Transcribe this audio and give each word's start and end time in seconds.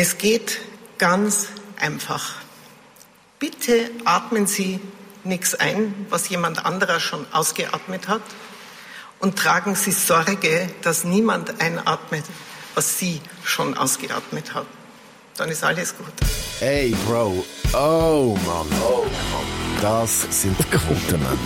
Es 0.00 0.16
geht 0.16 0.60
ganz 0.98 1.48
einfach. 1.76 2.36
Bitte 3.40 3.90
atmen 4.04 4.46
Sie 4.46 4.78
nichts 5.24 5.56
ein, 5.56 6.06
was 6.08 6.28
jemand 6.28 6.64
anderer 6.64 7.00
schon 7.00 7.26
ausgeatmet 7.32 8.06
hat. 8.06 8.22
Und 9.18 9.36
tragen 9.36 9.74
Sie 9.74 9.90
Sorge, 9.90 10.68
dass 10.82 11.02
niemand 11.02 11.60
einatmet, 11.60 12.22
was 12.76 12.96
Sie 13.00 13.20
schon 13.42 13.76
ausgeatmet 13.76 14.54
haben. 14.54 14.68
Dann 15.36 15.48
ist 15.48 15.64
alles 15.64 15.96
gut. 15.96 16.12
Hey, 16.60 16.94
Bro. 17.04 17.44
Oh, 17.72 18.38
Mann. 18.46 18.68
Oh, 18.80 19.02
Mann. 19.02 19.57
Das 19.80 20.26
sind 20.30 20.56
Quotenmänner. 20.72 21.36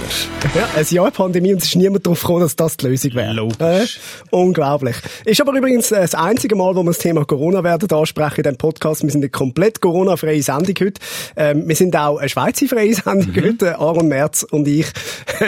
Ja, 0.55 0.67
ein 0.75 0.87
Jahr 0.89 1.11
Pandemie 1.11 1.53
und 1.53 1.59
es 1.61 1.69
ist 1.69 1.77
niemand 1.77 2.07
darauf 2.07 2.21
gekommen, 2.21 2.41
dass 2.41 2.57
das 2.57 2.79
die 2.79 2.87
Lösung 2.87 3.13
wäre. 3.13 3.35
Logisch. 3.35 3.59
Äh, 3.61 4.35
unglaublich. 4.35 4.97
Ist 5.27 5.39
aber 5.43 5.53
übrigens 5.53 5.93
äh, 5.93 6.01
das 6.01 6.15
einzige 6.15 6.57
Mal, 6.57 6.75
wo 6.75 6.83
wir 6.83 6.93
das 6.93 6.99
Thema 6.99 7.27
Corona 7.27 7.63
werden 7.63 7.91
ansprechen 7.91 8.39
in 8.39 8.43
diesem 8.45 8.57
Podcast. 8.57 9.03
Wir 9.03 9.11
sind 9.11 9.21
eine 9.21 9.29
komplett 9.29 9.83
Corona-freie 9.83 10.43
Sendung 10.43 10.75
heute. 10.81 10.95
Ähm, 11.37 11.69
wir 11.69 11.77
sind 11.77 11.95
auch 11.95 12.17
eine 12.17 12.29
Schweizer-freie 12.31 12.95
Sendung 12.95 13.35
mhm. 13.35 13.45
heute. 13.45 13.79
Aaron 13.79 14.09
Merz 14.09 14.45
und 14.45 14.67
ich 14.67 14.87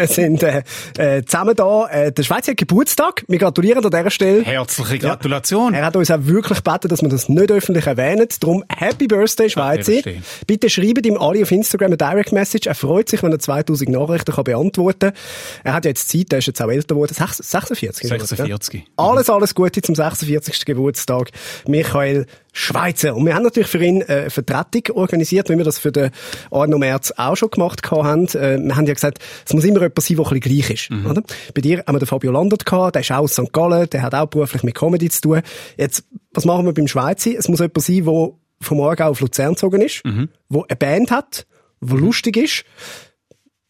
sind 0.05 0.43
äh, 0.43 0.63
äh, 0.99 1.25
zusammen 1.25 1.57
da. 1.57 1.87
Äh, 1.87 2.13
der 2.13 2.23
Schweizer 2.23 2.51
hat 2.51 2.59
Geburtstag. 2.59 3.25
Wir 3.29 3.39
gratulieren 3.39 3.83
an 3.83 3.91
dieser 3.91 4.11
Stelle. 4.11 4.43
Herzliche 4.43 4.99
Gratulation. 4.99 5.73
Ja. 5.73 5.81
Er 5.81 5.87
hat 5.87 5.97
uns 5.97 6.11
auch 6.11 6.25
wirklich 6.25 6.63
gebeten, 6.63 6.89
dass 6.89 7.01
wir 7.01 7.09
das 7.09 7.31
nicht 7.31 7.51
öffentlich 7.51 7.87
erwähnen. 7.87 8.29
Darum 8.41 8.63
Happy 8.69 9.07
Birthday, 9.07 9.49
Schweizer. 9.49 10.03
Bitte 10.47 10.69
schreibt 10.69 11.07
ihm 11.07 11.17
alle 11.17 11.41
auf 11.43 11.51
Instagram 11.51 11.87
eine 11.87 11.97
Direct 11.97 12.33
Message 12.33 12.74
er 12.75 12.89
freut 12.89 13.09
sich, 13.09 13.23
wenn 13.23 13.33
er 13.33 13.39
2000 13.39 13.89
Nachrichten 13.89 14.33
kann 14.33 14.45
beantworten 14.45 15.13
kann. 15.13 15.15
Er 15.63 15.75
hat 15.75 15.85
ja 15.85 15.91
jetzt 15.91 16.09
Zeit, 16.09 16.33
er 16.33 16.39
ist 16.39 16.47
jetzt 16.47 16.61
auch 16.61 16.71
älter 16.71 16.95
geworden. 16.95 17.15
46? 17.15 17.79
46. 18.09 18.75
Ja? 18.75 18.81
Alles, 18.97 19.31
alles 19.31 19.55
Gute 19.55 19.81
zum 19.81 19.95
46. 19.95 20.65
Geburtstag. 20.65 21.31
Michael 21.69 22.27
Schweizer. 22.53 23.15
Und 23.15 23.27
wir 23.27 23.35
haben 23.35 23.43
natürlich 23.43 23.69
für 23.69 23.83
ihn 23.83 24.03
eine 24.03 24.31
Vertretung 24.31 24.97
organisiert, 24.97 25.49
wie 25.51 25.57
wir 25.57 25.65
das 25.65 25.79
für 25.79 25.93
den 25.93 26.11
Arno 26.51 26.79
Merz 26.79 27.13
auch 27.17 27.37
schon 27.37 27.51
gemacht 27.51 27.89
haben. 27.91 28.27
Äh, 28.29 28.59
wir 28.59 28.77
haben 28.77 28.87
ja 28.87 28.95
gesagt, 28.95 29.19
es 29.45 29.53
muss 29.53 29.65
immer 29.65 29.81
jemand 29.81 30.01
sein, 30.01 30.17
der 30.17 30.27
ein 30.27 30.41
bisschen 30.41 30.57
gleich 30.57 30.71
ist. 30.71 30.91
Mhm. 30.91 31.07
Oder? 31.07 31.23
Bei 31.55 31.61
dir 31.61 31.85
haben 31.87 31.95
wir 31.95 31.99
den 32.01 32.07
Fabio 32.07 32.33
Landert 32.33 32.67
gehabt, 32.67 32.95
der 32.95 33.03
ist 33.03 33.11
auch 33.11 33.19
aus 33.19 33.33
St. 33.33 33.53
Gallen, 33.53 33.89
der 33.91 34.03
hat 34.03 34.15
auch 34.15 34.27
beruflich 34.27 34.63
mit 34.63 34.75
Comedy 34.75 35.09
zu 35.11 35.21
tun. 35.21 35.43
Jetzt, 35.77 36.05
was 36.33 36.45
machen 36.45 36.65
wir 36.65 36.73
beim 36.73 36.89
Schweizer? 36.89 37.33
Es 37.37 37.49
muss 37.49 37.59
jemand 37.59 37.83
sein, 37.83 38.05
der 38.05 38.31
vom 38.61 38.79
Morgen 38.79 39.03
auf 39.03 39.21
Luzern 39.21 39.51
gezogen 39.51 39.81
ist, 39.81 40.05
mhm. 40.05 40.29
der 40.49 40.63
eine 40.69 40.77
Band 40.77 41.11
hat, 41.11 41.47
der 41.81 41.99
lustig 41.99 42.37
ist. 42.37 42.65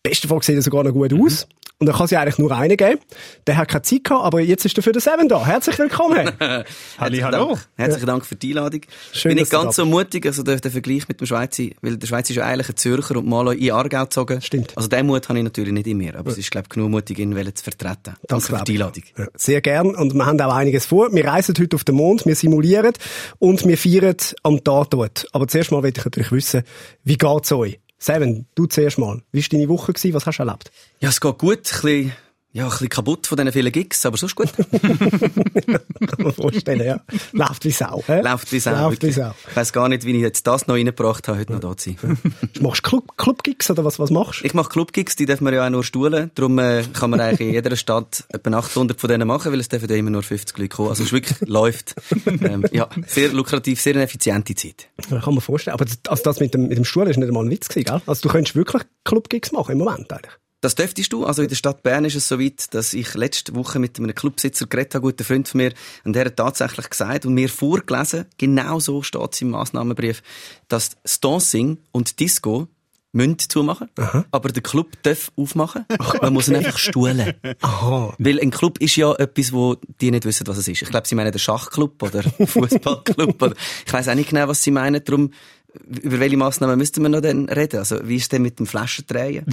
Bestenfalls 0.02 0.46
sieht 0.46 0.56
er 0.56 0.62
sogar 0.62 0.84
noch 0.84 0.92
gut 0.92 1.12
aus. 1.12 1.46
Und 1.78 1.88
dann 1.88 1.96
kann 1.96 2.06
ja 2.06 2.20
eigentlich 2.20 2.38
nur 2.38 2.52
einen 2.52 2.76
geben. 2.76 3.00
Der 3.46 3.56
hat 3.56 3.68
keine 3.68 3.82
Zeit 3.82 4.04
gehabt, 4.04 4.24
aber 4.24 4.40
jetzt 4.40 4.64
ist 4.64 4.76
er 4.76 4.82
für 4.82 4.92
den 4.92 5.00
Seven 5.00 5.28
da. 5.28 5.44
Herzlich 5.44 5.76
willkommen. 5.78 6.30
Halli, 6.98 7.18
hallo. 7.18 7.48
Dank. 7.48 7.68
Herzlichen 7.74 8.06
Dank 8.06 8.24
für 8.24 8.36
die 8.36 8.50
Einladung. 8.50 8.82
Schön, 9.12 9.30
Bin 9.30 9.38
nicht 9.38 9.50
ganz 9.50 9.76
so 9.76 9.84
mutig, 9.84 10.24
also 10.24 10.44
der, 10.44 10.60
der 10.60 10.70
Vergleich 10.70 11.08
mit 11.08 11.20
dem 11.20 11.26
Schweizer, 11.26 11.64
weil 11.82 11.96
der 11.96 12.06
Schweizer 12.06 12.30
ist 12.30 12.36
ja 12.36 12.44
eigentlich 12.44 12.68
ein 12.68 12.76
Zürcher 12.76 13.16
und 13.16 13.26
mal 13.26 13.52
in 13.54 13.72
Aargau 13.72 14.04
gezogen. 14.04 14.40
Stimmt. 14.40 14.72
Also 14.76 14.88
den 14.88 15.06
Mut 15.06 15.28
habe 15.28 15.38
ich 15.38 15.44
natürlich 15.44 15.72
nicht 15.72 15.88
in 15.88 15.98
mir, 15.98 16.16
aber 16.16 16.30
ja. 16.30 16.32
es 16.32 16.38
ist, 16.38 16.50
glaube 16.52 16.66
ich, 16.66 16.74
genug 16.74 16.90
mutig, 16.90 17.18
ihn 17.18 17.34
zu 17.54 17.64
vertreten. 17.64 18.14
Danke 18.28 18.46
für 18.46 18.64
die 18.64 18.72
Einladung. 18.72 19.02
Ja, 19.18 19.26
sehr 19.34 19.60
gern. 19.60 19.96
Und 19.96 20.14
wir 20.14 20.26
haben 20.26 20.40
auch 20.40 20.54
einiges 20.54 20.86
vor. 20.86 21.12
Wir 21.12 21.26
reisen 21.26 21.56
heute 21.58 21.74
auf 21.74 21.82
den 21.82 21.96
Mond, 21.96 22.24
wir 22.24 22.36
simulieren 22.36 22.92
und 23.40 23.66
wir 23.66 23.76
feiern 23.76 24.16
am 24.44 24.62
Tatort. 24.62 25.26
Aber 25.32 25.48
zuerst 25.48 25.72
mal 25.72 25.82
möchte 25.82 26.00
ich 26.00 26.04
natürlich 26.04 26.30
wissen, 26.30 26.62
wie 27.02 27.16
geht's 27.18 27.50
euch? 27.50 27.80
Seven, 28.04 28.44
du 28.54 28.66
zuerst 28.66 28.98
mal. 28.98 29.22
Wie 29.32 29.40
war 29.40 29.48
deine 29.48 29.66
Woche? 29.70 29.94
Was 29.94 30.26
hast 30.26 30.36
du 30.36 30.42
erlebt? 30.42 30.70
Ja, 31.00 31.08
es 31.08 31.18
geht 31.22 31.38
gut. 31.38 31.56
Ein 31.56 31.62
bisschen, 31.62 32.12
ja, 32.54 32.66
ein 32.66 32.70
bisschen 32.70 32.88
kaputt 32.88 33.26
von 33.26 33.36
diesen 33.36 33.50
vielen 33.50 33.72
Gigs, 33.72 34.06
aber 34.06 34.16
sonst 34.16 34.36
gut. 34.36 34.52
Kann 34.80 35.80
man 36.18 36.32
vorstellen, 36.32 36.86
ja. 36.86 37.00
Läuft 37.32 37.64
wie 37.64 37.72
Sau. 37.72 38.00
He? 38.06 38.20
Läuft 38.20 38.52
wie 38.52 38.60
Sau. 38.60 38.70
Läuft 38.70 39.02
wie 39.02 39.10
Sau. 39.10 39.34
Ich 39.50 39.56
weiss 39.56 39.72
gar 39.72 39.88
nicht, 39.88 40.04
wie 40.04 40.12
ich 40.12 40.20
jetzt 40.20 40.46
das 40.46 40.68
noch 40.68 40.76
reingebracht 40.76 41.26
habe, 41.26 41.40
heute 41.40 41.52
noch 41.52 41.58
da 41.58 41.76
zu 41.76 41.90
sein. 41.90 42.16
Machst 42.60 42.86
du 42.86 42.90
Club, 42.90 43.18
Club-Gigs 43.18 43.70
oder 43.70 43.84
was, 43.84 43.98
was 43.98 44.10
machst 44.10 44.42
du? 44.42 44.46
Ich 44.46 44.54
mache 44.54 44.68
Club-Gigs, 44.68 45.16
die 45.16 45.26
dürfen 45.26 45.46
wir 45.46 45.52
ja 45.52 45.66
auch 45.66 45.70
nur 45.70 45.82
stuhlen. 45.82 46.30
Darum 46.36 46.60
äh, 46.60 46.84
kann 46.92 47.10
man 47.10 47.18
eigentlich 47.18 47.40
in 47.48 47.54
jeder 47.54 47.74
Stadt 47.74 48.22
etwa 48.28 48.58
800 48.58 49.00
von 49.00 49.10
denen 49.10 49.26
machen, 49.26 49.50
weil 49.50 49.58
es 49.58 49.68
dürfen 49.68 49.90
ja 49.90 49.96
immer 49.96 50.10
nur 50.10 50.22
50 50.22 50.56
Leute 50.56 50.68
kommen. 50.68 50.90
Also 50.90 51.02
es 51.02 51.12
wirklich 51.12 51.48
läuft. 51.48 51.96
Ähm, 52.44 52.64
ja, 52.72 52.88
sehr 53.06 53.32
lukrativ, 53.32 53.80
sehr 53.80 53.94
eine 53.94 54.02
effiziente 54.02 54.54
Zeit. 54.54 54.88
Ja, 55.10 55.20
kann 55.20 55.34
man 55.34 55.40
vorstellen. 55.40 55.74
Aber 55.74 55.84
das, 55.84 55.98
also 56.08 56.22
das 56.22 56.40
mit 56.40 56.52
dem, 56.52 56.68
mit 56.68 56.76
dem 56.76 56.84
Stuhlen 56.84 57.08
ist 57.08 57.16
nicht 57.16 57.28
einmal 57.28 57.44
ein 57.44 57.50
Witz 57.50 57.68
gewesen, 57.68 57.84
gell? 57.84 58.02
Also 58.06 58.22
du 58.22 58.28
könntest 58.28 58.56
wirklich 58.56 58.82
Club-Gigs 59.04 59.52
machen 59.52 59.72
im 59.72 59.78
Moment 59.78 60.12
eigentlich. 60.12 60.32
Das 60.64 60.74
dürftest 60.74 61.12
du. 61.12 61.26
Also 61.26 61.42
in 61.42 61.48
der 61.48 61.56
Stadt 61.56 61.82
Bern 61.82 62.06
ist 62.06 62.14
es 62.14 62.26
so 62.26 62.40
weit, 62.40 62.72
dass 62.72 62.94
ich 62.94 63.12
letzte 63.12 63.54
Woche 63.54 63.78
mit 63.78 63.98
einem 63.98 64.14
Clubsitzer 64.14 64.64
geredet 64.64 64.94
habe, 64.94 65.02
guter 65.02 65.22
Freund 65.22 65.46
von 65.46 65.58
mir, 65.58 65.74
und 66.04 66.16
der 66.16 66.24
hat 66.24 66.38
tatsächlich 66.38 66.88
gesagt 66.88 67.26
und 67.26 67.34
mir 67.34 67.50
vorgelesen, 67.50 68.24
genau 68.38 68.80
so 68.80 69.02
steht 69.02 69.34
es 69.34 69.42
im 69.42 69.50
Massnahmenbrief, 69.50 70.22
dass 70.68 70.96
das 71.02 71.20
Dancing 71.20 71.76
und 71.92 72.18
Disco 72.18 72.66
müssen 73.12 73.38
zumachen, 73.38 73.90
Aha. 73.96 74.24
aber 74.30 74.48
der 74.48 74.62
Club 74.62 74.88
darf 75.02 75.30
aufmachen. 75.36 75.84
Okay. 75.98 76.18
Man 76.22 76.32
muss 76.32 76.48
ihn 76.48 76.56
einfach 76.56 76.78
stuhlen. 76.78 77.34
Aha. 77.60 78.14
Weil 78.18 78.40
ein 78.40 78.50
Club 78.50 78.78
ist 78.78 78.96
ja 78.96 79.14
etwas, 79.16 79.52
wo 79.52 79.76
die 80.00 80.10
nicht 80.10 80.24
wissen, 80.24 80.46
was 80.46 80.56
es 80.56 80.68
ist. 80.68 80.80
Ich 80.80 80.88
glaube, 80.88 81.06
sie 81.06 81.14
meinen 81.14 81.30
den 81.30 81.38
Schachclub 81.38 82.02
oder 82.02 82.22
Fußballclub 82.46 83.42
oder 83.42 83.54
ich 83.86 83.92
weiß 83.92 84.08
auch 84.08 84.14
nicht 84.14 84.30
genau, 84.30 84.48
was 84.48 84.62
sie 84.62 84.70
meinen. 84.70 85.04
Darum 85.04 85.30
über 86.02 86.20
welche 86.20 86.36
Massnahmen 86.36 86.78
müssten 86.78 87.02
wir 87.02 87.08
noch 87.08 87.20
denn 87.20 87.48
reden? 87.48 87.78
Also, 87.78 87.98
wie 88.04 88.16
ist 88.16 88.30
denn 88.32 88.42
mit 88.42 88.58
dem 88.58 88.66
Flaschendrehen? 88.66 89.44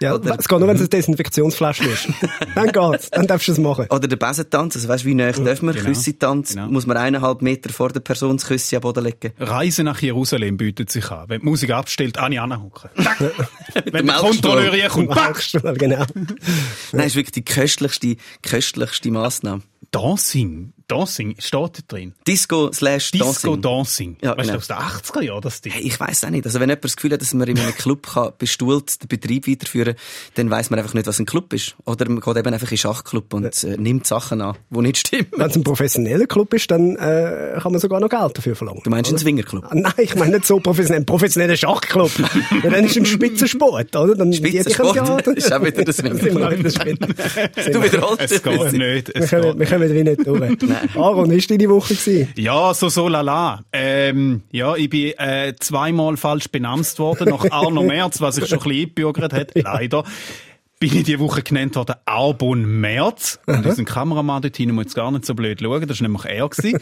Ja, 0.00 0.14
Oder, 0.14 0.38
es 0.38 0.48
geht 0.48 0.58
nur, 0.58 0.68
wenn 0.68 0.76
es 0.76 0.82
eine 0.82 0.88
Desinfektionsflasche 0.88 1.84
ist. 1.84 2.08
dann 2.54 2.72
geht's. 2.72 3.10
Dann 3.10 3.26
darfst 3.26 3.48
du 3.48 3.52
es 3.52 3.58
machen. 3.58 3.86
Oder 3.90 4.06
der 4.06 4.16
Besentanz. 4.16 4.76
Also, 4.76 4.88
weißt 4.88 5.04
du, 5.04 5.08
wie 5.08 5.14
nah 5.14 5.32
dürfen 5.32 5.66
wir? 5.66 5.74
Genau. 5.74 5.86
Küssetanz. 5.86 6.50
Genau. 6.50 6.68
Muss 6.68 6.86
man 6.86 6.96
eineinhalb 6.96 7.42
Meter 7.42 7.72
vor 7.72 7.90
der 7.90 8.00
Person 8.00 8.36
das 8.36 8.46
Küsse 8.46 8.76
am 8.76 8.82
Boden 8.82 9.04
legen? 9.04 9.32
Reise 9.38 9.82
nach 9.84 10.00
Jerusalem 10.00 10.56
bietet 10.56 10.90
sich 10.90 11.10
an. 11.10 11.28
Wenn 11.28 11.40
die 11.40 11.46
Musik 11.46 11.70
abstellt, 11.70 12.18
eine 12.18 12.42
anhucken. 12.42 12.90
wenn 13.90 14.06
der 14.06 14.16
Kontrolleur 14.16 14.72
hier 14.72 14.88
kommt. 14.88 15.14
genau. 15.78 16.04
Nein, 16.92 17.06
ist 17.06 17.16
wirklich 17.16 17.32
die 17.32 17.44
köstlichste, 17.44 18.16
köstlichste 18.42 19.10
Massnahme. 19.10 19.62
Dancing. 19.90 20.72
Dancing 20.92 21.34
steht 21.38 21.78
da 21.78 21.82
drin. 21.88 22.12
Disco 22.26 22.70
slash 22.70 23.12
Dancing. 23.12 23.32
Disco 23.32 23.56
Dancing. 23.56 24.16
Ja, 24.20 24.36
weißt 24.36 24.50
genau. 24.50 24.52
du, 24.52 24.58
aus 24.58 24.66
den 24.66 24.76
80er 24.76 25.22
Jahren 25.22 25.40
das 25.40 25.60
Ding? 25.62 25.72
Hey, 25.72 25.82
ich 25.82 25.98
weiss 25.98 26.22
auch 26.22 26.28
nicht. 26.28 26.44
Also 26.44 26.60
wenn 26.60 26.68
jemand 26.68 26.84
das 26.84 26.96
Gefühl 26.96 27.12
hat, 27.12 27.22
dass 27.22 27.32
man 27.32 27.48
in 27.48 27.58
einem 27.58 27.74
Club 27.74 28.06
kann 28.12 28.32
bestuhlt 28.38 29.02
den 29.02 29.08
Betrieb 29.08 29.48
weiterführen 29.48 29.94
dann 30.34 30.50
weiss 30.50 30.68
man 30.68 30.78
einfach 30.78 30.92
nicht, 30.92 31.06
was 31.06 31.18
ein 31.18 31.24
Club 31.24 31.52
ist. 31.54 31.76
Oder 31.86 32.08
man 32.08 32.20
geht 32.20 32.36
eben 32.36 32.52
einfach 32.52 32.66
in 32.66 32.74
den 32.74 32.78
Schachclub 32.78 33.32
und 33.32 33.64
äh, 33.64 33.76
nimmt 33.78 34.06
Sachen 34.06 34.42
an, 34.42 34.56
die 34.68 34.80
nicht 34.80 34.98
stimmen. 34.98 35.28
Wenn 35.34 35.48
es 35.50 35.56
ein 35.56 35.64
professioneller 35.64 36.26
Club 36.26 36.52
ist, 36.52 36.70
dann 36.70 36.96
äh, 36.96 37.58
kann 37.62 37.72
man 37.72 37.80
sogar 37.80 37.98
noch 38.00 38.10
Geld 38.10 38.36
dafür 38.36 38.54
verlangen. 38.54 38.82
Du 38.84 38.90
meinst 38.90 39.10
oder? 39.10 39.16
einen 39.16 39.22
Swingerclub? 39.22 39.64
Ah, 39.64 39.74
nein, 39.74 39.92
ich 39.96 40.14
meine 40.14 40.32
nicht 40.32 40.46
so 40.46 40.60
professionell. 40.60 41.00
Ein 41.00 41.06
professioneller 41.06 41.56
Schachclub. 41.56 42.10
ja, 42.18 42.70
dann 42.70 42.84
ist 42.84 42.92
es 42.92 42.96
ein 42.98 43.06
Spitzensport, 43.06 43.96
oder? 43.96 44.14
Dann 44.14 44.32
Spitzensport? 44.32 44.96
Ja, 44.96 45.16
das 45.16 45.34
ist 45.36 45.52
auch 45.52 45.64
wieder 45.64 45.84
das 45.84 45.96
Swingerclub. 46.02 46.50
du 47.72 47.82
wiederholst 47.82 48.20
es. 48.24 48.32
Es 48.32 48.42
geht 48.42 48.72
nicht. 48.72 49.08
Es 49.14 49.32
wir, 49.32 49.40
können, 49.40 49.58
wir 49.58 49.66
können 49.66 49.90
wieder 49.90 50.10
nicht 50.10 50.26
durch. 50.26 50.58
Aaron, 50.94 51.30
war 51.30 51.38
deine 51.38 51.68
Woche? 51.68 51.94
Gewesen? 51.94 52.28
Ja, 52.36 52.74
so 52.74 52.88
so 52.88 53.08
lala. 53.08 53.62
Ähm, 53.72 54.42
ja, 54.50 54.74
ich 54.76 54.90
bin 54.90 55.12
äh, 55.18 55.54
zweimal 55.58 56.16
falsch 56.16 56.48
benamst 56.48 56.98
worden, 56.98 57.28
nach 57.28 57.44
Arno 57.50 57.82
Merz, 57.82 58.20
was 58.20 58.38
ich 58.38 58.48
schon 58.48 58.58
ein 58.58 58.64
bisschen 58.64 58.82
eingebürgert 58.82 59.32
hat, 59.32 59.52
leider 59.54 60.04
bin 60.82 60.96
ich 60.96 61.04
diese 61.04 61.20
Woche 61.20 61.42
genannt 61.42 61.76
worden 61.76 61.94
Arbon 62.06 62.80
Merz. 62.80 63.38
Und 63.46 63.64
unseren 63.64 63.84
Kameramann 63.84 64.42
dort 64.42 64.56
hinten 64.56 64.74
muss 64.74 64.86
jetzt 64.86 64.96
gar 64.96 65.12
nicht 65.12 65.24
so 65.24 65.36
blöd 65.36 65.60
schauen, 65.60 65.86
das 65.86 66.00
war 66.00 66.08
nämlich 66.08 66.24
er. 66.24 66.48
Gewesen. 66.48 66.80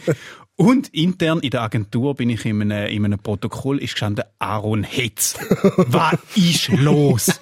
Und 0.55 0.87
intern 0.89 1.39
in 1.39 1.51
der 1.51 1.61
Agentur 1.61 2.15
bin 2.15 2.31
ich 2.31 2.43
in 2.43 2.63
einem, 2.63 2.87
in 2.87 3.05
einem 3.05 3.19
Protokoll 3.19 3.77
ist 3.77 3.91
gestanden 3.91 4.25
Aaron 4.39 4.81
Hetz. 4.83 5.37
Was 5.75 6.17
ist 6.35 6.69
los? 6.69 7.39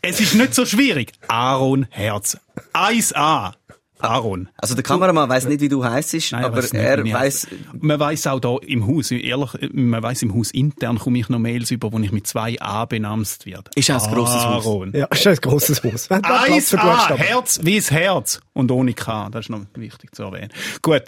es 0.00 0.18
ist 0.18 0.34
nicht 0.34 0.54
so 0.54 0.64
schwierig. 0.64 1.12
Aaron 1.28 1.86
Herz. 1.90 2.38
1A. 2.72 3.52
Aaron. 4.00 4.48
Also 4.56 4.74
der 4.74 4.82
Kameramann 4.82 5.28
weiß 5.28 5.46
nicht, 5.46 5.60
wie 5.60 5.68
du 5.68 5.84
heißt, 5.84 6.34
aber 6.34 6.60
nicht, 6.60 6.74
er 6.74 7.04
weiß. 7.04 7.48
Man 7.80 7.98
weiß 7.98 8.26
auch 8.26 8.40
da 8.40 8.56
im 8.66 8.86
Haus, 8.86 9.10
ehrlich, 9.10 9.50
man 9.72 10.02
weiß 10.02 10.22
im 10.22 10.34
Haus 10.34 10.50
intern 10.50 10.98
komme 10.98 11.18
ich 11.18 11.28
noch 11.28 11.38
Mails 11.38 11.70
über, 11.70 11.92
wo 11.92 11.98
ich 11.98 12.12
mit 12.12 12.26
zwei 12.26 12.60
A 12.60 12.84
benamst 12.84 13.46
werde. 13.46 13.70
Ist 13.74 13.90
ein 13.90 13.98
grosses 13.98 14.44
Haus. 14.44 14.88
Ja, 14.92 15.06
ist 15.06 15.26
ein 15.26 15.36
grosses 15.36 15.82
Haus. 15.82 16.10
Eins 16.10 16.74
A, 16.74 17.16
Herz 17.16 17.60
wie 17.62 17.76
das 17.76 17.90
Herz 17.90 18.40
und 18.52 18.70
ohne 18.70 18.94
K. 18.94 19.28
Das 19.30 19.46
ist 19.46 19.50
noch 19.50 19.60
wichtig 19.74 20.14
zu 20.14 20.24
erwähnen. 20.24 20.50
Gut. 20.82 21.02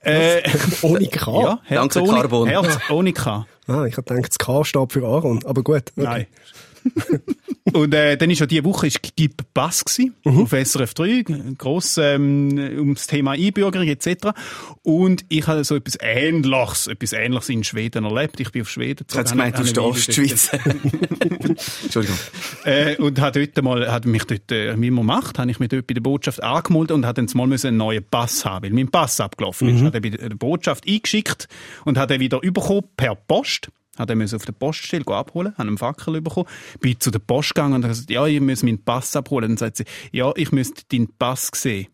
Äh, 0.00 0.42
ohne 0.82 1.06
K? 1.08 1.42
Ja, 1.42 1.58
Herz 1.64 1.94
Danke, 1.94 2.08
ohne, 2.08 2.20
Carbon. 2.20 2.48
Herz 2.48 2.78
ohne 2.90 3.12
K. 3.12 3.46
Ah, 3.66 3.84
ich 3.84 3.96
habe 3.96 4.02
gedacht, 4.02 4.28
das 4.28 4.38
K 4.38 4.64
steht 4.64 4.92
für 4.92 5.04
Aaron, 5.04 5.44
aber 5.44 5.62
gut. 5.62 5.92
Okay. 5.96 6.04
Nein. 6.04 6.26
Und 7.72 7.94
äh, 7.94 8.16
dann 8.16 8.30
ist 8.30 8.38
ja 8.38 8.46
diese 8.46 8.64
Woche 8.64 8.86
ist 8.86 9.00
Gib 9.16 9.42
Bass 9.52 9.84
gsi 9.84 10.12
auf 10.24 10.50
SRF 10.50 10.94
3, 10.94 11.24
gross 11.58 11.98
ähm, 11.98 12.56
ums 12.56 13.06
Thema 13.06 13.32
Einbürgerung 13.32 13.88
etc. 13.88 14.28
Und 14.82 15.24
ich 15.28 15.46
habe 15.46 15.64
so 15.64 15.74
etwas 15.74 15.98
Ähnliches, 16.00 16.86
etwas 16.86 17.12
Ähnliches 17.12 17.48
in 17.48 17.64
Schweden 17.64 18.04
erlebt. 18.04 18.38
Ich 18.40 18.52
bin 18.52 18.62
auf 18.62 18.70
Schweden. 18.70 19.04
Ich 19.10 19.16
hätte 19.16 19.30
gemeint, 19.30 19.58
du 19.58 19.62
bist 19.62 19.76
der 19.76 19.84
Ostschweiz. 19.84 20.50
Entschuldigung. 21.82 22.16
Äh, 22.64 22.96
und 22.96 23.20
hat 23.20 23.36
dort 23.36 23.62
mal, 23.62 23.90
hat 23.90 24.06
mich 24.06 24.24
dort, 24.24 24.50
äh, 24.52 24.80
wie 24.80 24.90
man 24.90 25.04
macht, 25.04 25.38
habe 25.38 25.50
ich 25.50 25.58
mich 25.58 25.68
dort 25.68 25.86
bei 25.86 25.94
der 25.94 26.00
Botschaft 26.00 26.42
angemeldet 26.42 26.92
und 26.92 27.04
hat 27.04 27.18
dann 27.18 27.26
mal 27.34 27.46
müssen 27.46 27.68
einen 27.68 27.76
neuen 27.78 28.04
Pass 28.04 28.44
haben, 28.44 28.64
weil 28.64 28.72
mein 28.72 28.88
Pass 28.88 29.20
abgelaufen 29.20 29.68
ist. 29.68 29.82
Hat 29.82 29.94
er 29.94 30.00
bei 30.00 30.10
der 30.10 30.28
Botschaft 30.30 30.86
eingeschickt 30.88 31.48
und 31.84 31.98
hat 31.98 32.10
er 32.10 32.20
wieder 32.20 32.40
bekommen 32.40 32.84
per 32.96 33.16
Post. 33.16 33.70
Hat 33.98 34.10
er 34.10 34.34
auf 34.34 34.44
der 34.44 34.52
Poststelle 34.52 35.06
abholen, 35.06 35.52
hat 35.56 35.66
einen 35.66 35.78
Fackel 35.78 36.20
bekommen, 36.20 36.48
bin 36.80 36.98
zu 37.00 37.10
der 37.10 37.18
Post 37.18 37.54
gegangen 37.54 37.74
und 37.74 37.84
hat 37.84 37.90
gesagt, 37.90 38.10
ja, 38.10 38.26
ich 38.26 38.40
muss 38.40 38.62
meinen 38.62 38.82
Pass 38.82 39.16
abholen. 39.16 39.50
Dann 39.50 39.56
sagt 39.56 39.78
sie, 39.78 39.84
ja, 40.12 40.32
ich 40.36 40.52
müsste 40.52 40.82
deinen 40.90 41.08
Pass 41.18 41.50
sehen. 41.54 41.88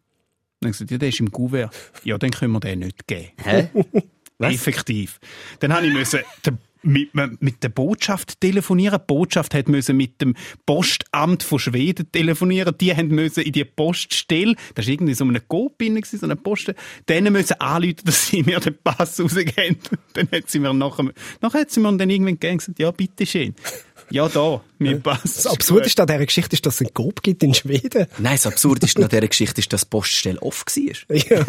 Dann 0.60 0.72
gesagt, 0.72 0.90
ja, 0.90 0.99
der 0.99 1.08
ist 1.08 1.20
im 1.20 1.31
Kuvert. 1.31 1.75
Ja, 2.04 2.19
dann 2.19 2.31
können 2.31 2.52
wir 2.52 2.60
den 2.60 2.81
nicht 2.81 3.06
geben. 3.06 3.31
Hä? 3.43 3.69
Was? 4.38 4.54
Effektiv. 4.54 5.20
Dann 5.60 5.72
habe 5.72 5.87
ich 5.87 5.93
müssen 5.93 6.20
der, 6.44 6.58
mit, 6.82 7.14
mit 7.40 7.62
der 7.62 7.69
Botschaft 7.69 8.40
telefonieren. 8.40 8.99
Die 9.00 9.06
Botschaft 9.06 9.55
hat 9.55 9.69
müssen 9.69 9.96
mit 9.96 10.20
dem 10.20 10.34
Postamt 10.67 11.43
von 11.43 11.58
Schweden 11.58 12.11
telefonieren. 12.11 12.75
Die 12.79 12.94
haben 12.94 13.08
müssen 13.08 13.43
in 13.43 13.52
die 13.52 13.64
Poststelle, 13.64 14.55
das 14.75 14.87
war 14.87 14.93
irgendwie 14.93 15.14
so 15.14 15.25
eine 15.25 15.40
Coop 15.40 15.79
drin, 15.79 16.00
so 16.02 16.26
eine 16.26 16.37
Post, 16.37 16.75
denen 17.08 17.32
müssen 17.32 17.61
anrufen, 17.61 17.96
dass 18.05 18.29
sie 18.29 18.43
mir 18.46 18.61
den 18.61 18.76
Pass 18.82 19.20
rausgeben. 19.20 19.79
Dann 20.14 20.29
hat 20.31 20.50
sie 20.50 20.58
mir 20.58 20.75
nachher, 20.75 21.12
nachher 21.40 21.61
hat 21.61 21.70
sie 21.70 21.81
mir 21.81 21.96
dann 21.96 22.11
irgendwann 22.11 22.38
gesagt, 22.38 22.79
ja, 22.79 22.90
bitteschön. 22.90 23.55
Ja, 24.11 24.29
da, 24.29 24.62
mein 24.82 25.02
Pass. 25.02 25.20
Das 25.23 25.46
Absurde 25.46 25.87
ist 25.87 25.99
an 26.00 26.06
dieser 26.06 26.25
Geschichte, 26.26 26.55
ist, 26.56 26.64
dass 26.67 26.75
es 26.76 26.81
einen 26.82 26.94
Coop 26.94 27.23
gibt 27.23 27.43
in 27.43 27.55
Schweden. 27.55 28.06
Nein, 28.19 28.34
das 28.34 28.46
Absurdeste 28.46 29.02
an 29.02 29.08
dieser 29.08 29.26
Geschichte 29.29 29.61
ist, 29.61 29.73
dass 29.73 29.82
die 29.82 29.88
Poststelle 29.88 30.40
off 30.40 30.64
war. 30.67 31.17
Ja. 31.29 31.44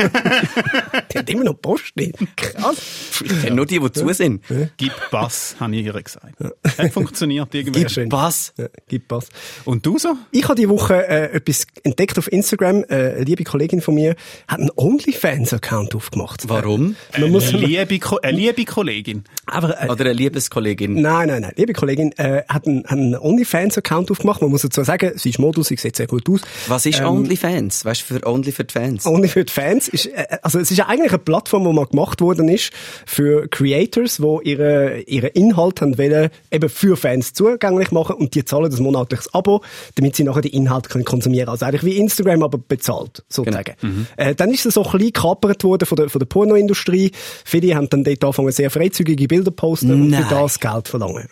Die 1.11 1.17
hat 1.17 1.29
immer 1.29 1.43
noch 1.43 1.59
Post 1.61 1.95
nicht. 1.95 2.15
Krass. 2.35 2.77
Ich 3.23 3.41
kenne 3.41 3.55
nur 3.55 3.65
die, 3.65 3.79
die 3.79 3.91
zu 3.91 4.11
sind. 4.13 4.43
Gib 4.77 4.91
Pass, 5.11 5.55
habe 5.59 5.75
ich 5.75 5.85
ihr 5.85 5.93
gesagt. 5.93 6.35
Hat 6.77 6.91
funktioniert 6.93 7.53
irgendwie. 7.53 7.79
Gib 7.81 7.91
schön. 7.91 8.09
Pass. 8.09 8.53
Ja, 8.57 8.67
gib 8.87 9.07
Pass. 9.07 9.29
Und 9.65 9.85
du 9.85 9.97
so? 9.97 10.15
Ich 10.31 10.43
habe 10.43 10.55
die 10.55 10.69
Woche 10.69 11.07
äh, 11.07 11.31
etwas 11.35 11.65
entdeckt 11.83 12.17
auf 12.17 12.31
Instagram. 12.31 12.83
Äh, 12.83 13.13
eine 13.15 13.23
liebe 13.23 13.43
Kollegin 13.43 13.81
von 13.81 13.95
mir 13.95 14.15
hat 14.47 14.59
einen 14.59 14.69
OnlyFans-Account 14.75 15.95
aufgemacht. 15.95 16.47
Warum? 16.49 16.95
Man 17.17 17.31
muss, 17.31 17.49
Eine 17.53 17.65
liebe, 17.65 17.99
Ko 17.99 18.17
eine 18.21 18.37
liebe 18.37 18.65
Kollegin. 18.65 19.23
aber, 19.45 19.81
äh, 19.81 19.87
Oder 19.89 20.05
eine 20.05 20.13
Liebeskollegin. 20.13 21.01
Nein, 21.01 21.27
nein, 21.29 21.41
nein. 21.41 21.53
Liebe 21.55 21.73
Kollegin 21.73 22.11
äh, 22.17 22.43
hat 22.47 22.67
einen, 22.67 22.83
hat 22.85 22.91
einen 22.91 23.15
OnlyFans-Account 23.23 24.11
aufgemacht. 24.11 24.41
Man 24.41 24.51
muss 24.51 24.61
dazu 24.61 24.83
sagen, 24.83 25.11
sie 25.15 25.29
ist 25.29 25.39
Model, 25.39 25.63
sie 25.63 25.77
sieht 25.77 25.95
sehr 25.95 26.07
gut 26.07 26.29
aus. 26.29 26.41
Was 26.67 26.85
ist 26.85 27.01
OnlyFans? 27.01 27.85
Weißt 27.85 28.01
du, 28.01 28.15
für 28.15 28.27
Only 28.27 28.51
für 28.51 28.63
die 28.63 28.73
Fans? 28.73 29.05
Only 29.05 29.27
für 29.27 29.45
die 29.45 29.51
Fans 29.51 29.87
ist, 29.87 30.07
äh, 30.07 30.37
also 30.41 30.59
es 30.59 30.71
ist 30.71 30.77
ja 30.77 30.87
eigentlich 30.87 31.11
eine 31.11 31.19
Plattform, 31.19 31.65
die 31.65 31.73
mal 31.73 31.85
gemacht 31.85 32.21
worden 32.21 32.49
ist 32.49 32.71
für 33.05 33.47
Creators, 33.47 34.17
die 34.17 34.49
ihre, 34.49 35.01
ihre 35.01 35.27
Inhalt 35.27 35.81
haben 35.81 35.97
wollen, 35.97 36.29
eben 36.51 36.69
für 36.69 36.97
Fans 36.97 37.33
zugänglich 37.33 37.91
machen 37.91 38.15
und 38.15 38.35
die 38.35 38.45
zahlen 38.45 38.69
das 38.69 38.79
monatliches 38.79 39.33
Abo, 39.33 39.61
damit 39.95 40.15
sie 40.15 40.23
nachher 40.23 40.41
die 40.41 40.55
Inhalte 40.55 40.89
können 40.89 41.05
konsumieren. 41.05 41.49
Also 41.49 41.65
eigentlich 41.65 41.83
wie 41.83 41.97
Instagram, 41.97 42.43
aber 42.43 42.57
bezahlt, 42.57 43.23
sozusagen. 43.29 43.75
Äh, 44.17 44.35
dann 44.35 44.51
ist 44.51 44.65
es 44.65 44.73
so 44.73 44.83
ein 44.83 44.91
bisschen 44.91 45.13
gekapert 45.13 45.63
worden 45.63 45.85
von 45.85 45.95
der, 45.95 46.09
von 46.09 46.19
der 46.19 46.25
Pornoindustrie. 46.25 47.11
Viele 47.45 47.75
haben 47.75 47.89
dann 47.89 48.03
dort 48.03 48.23
angefangen, 48.23 48.51
sehr 48.51 48.69
freizügige 48.69 49.27
Bilder 49.27 49.51
posten 49.51 49.91
und 49.91 50.09
Nein. 50.09 50.23
für 50.23 50.35
das 50.35 50.59
Geld 50.59 50.87
verlangen. 50.87 51.27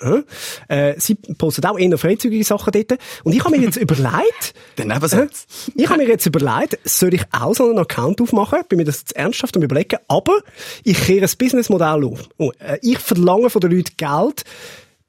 Äh, 0.67 0.93
sie 0.97 1.15
postet 1.15 1.65
auch 1.65 1.77
eher 1.81 1.97
freizügige 1.97 2.43
Sachen 2.43 2.71
dort. 2.71 2.99
Und 3.23 3.33
ich 3.33 3.43
habe 3.43 3.57
mir 3.57 3.63
jetzt 3.63 3.77
überlegt, 3.77 4.53
Der 4.77 4.85
Nebensatz. 4.85 5.45
ich 5.75 5.89
habe 5.89 6.01
mir 6.03 6.07
jetzt 6.09 6.25
überlegt, 6.25 6.77
soll 6.83 7.13
ich 7.13 7.23
auch 7.31 7.53
so 7.55 7.65
einen 7.69 7.79
Account 7.79 8.21
aufmachen? 8.21 8.59
Bin 8.69 8.77
mir 8.77 8.85
das 8.85 9.03
ernsthaft 9.13 9.55
am 9.57 9.63
überlegen. 9.63 9.97
Aber 10.07 10.37
ich 10.83 10.97
kehre 11.01 11.25
ein 11.25 11.31
Businessmodell 11.37 12.03
auf. 12.05 12.29
Oh, 12.37 12.51
äh, 12.59 12.77
Ich 12.81 12.99
verlange 12.99 13.49
von 13.49 13.61
den 13.61 13.71
Leuten 13.71 13.95
Geld, 13.97 14.43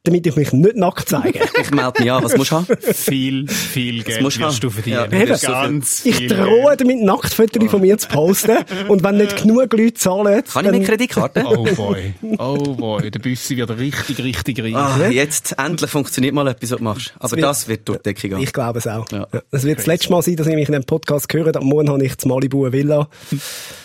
damit 0.04 0.26
ich 0.26 0.34
mich 0.34 0.52
nicht 0.52 0.76
nackt 0.76 1.08
zeige. 1.08 1.40
Ich 1.62 1.70
melde 1.70 2.00
mich 2.02 2.10
an. 2.10 2.24
Was 2.24 2.36
musst 2.36 2.50
du 2.50 2.56
haben? 2.56 2.66
Viel, 2.80 3.46
viel 3.48 4.02
Geld 4.02 4.20
musst 4.20 4.36
du 4.36 4.40
wirst 4.40 4.64
du 4.64 4.70
verdienen. 4.70 4.96
Ja, 5.12 5.20
Eben. 5.20 5.38
Ganz 5.40 6.04
Ich 6.04 6.26
drohe 6.26 6.66
Geld. 6.66 6.80
damit 6.80 7.02
Nacktfotos 7.02 7.70
von 7.70 7.80
mir 7.80 7.96
zu 7.98 8.08
posten. 8.08 8.56
Und 8.88 9.04
wenn 9.04 9.16
nicht 9.18 9.40
genug 9.42 9.72
Leute 9.72 9.94
zahlen, 9.94 10.42
Kann 10.52 10.64
ich 10.66 10.72
mit 10.72 10.84
Kreditkarte? 10.88 11.44
Oh 11.46 11.62
boy, 11.76 12.14
oh 12.38 12.56
boy, 12.74 13.10
der 13.12 13.20
Büssi 13.20 13.56
wird 13.56 13.70
richtig, 13.78 14.18
richtig 14.18 14.60
reich. 14.62 14.74
Ah, 14.74 15.06
jetzt 15.08 15.54
endlich 15.56 15.90
funktioniert 15.90 16.34
mal 16.34 16.48
etwas, 16.48 16.72
was 16.72 16.78
du 16.78 16.84
machst. 16.84 17.14
Aber 17.20 17.30
wird- 17.32 17.42
das 17.44 17.68
wird 17.68 17.88
durch 17.88 17.98
die 17.98 18.02
Decke 18.02 18.28
gehen. 18.28 18.40
Ich 18.40 18.52
glaube 18.52 18.80
es 18.80 18.88
auch. 18.88 19.08
Ja. 19.12 19.28
Ja. 19.32 19.42
Das 19.52 19.62
wird 19.62 19.78
das 19.78 19.86
letzte 19.86 20.10
Mal 20.10 20.22
sein, 20.22 20.34
dass 20.36 20.46
ich 20.48 20.54
mich 20.56 20.68
in 20.68 20.74
einem 20.74 20.84
Podcast 20.84 21.32
höre. 21.32 21.54
Am 21.54 21.64
Morgen 21.64 21.88
habe 21.90 22.04
ich 22.04 22.18
zu 22.18 22.26
Malibu 22.26 22.64
eine 22.64 22.72
Villa. 22.72 23.08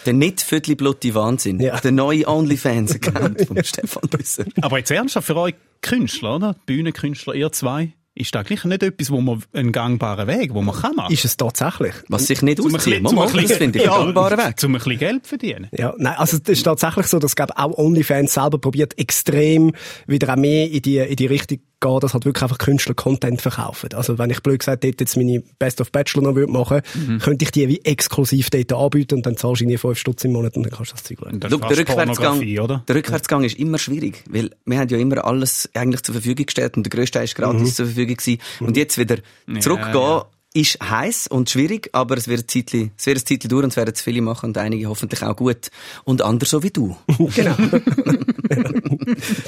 Der 0.08 0.14
nicht 0.14 0.42
viertelblutige 0.42 1.14
Wahnsinn. 1.14 1.60
Ja. 1.60 1.80
Der 1.80 1.92
neue 1.92 2.28
OnlyFans-Account 2.28 3.42
von 3.48 3.64
Stefan 3.64 4.10
Büsser. 4.10 4.46
Aber 4.62 4.80
jetzt 4.80 4.90
ernsthaft 4.90 5.28
für 5.28 5.36
euch 5.36 5.54
Künstler, 5.82 6.36
oder? 6.36 6.56
Bühnenkünstler, 6.66 7.34
ihr 7.36 7.52
zwei. 7.52 7.94
Ist 8.18 8.34
das 8.36 8.46
gleich 8.46 8.64
nicht 8.66 8.84
etwas, 8.84 9.12
wo 9.12 9.22
man 9.22 9.44
einen 9.54 9.72
gangbaren 9.72 10.28
Weg, 10.28 10.54
wo 10.54 10.62
man 10.62 10.76
kann 10.76 10.96
machen? 10.96 11.14
Ist 11.14 11.26
es 11.26 11.38
tatsächlich? 11.38 11.94
Was 12.10 12.28
sich 12.28 12.42
nicht 12.42 12.60
auszieht. 12.60 12.96
ein 12.96 13.04
Mal, 13.04 13.14
Das 13.26 13.32
bisschen- 13.34 13.58
finde 13.58 13.80
ich 13.80 13.86
ja, 13.86 13.94
einen 13.96 14.06
gangbaren 14.06 14.38
Weg. 14.40 14.60
Zum 14.60 14.74
ein 14.76 14.80
bisschen 14.80 14.98
Geld 15.00 15.28
verdienen. 15.28 15.68
Ja, 15.78 15.94
nein, 15.98 16.16
also 16.18 16.38
es 16.42 16.50
ist 16.50 16.64
tatsächlich 16.64 17.08
so, 17.08 17.20
dass 17.20 17.36
glaub, 17.36 17.52
auch 17.56 17.78
OnlyFans 17.78 18.34
selber 18.34 18.58
probiert 18.58 18.98
extrem 18.98 19.72
wieder 20.08 20.34
auch 20.34 20.38
mehr 20.38 20.70
in 20.72 20.82
die, 20.82 20.98
in 20.98 21.16
die 21.16 21.26
Richtung 21.28 21.60
gehen, 21.80 22.00
dass 22.00 22.16
halt 22.16 22.26
wirklich 22.26 22.42
einfach 22.42 22.58
Künstler 22.58 22.96
Content 22.96 23.40
verkaufen. 23.40 23.90
Also 23.94 24.18
wenn 24.18 24.32
ich 24.32 24.42
blöd 24.42 24.58
gesagt 24.60 24.84
dort 24.84 25.00
jetzt 25.00 25.16
meine 25.16 25.44
Best 25.60 25.80
of 25.80 25.92
Bachelor 25.92 26.24
noch 26.24 26.34
würde 26.34 26.52
machen, 26.52 26.82
Mhm. 26.96 27.20
könnte 27.20 27.46
ich 27.46 27.52
die 27.52 27.68
wie 27.68 27.82
exklusiv 27.86 28.50
dort 28.50 28.74
anbieten 28.74 29.14
und 29.14 29.26
dann 29.28 29.38
zahlst 29.38 29.62
du 29.62 29.66
irgendwie 29.66 29.78
5 29.78 30.00
Stutz 30.00 30.24
im 30.24 30.32
Monat 30.32 30.58
und 30.58 30.64
dann 30.64 30.72
kannst 30.74 30.92
du 30.92 30.96
das 30.96 31.04
Zeug 31.04 31.20
das 31.22 31.52
Schau, 31.52 31.58
ist 31.60 31.70
der 31.70 31.78
Rückwärtsgang, 31.78 32.42
oder? 32.60 32.84
der 32.88 32.96
Rückwärtsgang 32.96 33.44
ist 33.44 33.60
immer 33.60 33.78
schwierig, 33.78 34.24
weil 34.28 34.50
wir 34.66 34.80
haben 34.80 34.88
ja 34.90 34.98
immer 34.98 35.24
alles 35.24 35.70
eigentlich 35.76 36.02
zur 36.02 36.14
Verfügung 36.14 36.48
gestellt 36.48 36.78
und 36.78 36.84
der 36.84 36.90
grösste 36.90 37.20
Teil 37.20 37.26
ist 37.26 37.36
gratis 37.36 37.62
Mhm. 37.62 37.66
zur 37.74 37.86
Verfügung 37.86 38.07
gewesen. 38.16 38.40
Und 38.60 38.78
jetzt 38.78 38.98
wieder 38.98 39.18
zurückgehen, 39.60 39.94
ja. 39.94 40.26
ist 40.54 40.80
heiß 40.82 41.28
und 41.28 41.50
schwierig, 41.50 41.90
aber 41.92 42.18
es 42.18 42.28
wird 42.28 42.42
ein 42.42 42.48
Zeitli, 42.48 42.92
es 42.98 43.06
wird 43.06 43.18
ein 43.20 43.26
Zeitli 43.26 43.48
durch 43.48 43.64
und 43.64 43.70
es 43.72 43.78
werden 43.78 43.94
zu 43.94 44.04
viele 44.04 44.22
machen 44.22 44.48
und 44.48 44.58
einige 44.58 44.88
hoffentlich 44.88 45.22
auch 45.24 45.36
gut. 45.36 45.70
Und 46.04 46.22
andere 46.22 46.50
so 46.50 46.64
wie 46.64 46.72
du. 46.72 46.96
Genau. 47.36 47.56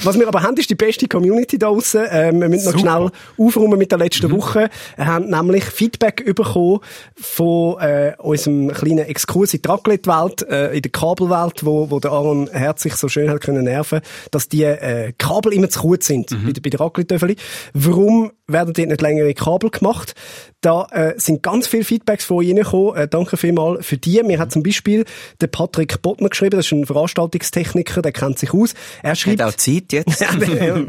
Was 0.04 0.18
wir 0.20 0.28
aber 0.28 0.42
haben, 0.44 0.56
ist 0.58 0.70
die 0.70 0.76
beste 0.76 1.08
Community 1.08 1.58
da 1.58 1.68
draussen. 1.68 2.04
Ähm, 2.10 2.40
wir 2.42 2.50
müssen 2.50 2.72
noch 2.72 2.80
schnell 2.80 3.10
aufräumen 3.38 3.78
mit 3.78 3.92
der 3.92 3.98
letzten 4.00 4.32
Woche. 4.32 4.70
Wir 4.96 5.06
haben 5.06 5.30
nämlich 5.30 5.64
Feedback 5.66 6.24
bekommen 6.36 6.80
von 7.16 7.80
äh, 7.80 8.14
unserem 8.20 8.70
kleinen 8.72 9.00
Exkurs 9.00 9.54
in 9.54 9.62
die 9.62 9.68
Raclette-Welt, 9.68 10.44
äh, 10.50 10.74
in 10.76 10.82
der 10.82 10.92
Kabelwelt, 10.92 11.66
wo, 11.66 11.90
wo 11.92 12.00
der 12.00 12.12
Aaron 12.12 12.48
Herz 12.52 12.84
sich 12.84 12.96
so 12.96 13.08
schön 13.10 13.30
hat 13.30 13.42
können 13.42 13.64
nerven, 13.64 14.02
dass 14.32 14.48
die 14.50 14.64
äh, 14.64 15.14
Kabel 15.18 15.54
immer 15.54 15.70
zu 15.70 15.82
kurz 15.82 16.08
sind 16.08 16.30
bei, 16.46 16.52
der- 16.52 16.62
bei 16.62 16.70
der 16.70 16.80
Raclette-Töffeli. 16.80 17.36
Warum 17.74 18.32
werden 18.52 18.74
dort 18.74 18.88
nicht 18.88 19.02
längere 19.02 19.34
Kabel 19.34 19.70
gemacht? 19.70 20.16
Da 20.62 20.88
äh, 20.92 21.14
sind 21.18 21.42
ganz 21.42 21.68
viele 21.68 21.86
Feedbacks 21.86 22.26
von 22.26 22.38
euch 22.38 22.50
reingekommen. 22.50 22.96
Äh, 22.96 23.08
danke 23.08 23.38
vielmals 23.38 23.86
für 23.86 23.98
die. 23.98 24.22
Mir 24.24 24.40
hat 24.40 24.52
zum 24.52 24.62
Beispiel 24.62 25.06
der 25.40 25.48
Patrick 25.48 26.02
Bottner 26.02 26.28
geschrieben, 26.28 26.58
das 26.58 26.66
ist 26.66 26.74
ein 26.74 26.86
Veranstaltungstechniker, 26.86 28.02
der 28.02 28.12
kennt 28.12 28.40
sich 28.40 28.54
aus. 28.54 28.74
Er 29.02 29.12
Hat 29.12 29.20
schreibt, 29.20 29.42
auch 29.42 29.54
Zeit 29.54 29.94
jetzt. 29.94 30.22
ja, 30.22 30.28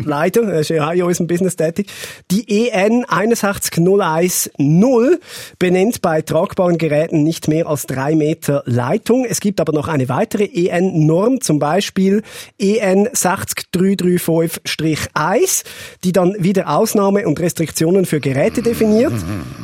leider, 0.05 0.43
er 0.43 0.59
ist 0.61 0.71
ja 0.71 0.89
auch 0.89 0.93
in 0.93 1.05
unserem 1.05 1.29
Business 1.29 1.55
tätig. 1.55 1.87
Die 2.33 2.69
EN 2.69 3.05
61010 3.09 5.19
benennt 5.61 6.03
bei 6.03 6.21
tragbaren 6.23 6.79
Geräten 6.79 7.23
nicht 7.23 7.47
mehr 7.47 7.69
als 7.69 7.87
drei 7.87 8.17
Meter 8.17 8.65
Leitung. 8.67 9.25
Es 9.25 9.39
gibt 9.39 9.61
aber 9.61 9.73
noch 9.73 9.87
eine 9.87 10.09
weitere 10.09 10.47
EN-Norm, 10.47 11.43
zum 11.43 11.61
Beispiel 11.61 12.25
EN 12.59 13.07
60335-1, 13.09 15.63
die 16.03 16.11
dann 16.11 16.35
wieder 16.43 16.77
Ausnahme 16.77 17.29
und 17.29 17.39
Restriktionen 17.51 18.07
für 18.07 18.21
Geräte 18.21 18.63
definiert. 18.63 19.13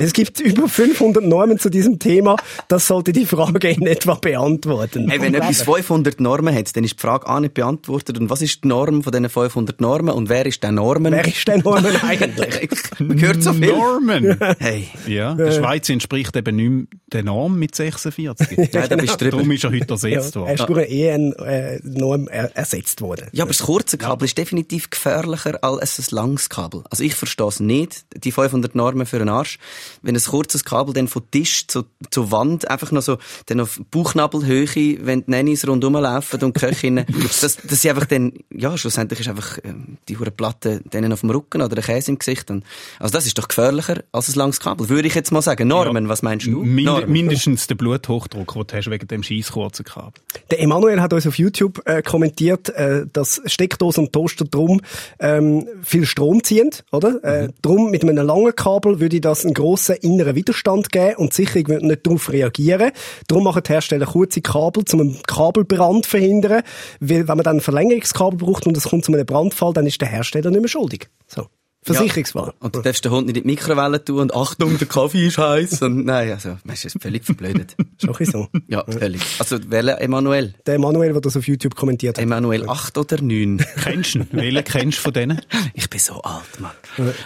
Es 0.00 0.12
gibt 0.12 0.40
über 0.40 0.68
500 0.68 1.22
Normen 1.24 1.60
zu 1.60 1.70
diesem 1.70 2.00
Thema. 2.00 2.34
Das 2.66 2.88
sollte 2.88 3.12
die 3.12 3.26
Frage 3.26 3.68
in 3.68 3.86
etwa 3.86 4.14
beantworten. 4.14 5.08
Hey, 5.08 5.20
wenn 5.20 5.34
etwas 5.34 5.62
500 5.62 6.20
Normen 6.20 6.52
hat, 6.52 6.76
dann 6.76 6.82
ist 6.82 6.94
die 6.96 7.00
Frage 7.00 7.28
auch 7.28 7.38
nicht 7.38 7.54
beantwortet. 7.54 8.18
Und 8.18 8.28
was 8.28 8.42
ist 8.42 8.64
die 8.64 8.68
Norm 8.68 9.04
von 9.04 9.12
diesen 9.12 9.28
500 9.28 9.80
Normen? 9.80 10.12
Und 10.12 10.28
wer 10.28 10.46
ist 10.46 10.64
der 10.64 10.72
Normen? 10.72 11.12
Wer 11.12 11.26
ist 11.28 11.46
denn 11.46 11.60
Normen 11.60 11.94
eigentlich? 12.02 12.68
Man 12.98 13.20
hört 13.20 13.40
so 13.40 13.52
viel. 13.52 13.68
Norman! 13.68 14.36
Hey. 14.58 14.88
Ja, 15.06 15.34
der 15.34 15.52
Schweiz 15.52 15.88
entspricht 15.88 16.34
eben 16.34 16.56
nicht 16.56 16.68
mehr 16.70 16.86
der 17.12 17.22
Norm 17.22 17.56
mit 17.56 17.76
46. 17.76 18.58
Nein, 18.58 18.68
da 18.88 18.96
bist 18.96 19.20
du. 19.20 19.30
Darum 19.30 19.48
ist 19.52 19.62
er 19.62 19.70
heute 19.70 19.86
Ja, 19.86 19.92
ersetzt 19.92 20.34
er 20.34 20.40
worden. 20.42 20.54
ist 20.54 20.68
durch 20.68 20.78
eine 20.78 20.88
EN 20.88 21.32
äh, 21.34 21.78
Norm 21.84 22.26
er, 22.26 22.50
ersetzt 22.56 23.00
worden. 23.00 23.28
Ja, 23.30 23.44
aber 23.44 23.52
das 23.52 23.62
kurze 23.62 23.96
Kabel 23.96 24.24
ist 24.26 24.36
definitiv 24.36 24.90
gefährlicher 24.90 25.62
als 25.62 26.00
ein 26.00 26.04
langes 26.16 26.48
Kabel. 26.48 26.82
Also 26.90 27.04
ich 27.04 27.14
verstehe 27.14 27.46
es 27.46 27.60
nicht. 27.60 27.75
Die 27.84 28.32
500 28.32 28.74
Normen 28.74 29.06
für 29.06 29.16
einen 29.16 29.28
Arsch. 29.28 29.58
Wenn 30.02 30.16
ein 30.16 30.22
kurzes 30.22 30.64
Kabel 30.64 30.94
dann 30.94 31.08
von 31.08 31.22
Tisch 31.30 31.66
zu, 31.66 31.84
zur 32.10 32.30
Wand 32.30 32.70
einfach 32.70 32.92
noch 32.92 33.02
so, 33.02 33.18
dann 33.46 33.60
auf 33.60 33.80
Bauchnabelhöhe, 33.90 34.98
wenn 35.06 35.24
die 35.24 35.30
Nannies 35.30 35.66
rundherum 35.66 35.94
laufen 35.94 36.42
und 36.42 36.56
die 36.56 36.60
Köchinnen, 36.60 37.06
das, 37.22 37.40
das 37.40 37.72
ist 37.72 37.86
einfach 37.86 38.06
dann, 38.06 38.32
ja, 38.50 38.76
schlussendlich 38.76 39.20
ist 39.20 39.28
einfach 39.28 39.58
ähm, 39.64 39.98
die 40.08 40.18
hure 40.18 40.30
Platte 40.30 40.80
denen 40.92 41.12
auf 41.12 41.20
dem 41.20 41.30
Rücken 41.30 41.62
oder 41.62 41.74
der 41.74 41.84
Käse 41.84 42.10
im 42.10 42.18
Gesicht. 42.18 42.50
Und, 42.50 42.64
also 42.98 43.12
das 43.12 43.26
ist 43.26 43.38
doch 43.38 43.48
gefährlicher 43.48 44.02
als 44.12 44.28
ein 44.28 44.34
langes 44.34 44.60
Kabel. 44.60 44.88
Würde 44.88 45.08
ich 45.08 45.14
jetzt 45.14 45.32
mal 45.32 45.42
sagen. 45.42 45.68
Norman, 45.68 46.08
was 46.08 46.22
meinst 46.22 46.46
du? 46.46 46.62
Mind 46.62 46.86
Norman. 46.86 47.10
mindestens 47.10 47.66
der 47.66 47.74
Bluthochdruck, 47.74 48.54
den 48.54 48.66
du 48.66 48.76
hast 48.76 48.90
wegen 48.90 49.08
dem 49.08 49.22
scheiß 49.22 49.52
kurzen 49.52 49.84
Kabel. 49.84 50.20
Der 50.50 50.60
Emanuel 50.60 51.00
hat 51.00 51.12
uns 51.12 51.26
auf 51.26 51.38
YouTube 51.38 51.82
äh, 51.86 52.02
kommentiert, 52.02 52.68
äh, 52.70 53.06
dass 53.12 53.40
Steckdose 53.46 54.00
und 54.00 54.12
Toaster 54.12 54.44
drum 54.44 54.80
ähm, 55.18 55.66
viel 55.82 56.06
Strom 56.06 56.42
ziehen, 56.42 56.70
oder? 56.92 57.22
Äh, 57.24 57.48
drum 57.66 57.90
mit 57.90 58.02
einem 58.02 58.24
langen 58.24 58.54
Kabel 58.54 59.00
würde 59.00 59.20
das 59.20 59.44
einen 59.44 59.54
grossen 59.54 59.96
inneren 59.96 60.36
Widerstand 60.36 60.92
geben 60.92 61.16
und 61.16 61.36
die 61.36 61.44
Sicherung 61.44 61.68
würde 61.68 61.86
nicht 61.88 62.06
darauf 62.06 62.30
reagieren. 62.30 62.92
Drum 63.26 63.44
machen 63.44 63.62
die 63.66 63.72
Hersteller 63.72 64.06
kurze 64.06 64.40
Kabel, 64.40 64.84
um 64.92 65.00
einen 65.00 65.22
Kabelbrand 65.26 66.04
zu 66.04 66.10
verhindern, 66.10 66.62
weil 67.00 67.26
wenn 67.26 67.36
man 67.36 67.42
dann 67.42 67.56
ein 67.56 67.60
Verlängerungskabel 67.60 68.38
braucht 68.38 68.66
und 68.66 68.76
es 68.76 68.84
kommt 68.84 69.04
zu 69.04 69.12
einem 69.12 69.26
Brandfall, 69.26 69.72
dann 69.72 69.86
ist 69.86 70.00
der 70.00 70.08
Hersteller 70.08 70.50
nicht 70.50 70.60
mehr 70.60 70.68
schuldig. 70.68 71.08
So. 71.26 71.46
Versicherungsfall. 71.86 72.52
Und 72.60 72.74
du 72.76 72.82
darfst 72.82 73.04
den 73.04 73.12
Hund 73.12 73.26
nicht 73.26 73.36
in 73.36 73.42
die 73.44 73.46
Mikrowelle 73.48 74.04
tun 74.04 74.18
und 74.20 74.34
Achtung, 74.34 74.76
der 74.78 74.86
Kaffee 74.88 75.26
ist 75.28 75.38
heiß. 75.38 75.82
Und 75.82 76.04
nein, 76.04 76.32
also, 76.32 76.56
weißt 76.64 76.84
du, 76.84 76.88
ist 76.88 76.96
völlig 77.02 77.24
verblödet. 77.24 77.74
Ist 77.98 78.08
auch 78.10 78.20
so. 78.20 78.48
Ja, 78.68 78.84
völlig. 78.86 79.22
Also, 79.38 79.58
welcher 79.68 79.98
Emanuel? 80.02 80.54
Der 80.66 80.74
Emanuel, 80.74 81.12
der 81.12 81.22
das 81.22 81.34
auf 81.36 81.46
YouTube 81.48 81.74
kommentiert 81.74 82.18
hat. 82.18 82.22
Emanuel 82.22 82.68
8 82.68 82.98
oder 82.98 83.22
9? 83.22 83.64
Kennst 83.82 84.14
du 84.16 84.18
ihn? 84.18 84.28
Welchen 84.32 84.64
kennst 84.64 84.98
du 84.98 85.02
von 85.02 85.12
denen? 85.14 85.40
Ich 85.74 85.88
bin 85.90 86.00
so 86.00 86.20
alt, 86.22 86.58
Mann. 86.60 86.70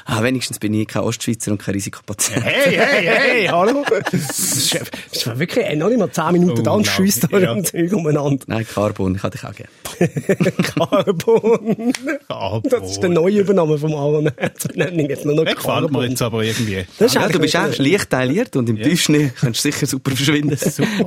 Ah, 0.04 0.22
wenigstens 0.22 0.58
bin 0.58 0.74
ich 0.74 0.86
kein 0.88 1.02
Ostschweizer 1.02 1.52
und 1.52 1.58
kein 1.58 1.74
Risikopatient. 1.74 2.44
Hey, 2.44 2.76
hey, 2.76 3.04
hey, 3.06 3.46
hallo. 3.46 3.84
Das 4.10 4.38
ist, 4.38 4.78
das 5.12 5.26
war 5.26 5.38
wirklich 5.38 5.64
äh, 5.66 5.76
noch 5.76 5.88
nicht 5.88 5.98
mal 5.98 6.10
10 6.10 6.32
Minuten 6.32 6.60
Oh, 6.60 6.62
dann 6.62 6.84
schießt 6.84 7.24
da 7.32 7.38
Ja. 7.38 7.52
ein 7.52 7.64
Zeug 7.64 7.92
umeinander. 7.92 8.44
Nein, 8.48 8.66
Carbon, 8.66 9.14
ich 9.16 9.22
hatte 9.22 9.38
dich 9.38 9.46
auch 9.46 9.54
gerne. 9.54 10.52
Carbon. 10.62 11.92
Ah, 12.28 12.60
Das 12.64 12.90
ist 12.92 13.00
der 13.00 13.10
neue 13.10 13.40
Übernahme 13.40 13.78
vom 13.78 13.94
Aaron 13.94 14.30
Wir 14.75 14.92
jetzt 15.11 15.25
nur 15.25 15.35
noch 15.35 15.45
mir 15.45 15.54
Carbon. 15.54 16.11
jetzt 16.11 16.23
aber 16.23 16.45
irgendwie. 16.45 16.85
Das 16.99 17.09
ist 17.09 17.14
Ja, 17.14 17.28
du 17.28 17.38
bist 17.38 17.57
auch 17.57 17.76
leicht 17.78 18.11
tailliert 18.11 18.57
und 18.57 18.69
im 18.69 18.76
Tischschnee 18.76 19.33
kannst 19.38 19.64
du 19.64 19.71
sicher 19.71 19.87
super 19.87 20.11
verschwinden. 20.12 20.57
Super. 20.57 21.07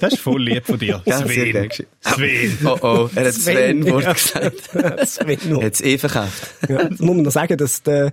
Das 0.00 0.14
ist 0.14 0.20
voll 0.22 0.42
lieb 0.42 0.64
von 0.66 0.78
dir. 0.78 1.02
Ja, 1.04 1.18
sehr 1.26 1.28
Sven. 1.28 1.68
Sven. 2.00 2.58
Oh 2.64 2.76
oh, 2.82 3.10
er 3.14 3.26
hat 3.26 3.34
Sven, 3.34 3.82
Sven-Wort 3.82 4.04
ja. 4.04 4.12
gesagt. 4.12 4.70
Sven 5.08 5.38
Er 5.60 5.66
hat 5.66 5.74
es 5.74 5.80
eh 5.80 5.98
verkauft. 5.98 6.54
Ja, 6.68 6.82
jetzt 6.82 7.00
muss 7.00 7.14
man 7.16 7.22
noch 7.22 7.30
sagen, 7.32 7.56
dass 7.56 7.82
der, 7.82 8.12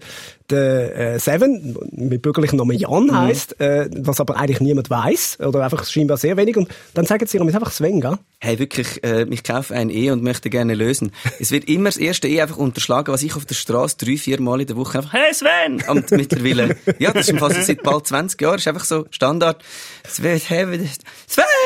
der 0.50 1.14
äh, 1.16 1.20
Seven 1.20 1.78
mit 1.92 2.22
bürgerlichen 2.22 2.58
Namen 2.58 2.78
Jan 2.78 3.06
Mhm. 3.08 3.18
heisst, 3.18 3.60
äh, 3.62 3.90
was 3.98 4.20
aber 4.20 4.38
eigentlich 4.38 4.60
niemand 4.60 4.90
weiß 4.90 5.40
oder 5.42 5.64
einfach 5.64 5.86
scheinbar 5.86 6.18
sehr 6.18 6.36
wenig. 6.38 6.58
Und 6.58 6.70
dann 6.94 7.06
sagen 7.06 7.26
sie 7.28 7.38
ihm 7.38 7.48
einfach 7.48 7.72
Sven, 7.72 8.02
gell? 8.02 8.18
Hey, 8.40 8.60
wirklich, 8.60 9.04
äh, 9.04 9.26
ich 9.30 9.44
kaufe 9.44 9.74
ein 9.74 9.90
E 9.90 10.12
und 10.12 10.24
möchte 10.24 10.50
gerne 10.50 10.76
lösen. 10.76 11.12
Es 11.40 11.52
wird 11.52 11.68
immer 11.68 11.86
das 11.90 11.98
erste 11.98 12.28
E 12.28 12.42
einfach 12.42 12.58
unterschlagen, 12.58 13.12
was 13.14 13.24
ich 13.24 13.36
auf 13.36 13.46
der 13.46 13.56
Straße 13.56 13.98
drei, 13.98 14.18
vier 14.18 14.40
Mal 14.42 14.62
in 14.62 14.68
der 14.68 14.76
Woche 14.76 15.00
einfach, 15.00 15.14
hey 15.14 15.34
Sven! 15.34 15.84
Und 15.90 16.12
mittlerweile, 16.12 16.76
ja, 17.00 17.12
das 17.12 17.22
ist 17.28 17.30
im 17.30 17.40
Fall 17.40 17.54
so 17.54 17.62
seit 17.62 17.82
bald 17.84 18.06
20 18.08 18.40
Jahren, 18.42 18.58
ist 18.58 18.68
einfach 18.68 18.86
so 18.86 19.06
Standard. 19.12 19.64
Sven, 20.08 20.40
hey, 20.46 20.72
wie- 20.72 20.90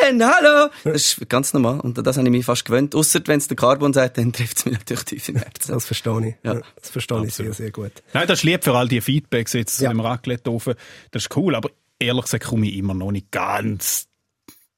Sven, 0.02 0.24
hallo! 0.26 0.70
Das 0.84 0.96
ist 1.18 1.30
ganz 1.30 1.54
normal. 1.54 1.80
Und 1.80 1.98
an 1.98 2.04
das 2.04 2.18
habe 2.18 2.28
ich 2.28 2.32
mich 2.32 2.46
fast 2.46 2.66
gewöhnt. 2.66 2.96
Ausser 2.96 3.22
wenn 3.26 3.38
es 3.40 3.48
der 3.48 3.58
Carbon 3.58 3.94
sagt, 3.94 4.18
dann 4.18 4.34
trifft 4.34 4.58
es 4.58 4.66
mich 4.66 4.74
natürlich 4.80 5.04
tief 5.06 5.30
im 5.30 5.36
Herzen. 5.38 5.74
Das 5.74 5.86
verstehe 5.86 6.28
ich. 6.30 6.36
Ja. 6.44 6.62
Das 6.80 6.90
verstehe 6.90 7.26
ich 7.26 7.34
sehr, 7.34 7.54
sehr 7.54 7.72
gut. 7.72 7.92
Nein, 8.14 8.28
das 8.28 8.40
ist 8.40 8.44
lieb 8.44 8.64
für 8.64 8.76
all 8.76 8.88
die 8.88 9.02
Feedbacks 9.02 9.54
jetzt 9.54 9.80
Ja. 9.80 9.90
dem 9.90 10.00
Raclette-Ofen. 10.00 10.76
Das 11.12 11.24
ist 11.24 11.36
cool, 11.36 11.56
aber 11.56 11.70
ehrlich 12.00 12.24
gesagt 12.26 12.46
komme 12.46 12.68
ich 12.68 12.78
immer 12.78 12.94
noch 12.94 13.12
nicht 13.12 13.32
ganz 13.32 14.08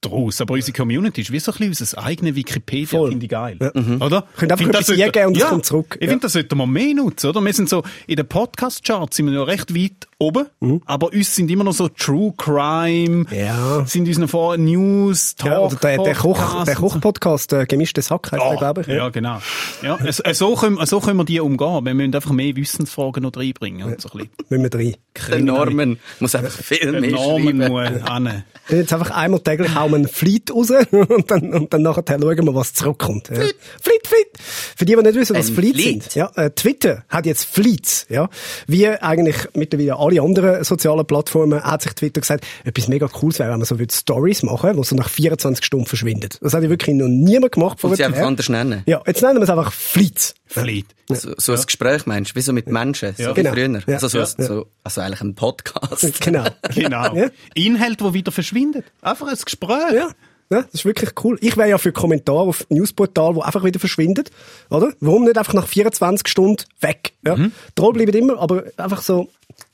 draus. 0.06 0.42
Aber 0.42 0.54
unsere 0.54 0.74
Community 0.76 1.22
ist 1.22 1.32
wie 1.32 1.40
so 1.40 1.52
ein 1.52 1.58
bisschen 1.70 1.86
unser 1.88 2.04
eigenes 2.04 2.36
Wikipedia, 2.36 2.88
Voll. 3.00 3.10
finde 3.10 3.26
ich 3.26 3.30
geil. 3.32 3.58
Ja. 3.62 3.70
Oder? 4.06 4.28
Könnt 4.38 4.52
einfach 4.52 4.56
Ich 4.56 4.58
finde, 4.58 4.70
etwas 4.70 4.78
das 4.80 4.88
sollte- 4.88 5.04
eingeben 5.04 5.26
und 5.28 5.38
es 5.38 5.42
ja, 5.44 5.50
kommt 5.50 5.66
zurück. 5.66 5.96
Ich 6.00 6.06
Ja. 6.06 6.10
finde, 6.10 6.22
das 6.24 6.34
sollten 6.34 6.58
wir 6.58 6.68
mehr 6.68 6.94
nutzen, 6.94 7.28
oder? 7.30 7.42
Wir 7.42 7.54
sind 7.54 7.70
so, 7.70 7.84
in 8.08 8.16
den 8.16 8.28
Podcast-Charts 8.28 9.16
sind 9.18 9.26
wir 9.28 9.34
ja 9.34 9.44
recht 9.44 9.76
weit 9.76 10.08
oben, 10.20 10.46
aber 10.86 11.12
uns 11.12 11.36
sind 11.36 11.52
immer 11.52 11.64
noch 11.66 11.74
so 11.74 11.90
True 11.90 12.34
Crime, 12.38 13.26
Mhm. 13.26 13.28
Ja. 13.32 13.86
sind 13.86 14.08
uns 14.08 14.18
noch 14.18 14.30
vor 14.30 14.58
News, 14.58 15.36
Talk, 15.36 15.52
Ja, 15.52 15.60
oder 15.60 15.76
der, 15.76 15.98
der, 16.04 16.16
Koch, 16.16 16.64
der. 16.64 16.76
Koch-Podcast, 16.76 17.52
der 17.52 17.66
gemischtes 17.66 18.10
Hack, 18.12 18.32
heißt 18.32 18.42
der, 18.44 18.56
glaube 18.58 18.82
ich. 18.82 18.88
Ja, 18.88 19.10
genau. 19.10 19.40
Ja, 19.82 19.98
äh, 19.98 20.34
so, 20.34 20.56
können, 20.56 20.78
so 20.86 21.00
können 21.00 21.18
wir 21.18 21.26
die 21.26 21.40
umgehen. 21.40 21.86
Wir 21.86 21.94
müssen 21.94 22.16
einfach 22.16 22.32
mehr 22.32 22.56
Wissensfragen 22.56 23.24
noch 23.24 23.36
reinbringen. 23.36 23.84
Und 23.86 24.00
so 24.02 24.10
ein 24.14 24.18
bisschen. 24.20 24.32
Müssen 24.50 24.72
wir 24.74 24.80
rein. 24.80 24.96
Der 25.30 25.40
Norman 25.40 25.98
muss 26.20 26.36
einfach 26.36 26.52
viel 26.52 26.92
mehr 26.92 27.12
Namen 27.12 27.62
schreiben. 27.62 27.68
muss 28.00 28.10
an. 28.10 28.44
Jetzt 28.70 28.94
einfach 28.94 29.12
einmal 29.12 29.40
täglich 29.42 29.76
hauen 29.76 29.93
einen 29.96 30.08
Fleet 30.08 30.52
raus 30.52 30.70
und 30.92 31.32
dann, 31.32 31.54
und 31.54 31.74
dann 31.74 31.82
nachher 31.82 32.04
schauen 32.08 32.46
wir, 32.46 32.56
was 32.56 32.74
zurückkommt. 32.74 33.30
Ja. 33.30 33.36
Fleet, 33.36 34.08
Fleet. 34.08 34.28
Für 34.76 34.86
die, 34.86 34.96
die 34.96 35.02
nicht 35.02 35.16
wissen, 35.16 35.36
was 35.36 35.48
Ein 35.48 35.54
Fleets 35.56 35.82
Fleet? 35.82 36.04
sind. 36.04 36.16
Ja, 36.16 36.32
äh, 36.36 36.50
Twitter 36.52 37.04
hat 37.10 37.26
jetzt 37.26 37.46
Fleets. 37.46 38.06
Ja. 38.10 38.30
Wie 38.68 38.88
eigentlich 38.88 39.36
mittlerweile 39.54 39.98
alle 39.98 40.22
anderen 40.22 40.64
sozialen 40.64 41.06
Plattformen 41.06 41.62
hat 41.64 41.82
sich 41.82 41.94
Twitter 41.94 42.22
gesagt, 42.22 42.46
etwas 42.64 42.88
mega 42.88 43.08
cooles 43.08 43.40
wäre, 43.40 43.52
wenn 43.52 43.60
man 43.60 43.66
so 43.66 43.80
würde 43.80 43.94
Stories 43.94 44.44
machen, 44.44 44.76
die 44.76 44.84
so 44.84 44.96
nach 44.96 45.10
24 45.10 45.64
Stunden 45.66 45.86
verschwinden. 45.86 46.30
Das 46.42 46.54
hat 46.54 46.64
ja 46.64 46.70
wirklich 46.70 46.96
noch 46.96 47.08
niemand 47.08 47.54
gemacht 47.54 47.84
Und 47.84 47.96
sie 47.96 48.04
einfach 48.04 48.26
anders 48.26 48.50
nennen. 48.50 48.84
Ja, 48.86 49.02
jetzt 49.06 49.22
nennen 49.22 49.38
wir 49.38 49.44
es 49.44 49.50
einfach 49.50 49.72
Fleets. 49.72 50.36
Fleet. 50.62 50.86
So, 51.10 51.34
so 51.38 51.54
ein 51.54 51.62
Gespräch 51.66 52.06
meinst 52.06 52.32
du, 52.32 52.36
wie 52.36 52.42
so 52.42 52.54
mit 52.54 52.68
Menschen, 52.68 53.14
so 53.16 53.24
Ja. 53.24 53.30
wie 53.36 53.42
Genau. 53.42 53.54
früher. 53.54 53.82
Ja. 53.88 53.94
Also, 53.96 54.08
so, 54.08 54.20
Ja. 54.20 54.26
so, 54.26 54.68
also 54.84 55.02
eigentlich 55.02 55.22
ein 55.22 55.36
Podcast. 55.36 56.20
Genau. 56.22 56.46
Genau. 56.76 57.16
Ja. 57.16 57.30
Inhalt, 57.56 58.02
wo 58.02 58.14
wieder 58.14 58.32
verschwindet. 58.32 58.86
Einfach 59.02 59.28
ein 59.28 59.38
Gespräch. 59.44 59.94
Ja. 59.94 60.10
Ja, 60.52 60.62
das 60.62 60.74
ist 60.74 60.86
wirklich 60.86 61.12
cool. 61.24 61.38
Ich 61.42 61.58
wäre 61.58 61.70
ja 61.70 61.78
für 61.80 61.92
Kommentare 61.92 62.42
auf 62.42 62.66
Newsportal, 62.70 63.34
wo 63.36 63.42
einfach 63.42 63.64
wieder 63.64 63.80
verschwindet, 63.80 64.30
oder? 64.70 64.94
Warum 65.00 65.24
nicht 65.24 65.38
einfach 65.38 65.54
nach 65.54 65.66
24 65.68 66.28
Stunden 66.28 66.64
weg? 66.82 67.14
Ja. 67.26 67.36
Mhm. 67.38 67.54
Troll 67.76 67.94
bleiben 67.94 68.14
immer, 68.14 68.38
aber 68.40 68.66
einfach 68.78 69.02
so, 69.02 69.30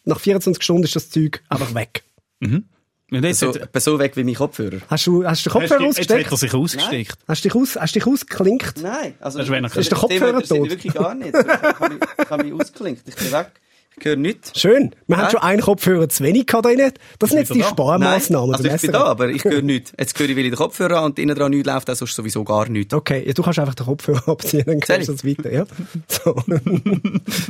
nach 0.05 0.19
24 0.21 0.63
Stunden 0.63 0.83
ist 0.83 0.95
das 0.95 1.09
Zeug 1.09 1.41
einfach 1.49 1.73
weg. 1.73 2.03
Jetzt, 2.39 2.61
So, 3.33 3.53
so 3.75 3.99
weg 3.99 4.15
wie 4.17 4.23
mein 4.23 4.35
Kopfhörer. 4.35 4.77
Hast 4.87 5.07
du, 5.07 5.25
hast 5.25 5.45
du 5.45 5.49
den 5.49 5.53
Kopfhörer 5.53 5.81
jetzt 5.81 5.99
hat 5.99 6.17
ausgesteckt? 6.17 6.31
er 6.31 6.37
sich 6.37 6.53
ausgesteckt. 6.53 7.17
Hast 7.27 7.43
du 7.43 7.49
dich 7.49 7.55
aus, 7.57 7.75
hast 7.75 7.95
du 7.95 7.99
dich 7.99 8.07
ausgeklinkt? 8.07 8.81
Nein, 8.81 9.15
also 9.19 9.39
Das 9.39 9.49
ist, 9.49 9.75
Ist 9.77 9.91
der 9.91 9.97
Kopfhörer 9.97 10.41
tot? 10.41 10.61
mich 10.61 10.69
wirklich 10.71 10.93
gar 10.93 11.15
nicht. 11.15 11.33
Ich 11.33 11.47
habe 11.47 11.93
mich, 11.93 12.03
ich 12.23 12.29
habe 12.29 12.43
mich 12.43 12.53
ausgeklinkt. 12.53 13.07
Ich 13.07 13.15
bin 13.15 13.31
weg. 13.31 13.51
Ich 13.97 14.05
höre 14.05 14.15
nichts. 14.15 14.57
Schön. 14.57 14.95
Wir 15.07 15.17
haben 15.17 15.25
Hä? 15.25 15.31
schon 15.31 15.41
einen 15.41 15.61
Kopfhörer 15.61 16.07
zu 16.07 16.23
wenig 16.23 16.45
drin. 16.45 16.91
Das 17.17 17.31
sind 17.31 17.39
jetzt 17.39 17.53
die 17.53 17.59
da? 17.59 17.67
Sparmaßnahmen. 17.69 18.55
also 18.55 18.69
ich 18.69 18.81
bin 18.81 18.91
da, 18.93 19.03
aber 19.03 19.27
ich 19.29 19.43
höre 19.43 19.61
nichts. 19.63 19.91
Jetzt 19.99 20.17
höre 20.17 20.29
ich 20.29 20.35
wieder 20.37 20.49
den 20.49 20.55
Kopfhörer 20.55 20.99
an 20.99 21.05
und 21.05 21.19
innen 21.19 21.35
dran 21.35 21.49
nichts 21.51 21.67
läuft, 21.67 21.89
also 21.89 22.05
ist 22.05 22.15
sowieso 22.15 22.43
gar 22.45 22.69
nichts. 22.69 22.93
Okay, 22.93 23.23
ja, 23.27 23.33
du 23.33 23.43
kannst 23.43 23.59
einfach 23.59 23.75
den 23.75 23.85
Kopfhörer 23.87 24.29
abziehen, 24.29 24.63
dann 24.65 24.79
kannst 24.79 25.09
du 25.09 25.13
das 25.13 25.25
weiter, 25.25 25.51
ja. 25.51 25.65
So. 26.07 26.33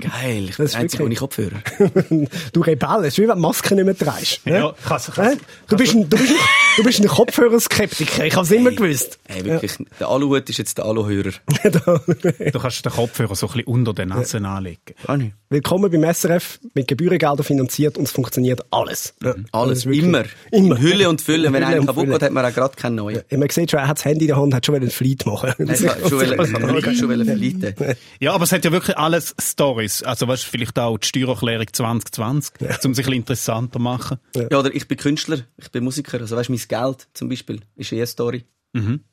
Geil, 0.02 0.46
ich 0.50 0.56
Das 0.56 0.58
bin 0.58 0.66
ist 0.66 0.74
der 0.74 0.82
Einzige 0.82 1.04
ohne 1.04 1.16
Kopfhörer. 1.16 1.62
du 2.54 2.62
Rebell, 2.62 3.00
es 3.02 3.08
ist 3.10 3.18
wie 3.18 3.22
wenn 3.24 3.30
du 3.30 3.36
die 3.36 3.42
Maske 3.42 3.76
nicht 3.76 3.86
mehr 3.86 3.98
trägst. 3.98 4.42
Ja, 4.46 4.56
Ja. 4.58 4.74
kannst- 4.88 5.18
Hä? 5.18 5.38
Du 5.68 5.76
bist 5.78 5.94
ein, 5.94 6.10
du 6.10 6.18
bist 6.18 6.32
ein, 6.32 6.38
du 6.80 6.84
bist 6.86 7.02
ein 7.02 7.08
Kopfhörerskeptiker, 7.08 8.26
ich 8.26 8.36
habe 8.36 8.46
es 8.46 8.52
immer 8.52 8.72
gewusst. 8.72 9.20
Hey, 9.28 9.44
wirklich, 9.44 9.74
der 10.00 10.08
Aluhut 10.08 10.50
ist 10.50 10.58
jetzt 10.58 10.78
der 10.78 10.86
Aluhörer. 10.86 11.32
Du 12.52 12.60
kannst 12.60 12.86
den 12.86 12.92
Kopfhörer 12.92 13.36
so 13.36 13.48
ein 13.48 13.54
bisschen 13.54 13.68
unter 13.68 13.94
den 13.94 14.10
Nasen 14.10 14.46
anlegen. 14.46 14.80
Kann 15.06 15.22
ich. 15.22 15.32
Willkommen 15.50 15.92
beim 15.92 16.14
SRF, 16.14 16.60
mit 16.74 16.88
Gebührengeldern 16.88 17.44
finanziert 17.44 17.98
und 17.98 18.04
es 18.06 18.12
funktioniert 18.12 18.62
alles. 18.72 19.16
Ja. 19.24 19.34
Alles, 19.52 19.86
wirklich- 19.86 20.04
immer. 20.04 20.24
Immer. 20.52 20.76
In 20.78 20.82
Hülle 20.82 21.10
und 21.10 21.22
Fülle. 21.22 21.52
Wenn 21.52 21.64
einer 21.64 21.86
kaputt 21.86 22.06
geht, 22.08 22.22
hat 22.22 22.32
man 22.32 22.46
auch 22.46 22.54
gerade 22.54 22.76
keinen 22.76 22.96
neuen. 22.96 23.22
Ja, 23.30 23.38
man 23.38 23.50
sieht 23.50 23.72
schon, 23.72 23.80
er 23.80 23.88
hat 23.88 23.98
das 23.98 24.06
Handy 24.06 24.26
in 24.26 24.28
der 24.30 24.38
Hand, 24.38 24.54
hat 24.54 24.66
schon 24.66 24.76
einen 24.76 24.90
Fleet 24.92 25.26
machen. 25.26 25.54
Kann 25.58 25.76
schon 25.76 26.12
wollen- 26.12 26.96
schon 26.96 27.10
wollen. 27.10 27.96
Ja, 28.20 28.34
aber 28.34 28.44
es 28.44 28.52
hat 28.52 28.64
ja 28.64 28.72
wirklich 28.72 28.98
alles 28.98 29.36
Stories. 29.42 30.04
Also, 30.04 30.28
weißt 30.28 30.44
du, 30.46 30.48
vielleicht 30.50 30.78
auch 30.80 30.98
die 30.98 31.08
Steuererklärung 31.08 31.66
2020, 31.72 32.54
um 32.62 32.68
sich 32.70 32.88
ein 32.88 32.92
bisschen 32.94 33.14
interessanter 33.14 33.74
zu 33.74 33.80
machen. 33.80 34.18
Ja, 34.36 34.60
oder 34.60 34.74
ich 34.74 34.88
bin 34.88 34.98
Künstler, 34.98 35.40
ich 35.58 35.72
bin 35.72 35.84
Musiker. 35.84 36.20
Also 36.20 36.36
weißt 36.36 36.50
mein 36.50 36.60
Geld 36.70 37.08
zum 37.14 37.28
Beispiel 37.28 37.60
ist 37.76 37.92
eh 37.92 37.98
eine 37.98 38.08
Story. 38.08 38.46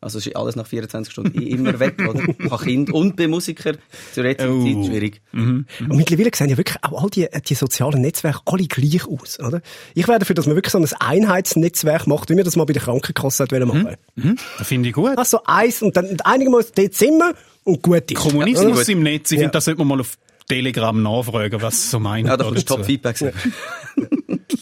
Also 0.02 0.18
ist 0.18 0.36
alles 0.36 0.54
nach 0.54 0.66
24 0.66 1.10
Stunden 1.10 1.40
eh 1.40 1.46
immer 1.46 1.80
weg, 1.80 1.94
oder? 2.06 2.22
Ich 2.38 2.50
habe 2.50 2.62
Kind 2.62 2.92
und 2.92 3.16
bin 3.16 3.30
Musiker. 3.30 3.72
Zur 4.12 4.24
jetzigen 4.26 4.52
Oh. 4.52 4.62
Zeit 4.82 4.86
schwierig. 4.92 5.22
Und 5.32 5.64
mittlerweile 5.88 6.30
sehen 6.34 6.50
ja 6.50 6.58
wirklich 6.58 6.76
auch 6.84 7.02
all 7.02 7.08
die, 7.08 7.26
die 7.48 7.54
sozialen 7.54 8.02
Netzwerke 8.02 8.40
alle 8.44 8.66
gleich 8.66 9.06
aus, 9.08 9.40
oder? 9.40 9.62
Ich 9.94 10.06
wäre 10.06 10.18
dafür, 10.18 10.34
dass 10.34 10.46
man 10.46 10.56
wirklich 10.56 10.72
so 10.72 10.78
ein 10.78 10.86
Einheitsnetzwerk 11.00 12.06
macht, 12.06 12.28
wie 12.28 12.36
wir 12.36 12.44
das 12.44 12.54
mal 12.54 12.64
bei 12.66 12.74
der 12.74 12.82
Krankenkasse 12.82 13.44
hat 13.44 13.52
wollen 13.52 13.66
machen. 13.66 13.96
Mhm, 14.16 14.36
das 14.58 14.68
finde 14.68 14.90
ich 14.90 14.94
gut. 14.94 15.12
Ach 15.16 15.24
so, 15.24 15.40
eins 15.46 15.80
und 15.82 15.96
dann 15.96 16.16
einigermaßen 16.22 16.72
dort 16.76 16.92
sind 16.94 17.16
wir 17.18 17.34
und 17.64 17.82
gut 17.82 18.10
ist. 18.10 18.18
Kommunismus 18.20 18.86
im 18.90 19.02
Netz. 19.02 19.30
Ich 19.32 19.36
Ja. 19.38 19.44
finde, 19.44 19.52
das 19.52 19.64
sollte 19.64 19.78
man 19.78 19.88
mal 19.88 20.00
auf 20.00 20.18
Telegram 20.48 21.02
nachfragen, 21.02 21.60
was 21.62 21.82
sie 21.82 21.88
so 21.88 21.98
meinen. 21.98 22.26
Ja, 22.26 22.36
da 22.36 22.44
kommst 22.44 22.68
du 22.70 22.76
dazu. 22.98 23.30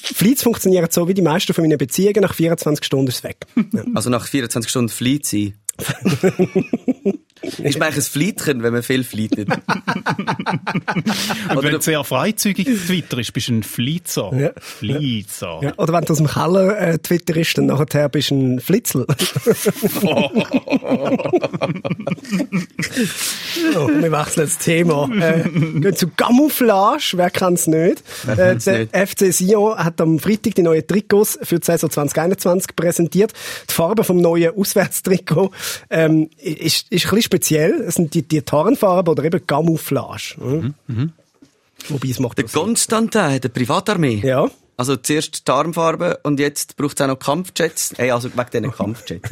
Fleets 0.05 0.43
funktionieren 0.43 0.89
so 0.91 1.09
wie 1.09 1.15
die 1.15 1.23
meisten 1.23 1.55
von 1.55 1.65
meinen 1.65 1.79
Beziehungen. 1.79 2.21
Nach 2.21 2.35
24 2.35 2.85
Stunden 2.85 3.09
ist 3.09 3.17
es 3.17 3.25
weg. 3.25 3.47
Ja. 3.73 3.83
Also 3.95 4.11
nach 4.11 4.27
24 4.27 4.71
Stunden 4.71 4.89
flieht 4.89 5.27
sie. 5.27 5.55
ist 7.43 7.79
man 7.79 7.89
eigentlich 7.89 8.05
ein 8.05 8.11
Fleitchen, 8.11 8.63
wenn 8.63 8.73
man 8.73 8.83
viel 8.83 9.05
fleitet? 9.05 9.49
Und 11.51 11.63
wenn 11.63 11.73
du 11.73 11.81
sehr 11.81 12.03
freizügig 12.05 12.67
Twitter 12.87 13.19
ist, 13.19 13.33
bist 13.33 13.49
du 13.49 13.55
ein 13.55 13.63
Flitzer. 13.63 14.31
Ja. 14.35 14.51
Flitzer. 14.59 15.61
Ja, 15.63 15.73
oder 15.77 15.93
wenn 15.93 16.05
du 16.05 16.13
aus 16.13 16.19
dem 16.19 16.27
Keller 16.27 16.79
äh, 16.79 16.99
Twitter 16.99 17.37
ist, 17.37 17.59
dann 17.59 17.67
nachher 17.67 18.09
bist 18.09 18.31
du 18.31 18.35
ein 18.35 18.61
Flitzel. 18.61 19.07
so, 23.73 23.89
wir 23.89 24.13
wechseln 24.13 24.47
das 24.47 24.59
Thema. 24.59 25.09
Äh, 25.15 25.49
gehen 25.49 25.97
zu 25.97 26.09
Camouflage, 26.09 27.13
wer 27.15 27.31
kennt 27.31 27.59
es 27.59 27.67
nicht? 27.67 28.03
Äh, 28.27 28.37
kennt's 28.37 28.65
der 28.65 28.79
nicht? 28.81 28.97
FC 28.97 29.33
Sion 29.33 29.77
hat 29.77 30.01
am 30.01 30.19
Freitag 30.19 30.55
die 30.55 30.63
neuen 30.63 30.87
Trikots 30.87 31.39
für 31.43 31.59
die 31.59 31.67
Saison 31.67 31.91
2021 31.91 32.77
präsentiert. 32.77 33.33
Die 33.69 33.75
Farbe 33.75 34.05
vom 34.05 34.19
neuen 34.19 34.57
Auswärtstrikot 34.57 35.51
ähm, 35.91 36.31
ist, 36.39 36.87
ist 36.91 37.07
ein 37.07 37.11
bisschen 37.11 37.24
speziell. 37.25 37.83
Es 37.83 37.97
sind 37.97 38.15
die, 38.15 38.23
die 38.23 38.43
Tarnfarben 38.43 39.11
oder 39.11 39.25
eben 39.25 39.47
Camouflage. 39.47 40.37
Mhm. 40.39 41.13
Wobei 41.89 42.09
es 42.09 42.21
macht 42.21 42.39
Der. 42.39 42.47
Konstantin, 42.47 43.41
der 43.41 43.49
Privatarmee. 43.49 44.21
Ja. 44.25 44.49
Also 44.77 44.97
zuerst 44.97 45.39
die 45.39 45.45
Tarnfarbe 45.45 46.19
und 46.25 46.41
jetzt 46.41 46.77
braucht 46.77 46.99
es 46.99 47.03
auch 47.03 47.09
noch 47.09 47.19
Kampfjets. 47.19 47.93
Ey, 47.97 48.11
also 48.11 48.29
wegen 48.31 48.51
diesen 48.53 48.73
Kampfjets. 48.73 49.31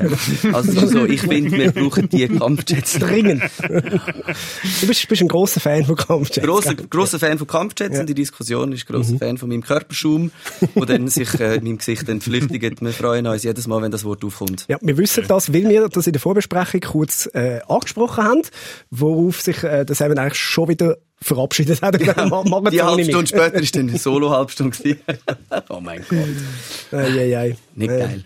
Also 0.52 0.86
so, 0.86 1.04
ich 1.04 1.20
finde, 1.20 1.50
wir 1.52 1.72
brauchen 1.72 2.08
die 2.08 2.28
Kampfjets. 2.28 2.98
Dringend. 2.98 3.42
du 3.58 4.86
bist, 4.86 5.08
bist 5.08 5.22
ein 5.22 5.28
grosser 5.28 5.60
Fan 5.60 5.84
von 5.84 5.96
Kampfjets. 5.96 6.46
Grosser, 6.46 6.74
grosser 6.74 7.18
Fan 7.18 7.38
von 7.38 7.46
Kampfjets 7.46 7.98
und 7.98 8.08
die 8.08 8.14
Diskussion 8.14 8.72
ist 8.72 8.86
grosser 8.86 9.18
Fan 9.18 9.38
von 9.38 9.48
meinem 9.48 9.62
Körperschaum, 9.62 10.30
wo 10.74 10.84
dann 10.84 11.08
sich 11.08 11.38
äh, 11.40 11.56
in 11.56 11.64
meinem 11.64 11.78
Gesicht 11.78 12.08
dann 12.08 12.20
flüchtigt. 12.20 12.80
Wir 12.80 12.92
freuen 12.92 13.26
uns 13.26 13.42
jedes 13.42 13.66
Mal, 13.66 13.82
wenn 13.82 13.90
das 13.90 14.04
Wort 14.04 14.24
aufkommt. 14.24 14.66
Ja, 14.68 14.78
wir 14.80 14.96
wissen 14.96 15.24
das, 15.26 15.52
weil 15.52 15.68
wir 15.68 15.88
das 15.88 16.06
in 16.06 16.12
der 16.12 16.20
Vorbesprechung 16.20 16.80
kurz 16.80 17.28
äh, 17.34 17.60
angesprochen 17.68 18.24
haben, 18.24 18.42
worauf 18.90 19.40
sich 19.40 19.62
äh, 19.64 19.84
das 19.84 20.00
eben 20.00 20.18
eigentlich 20.18 20.38
schon 20.38 20.68
wieder 20.68 20.98
verabschiedet 21.22 21.80
hat. 21.82 22.00
Ja, 22.00 22.12
Die 22.70 22.82
halbe 22.82 23.04
Stunde 23.04 23.26
später 23.26 23.54
ist 23.54 23.74
dann 23.74 23.88
eine 23.88 23.98
Solo-Halbstunde. 23.98 24.98
oh 25.68 25.80
mein 25.80 26.04
Gott. 26.08 26.18
Ei, 26.92 27.18
ei, 27.18 27.38
ei. 27.38 27.56
Nicht 27.74 27.90
Äh, 27.90 27.98
geil. 27.98 28.24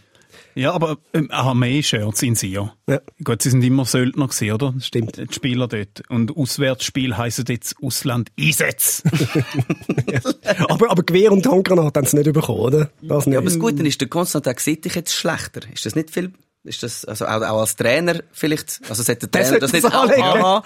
Ja, 0.58 0.72
aber 0.72 0.96
ähm, 1.12 1.30
Armee-Shirts 1.30 2.22
in 2.22 2.34
Sion. 2.34 2.70
Ja. 2.88 3.00
Gut, 3.22 3.42
sie 3.42 3.50
sind 3.50 3.62
immer 3.62 3.84
Söldner 3.84 4.26
gewesen, 4.26 4.52
oder? 4.52 4.74
Stimmt. 4.80 5.18
Die 5.18 5.26
Spieler 5.34 5.68
dort. 5.68 6.02
Und 6.08 6.34
Auswärtsspiel 6.34 7.14
heisst 7.18 7.46
jetzt 7.50 7.74
Ausland 7.82 8.30
Einsatz. 8.40 9.02
aber, 10.68 10.90
aber 10.90 11.02
Gewehr 11.02 11.30
und 11.32 11.46
Handgranaten 11.46 12.00
haben 12.02 12.06
sie 12.08 12.16
nicht 12.16 12.32
bekommen, 12.32 12.60
oder? 12.60 12.90
Das 13.02 13.26
nicht. 13.26 13.34
Ja, 13.34 13.40
aber 13.40 13.50
das 13.50 13.58
Gute 13.58 13.82
ist, 13.86 14.00
der 14.00 14.08
Konstantin 14.08 14.54
sieht 14.56 14.86
dich 14.86 14.94
jetzt 14.94 15.12
schlechter. 15.14 15.60
Ist 15.72 15.84
das 15.84 15.94
nicht 15.94 16.10
viel, 16.10 16.32
ist 16.66 16.82
das, 16.82 17.04
also 17.04 17.26
auch, 17.26 17.42
auch 17.42 17.60
als 17.60 17.76
Trainer 17.76 18.20
vielleicht, 18.32 18.80
also 18.88 19.02
sollte 19.02 19.28
der 19.28 19.42
Trainer 19.42 19.60
das 19.60 19.70
sollte 19.70 19.76
nicht 19.76 19.84
das 19.84 19.92
anlegen. 19.92 20.22
aha, 20.22 20.62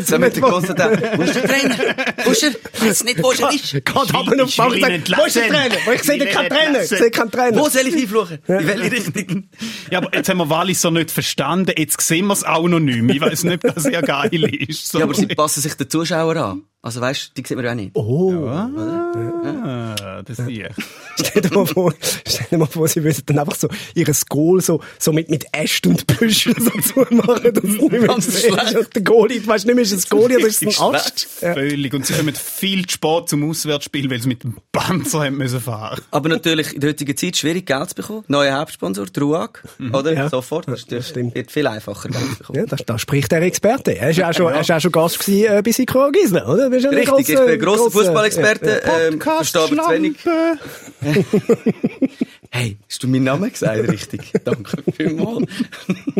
damit 0.08 0.36
der 0.36 0.42
Konstantin, 0.42 1.08
wo 1.16 1.22
ist 1.22 1.34
der 1.34 1.44
Trainer? 1.44 1.76
Wo 2.24 2.30
ist 2.30 2.42
er? 2.42 2.50
Ich 2.50 2.82
weiß 2.84 3.04
nicht, 3.04 3.22
wo 3.22 3.30
er 3.32 3.52
ist. 3.52 3.72
Geht 3.72 3.94
noch 3.94 4.48
ich 4.48 4.58
will 4.58 4.92
ihn 4.94 5.04
Wo 5.16 5.24
ist 5.24 5.36
der. 5.36 5.48
Trainer? 5.48 5.76
Ich 5.94 6.02
sehe 6.02 6.26
keinen 6.26 6.48
Trainer. 6.48 6.82
Ich 6.82 6.88
sehe 6.88 7.10
keinen 7.10 7.30
Trainer. 7.30 7.58
Wo 7.58 7.68
soll 7.68 7.86
ich 7.86 7.96
einfluchen? 7.96 8.38
In 8.46 8.66
welche 8.66 8.92
Richtung? 8.92 9.48
Ja, 9.90 9.98
aber 9.98 10.14
jetzt 10.14 10.28
haben 10.28 10.38
wir 10.38 10.50
Walliser 10.50 10.90
nicht 10.90 11.10
verstanden. 11.10 11.72
Jetzt 11.76 12.00
sehen 12.00 12.26
wir 12.26 12.34
es 12.34 12.44
auch 12.44 12.68
noch 12.68 12.80
nicht 12.80 13.02
mehr. 13.02 13.16
Ich 13.16 13.20
weiss 13.20 13.44
nicht, 13.44 13.64
ob 13.64 13.74
das 13.74 13.84
ja 13.84 14.00
geil 14.00 14.44
ist. 14.68 14.88
So. 14.88 14.98
Ja, 14.98 15.04
aber 15.04 15.14
sie 15.14 15.26
passen 15.26 15.60
sich 15.60 15.74
den 15.74 15.88
Zuschauer 15.88 16.36
an. 16.36 16.62
Also 16.80 17.00
weißt, 17.00 17.32
die 17.36 17.42
sieht 17.44 17.56
man 17.56 17.64
ja 17.64 17.72
auch 17.72 17.76
nicht. 17.76 17.90
Oh. 17.94 18.46
ah, 18.46 20.22
das 20.24 20.36
sehe 20.36 20.68
ich. 20.68 20.84
Stell 21.16 21.42
dir 21.42 21.52
mal 21.52 21.66
vor, 21.66 21.92
stell 22.24 22.46
dir 22.48 22.58
mal 22.58 22.66
vor, 22.66 22.86
sie 22.86 23.02
würden 23.02 23.20
dann 23.26 23.40
einfach 23.40 23.56
so 23.56 23.68
ihres 23.96 24.24
Goal 24.26 24.60
so, 24.60 24.80
so 25.00 25.12
mit, 25.12 25.28
mit 25.28 25.46
Ästen 25.52 25.90
und 25.90 26.06
Büschen 26.06 26.54
so 26.56 26.70
zumachen, 26.70 27.52
dass 27.52 27.64
es 27.64 27.80
nicht 27.80 27.90
mehr 27.90 28.02
Ganz 28.02 28.26
sehen. 28.26 28.56
der 28.94 29.02
Goalie, 29.02 29.44
weißt 29.44 29.64
du 29.64 29.68
nicht 29.68 29.74
mehr, 29.74 29.82
ist 29.82 29.90
es 29.92 30.04
ein 30.04 30.16
Goalie 30.16 30.36
oder 30.36 30.46
ist 30.46 30.62
es 30.62 30.80
ein 30.80 30.94
Ast? 30.94 31.26
Ja. 31.40 31.54
Völlig. 31.54 31.92
Und 31.92 32.06
sie 32.06 32.12
kommen 32.12 32.34
viel 32.36 32.86
zu 32.86 32.94
spät 32.94 33.28
zum 33.28 33.50
Auswärtsspiel, 33.50 34.08
weil 34.08 34.22
sie 34.22 34.28
mit 34.28 34.44
dem 34.44 34.58
Panzer 34.70 35.24
haben 35.24 35.38
müssen 35.38 35.60
fahren. 35.60 36.00
Aber 36.12 36.28
natürlich 36.28 36.74
in 36.74 36.80
der 36.80 36.90
heutigen 36.90 37.16
Zeit 37.16 37.36
schwierig 37.36 37.66
Geld 37.66 37.88
zu 37.88 37.96
bekommen. 37.96 38.22
Neuer 38.28 38.56
Hauptsponsor, 38.56 39.12
Truag, 39.12 39.64
oder? 39.92 40.12
Ja. 40.12 40.28
Sofort. 40.28 40.68
Das, 40.68 40.86
das 40.86 41.08
stimmt. 41.08 41.34
wird 41.34 41.50
viel 41.50 41.66
einfacher 41.66 42.08
Geld 42.08 42.24
zu 42.30 42.38
bekommen. 42.38 42.58
Ja, 42.60 42.66
da, 42.66 42.76
da 42.76 42.98
spricht 42.98 43.32
der 43.32 43.42
Experte. 43.42 43.98
Er 43.98 44.10
ist 44.10 44.18
ja 44.18 44.30
auch 44.30 44.34
schon, 44.34 44.52
er 44.52 44.60
ist 44.60 44.70
auch 44.70 44.80
schon 44.80 44.92
Gast 44.92 45.18
gewesen, 45.18 45.52
äh, 45.52 45.62
bei 45.62 45.72
Sikro 45.72 46.12
Gisler, 46.12 46.48
oder? 46.48 46.67
Du 46.68 46.74
bist 46.74 46.84
ja 46.84 46.90
Richtig, 46.90 47.18
ich 47.20 47.26
bin 47.26 47.36
grosser- 47.36 47.52
ein 47.52 47.58
grosser 47.60 47.90
Fußballexperte, 47.90 48.82
ähm, 48.84 49.20
verstehe 49.20 49.62
aber 49.62 49.82
zu 49.84 49.90
wenig. 49.90 50.16
Hey, 52.50 52.78
hast 52.88 53.02
du 53.02 53.08
meinen 53.08 53.24
Namen 53.24 53.50
gesagt? 53.52 53.88
Richtig. 53.88 54.32
Danke 54.44 54.82
vielmals. 54.96 55.50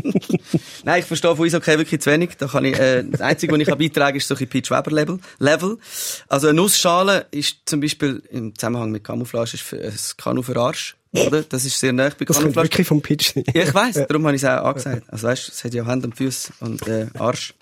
Nein, 0.85 1.01
ich 1.01 1.07
verstehe 1.07 1.35
von 1.35 1.47
Eishockey 1.47 1.79
wirklich 1.79 2.03
zu 2.03 2.11
wenig. 2.11 2.37
Da 2.37 2.47
kann 2.47 2.67
ich, 2.67 2.79
äh, 2.79 3.03
das 3.03 3.23
Einzige, 3.23 3.55
was 3.55 3.61
ich 3.61 3.67
kann 3.67 3.79
beitragen 3.79 4.09
kann, 4.11 4.17
ist 4.17 4.29
so 4.29 4.35
ein 4.35 4.47
Pitch 4.47 4.71
Weber 4.71 4.91
Level. 4.91 5.19
Level. 5.39 5.79
Also 6.29 6.49
eine 6.49 6.57
Nussschale 6.57 7.27
ist 7.31 7.57
zum 7.65 7.81
Beispiel 7.81 8.23
im 8.31 8.55
Zusammenhang 8.55 8.91
mit 8.91 9.05
Camouflage 9.05 9.55
ist 9.55 9.63
für, 9.63 9.81
ein 9.81 9.95
Kanu 10.19 10.43
für 10.43 10.57
Arsch. 10.59 10.98
Oder? 11.13 11.43
Das 11.43 11.65
ist 11.65 11.79
sehr 11.81 11.93
nah 11.93 12.11
bei 12.11 12.25
Das 12.25 12.37
kommt 12.37 12.39
Camouflage. 12.55 12.67
wirklich 12.69 12.87
vom 12.87 13.01
Pitch 13.01 13.35
sein. 13.35 13.45
Ja, 13.55 13.63
ich 13.63 13.75
weiss, 13.75 13.95
darum 13.95 14.27
habe 14.27 14.37
ich 14.37 14.43
es 14.43 14.49
auch 14.49 14.65
angesagt. 14.65 15.05
Also 15.09 15.27
weißt, 15.29 15.49
es 15.49 15.65
hat 15.65 15.73
ja 15.75 15.87
Hände 15.87 16.07
und 16.07 16.17
Füße 16.17 16.53
und 16.61 16.87
äh, 16.87 17.07
Arsch. 17.19 17.55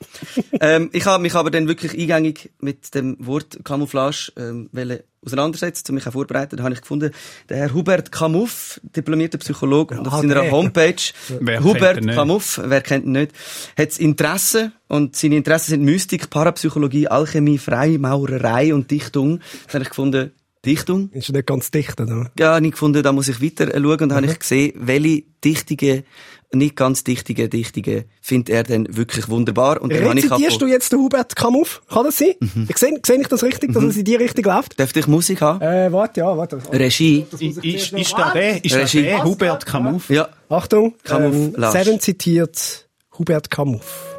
ähm, 0.60 0.90
ich 0.92 1.04
habe 1.06 1.22
mich 1.22 1.34
aber 1.34 1.50
dann 1.50 1.68
wirklich 1.68 1.92
eingängig 1.98 2.50
mit 2.60 2.94
dem 2.94 3.16
Wort 3.24 3.58
Camouflage 3.64 4.32
ähm, 4.36 4.68
wollen 4.72 5.00
auseinandersetzen, 5.24 5.90
um 5.90 5.94
mich 5.96 6.06
auch 6.06 6.12
vorbereiten. 6.12 6.56
Da 6.56 6.62
habe 6.62 6.74
ich 6.74 6.80
gefunden, 6.80 7.10
der 7.48 7.56
Herr 7.56 7.74
Hubert 7.74 8.12
Kamuff, 8.12 8.80
diplomierter 8.82 9.38
Psychologe, 9.38 9.98
und 9.98 10.06
auf 10.06 10.14
Ah, 10.14 10.20
seiner. 10.20 10.50
Homepage, 10.52 10.94
Wer 11.40 11.64
Hubert 11.64 12.04
nicht? 12.04 12.14
Kamuff, 12.14 12.60
wer 12.62 12.80
kennt 12.80 13.06
ihn 13.06 13.12
nicht, 13.12 13.32
hat 13.76 13.88
das 13.88 13.98
Interesse, 13.98 14.70
und 14.86 15.16
seine 15.16 15.34
Interessen 15.36 15.70
sind 15.70 15.82
Mystik, 15.84 16.30
Parapsychologie, 16.30 17.08
Alchemie, 17.08 17.58
Freimaurerei 17.58 18.72
und 18.72 18.90
Dichtung. 18.92 19.40
Da 19.66 19.74
habe 19.74 19.82
ich 19.82 19.88
gefunden, 19.90 20.30
Dichtung? 20.66 21.10
Ist 21.12 21.32
nicht 21.32 21.46
ganz 21.46 21.70
dicht, 21.70 22.00
oder? 22.00 22.30
Ja, 22.38 22.54
habe 22.54 22.66
ich 22.66 22.72
gefunden, 22.72 23.02
da 23.02 23.12
muss 23.12 23.28
ich 23.28 23.40
weiter 23.42 23.70
schauen 23.72 23.84
und 23.84 23.98
dann 24.00 24.16
habe 24.16 24.26
ich 24.26 24.38
gesehen, 24.38 24.72
welche 24.76 25.22
dichtige, 25.44 26.04
nicht 26.52 26.76
ganz 26.76 27.04
dichtige 27.04 27.48
Dichtungen 27.48 28.04
findet 28.20 28.54
er 28.54 28.62
denn 28.64 28.86
wirklich 28.96 29.28
wunderbar. 29.28 29.80
Und 29.80 29.92
dann 29.92 30.04
habe 30.04 30.18
ich 30.18 30.30
Rezitierst 30.30 30.60
du 30.60 30.66
jetzt 30.66 30.92
den 30.92 30.98
Hubert 31.00 31.36
Kamuff? 31.36 31.82
Kann 31.88 32.04
das 32.04 32.18
sein? 32.18 32.34
Mhm. 32.40 32.66
Ich 32.68 32.76
sehe, 32.78 32.98
sehe 33.04 33.20
ich 33.20 33.28
das 33.28 33.42
richtig, 33.42 33.72
dass 33.72 33.84
es 33.84 33.96
in 33.96 34.04
die 34.04 34.16
Richtung 34.16 34.44
läuft? 34.44 34.78
Dürfte 34.78 35.00
ich 35.00 35.06
Musik 35.06 35.40
haben? 35.40 35.60
Äh, 35.60 35.92
warte, 35.92 36.20
ja, 36.20 36.36
warte. 36.36 36.58
Regie. 36.72 37.26
Ist, 37.32 37.64
ist, 37.64 37.92
ist 37.92 38.12
da 38.12 38.32
der? 38.32 38.64
Ist 38.64 38.74
Regie. 38.74 39.02
der? 39.02 39.24
Hubert 39.24 39.66
Kamuff? 39.66 40.10
Ja. 40.10 40.28
Achtung, 40.48 40.94
Kamuff, 41.04 41.34
ähm. 41.34 41.54
Seven 41.70 42.00
zitiert 42.00 42.88
Hubert 43.18 43.50
Kamuff. 43.50 44.16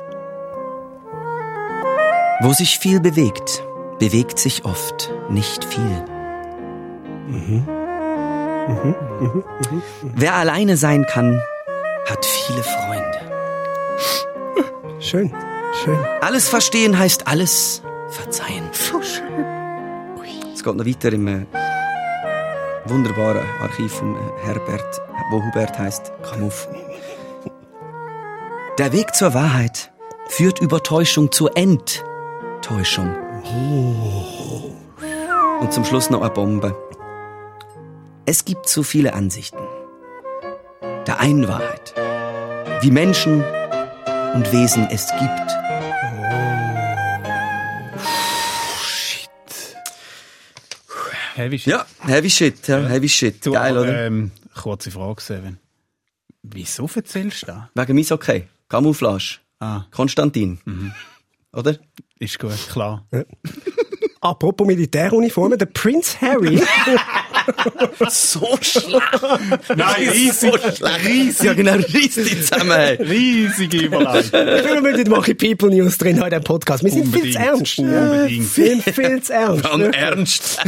Wo 2.41 2.53
sich 2.53 2.77
viel 2.77 2.99
bewegt, 2.99 3.63
bewegt 3.99 4.37
sich 4.37 4.63
oft 4.63 5.11
nicht 5.29 5.65
viel. 5.65 6.16
Wer 10.15 10.35
alleine 10.35 10.77
sein 10.77 11.05
kann, 11.05 11.41
hat 12.09 12.25
viele 12.25 12.63
Freunde. 12.63 13.03
Schön, 14.99 15.33
schön. 15.83 15.97
Alles 16.21 16.47
verstehen 16.49 16.97
heißt 16.97 17.27
alles 17.27 17.81
verzeihen. 18.09 18.69
So 18.71 19.01
schön. 19.01 19.45
Es 20.53 20.63
geht 20.63 20.75
noch 20.75 20.85
weiter 20.85 21.11
im 21.13 21.27
äh, 21.27 21.45
wunderbaren 22.85 23.45
Archiv 23.61 23.93
von 23.93 24.15
äh, 24.15 24.19
Herbert, 24.45 25.01
wo 25.31 25.43
Hubert 25.43 25.77
heißt 25.77 26.11
Kamuff. 26.23 26.67
Der 28.77 28.91
Weg 28.91 29.15
zur 29.15 29.33
Wahrheit 29.33 29.91
führt 30.29 30.59
über 30.59 30.83
Täuschung 30.83 31.31
zur 31.31 31.55
Enttäuschung. 31.57 33.15
Und 35.59 35.73
zum 35.73 35.83
Schluss 35.83 36.09
noch 36.09 36.21
eine 36.21 36.29
Bombe. 36.29 36.75
Es 38.29 38.43
gibt 38.43 38.67
so 38.67 38.83
viele 38.83 39.13
Ansichten. 39.13 39.65
Der 41.07 41.21
einen 41.21 41.47
Wahrheit. 41.47 41.93
Wie 42.81 42.91
Menschen 42.91 43.41
und 44.33 44.51
Wesen 44.51 44.85
es 44.91 45.07
gibt. 45.11 45.51
Heavy 51.35 51.57
Shit. 51.57 51.71
Ja, 51.71 51.85
heavy 51.99 52.29
shit, 52.29 52.67
ja, 52.67 52.79
heavy 52.79 53.07
shit. 53.07 53.45
Du, 53.45 53.53
Geil, 53.53 53.77
oder? 53.77 54.07
Ähm, 54.07 54.31
kurze 54.61 54.91
Frage, 54.91 55.21
Seven. 55.21 55.57
Wieso 56.43 56.89
erzählst 56.93 57.43
du 57.43 57.45
das? 57.45 57.63
Wegen 57.75 57.95
mis 57.95 58.11
okay. 58.11 58.49
Camouflage. 58.67 59.39
Ah, 59.61 59.85
Konstantin. 59.91 60.59
Oder? 61.53 61.77
ist 62.19 62.39
gut, 62.39 62.57
klar. 62.69 63.07
Apropos 64.19 64.67
Militäruniformen, 64.67 65.57
der 65.57 65.67
Prince 65.67 66.19
Harry 66.19 66.61
so 68.09 68.57
schlecht. 68.61 69.01
Nein, 69.75 70.09
riesig. 70.13 70.53
Riesig. 71.05 71.45
Ja, 71.45 71.53
genau, 71.53 71.73
riesig 71.73 72.41
zusammen. 72.45 72.71
hey. 72.71 72.95
Riesige 73.01 73.77
Überleitung. 73.85 74.47
Ich 74.47 74.71
unbedingt 74.77 75.07
mal 75.09 75.21
ein 75.23 75.37
People 75.37 75.69
News 75.69 75.97
drin 75.97 76.21
heute 76.23 76.35
im 76.37 76.43
Podcast. 76.43 76.83
Wir 76.83 76.91
sind 76.91 77.05
viel 77.13 77.33
Unbedingt. 77.33 77.33
zu 77.33 77.39
ernst. 77.39 77.77
Ja. 77.77 78.11
Unbedingt. 78.11 78.57
Wir 78.57 78.65
sind 78.65 78.83
viel 78.83 79.21
zu 79.21 79.33
ernst. 79.33 79.65
Dann 79.65 79.81
Ja. 79.81 79.87
ernst. 79.91 80.57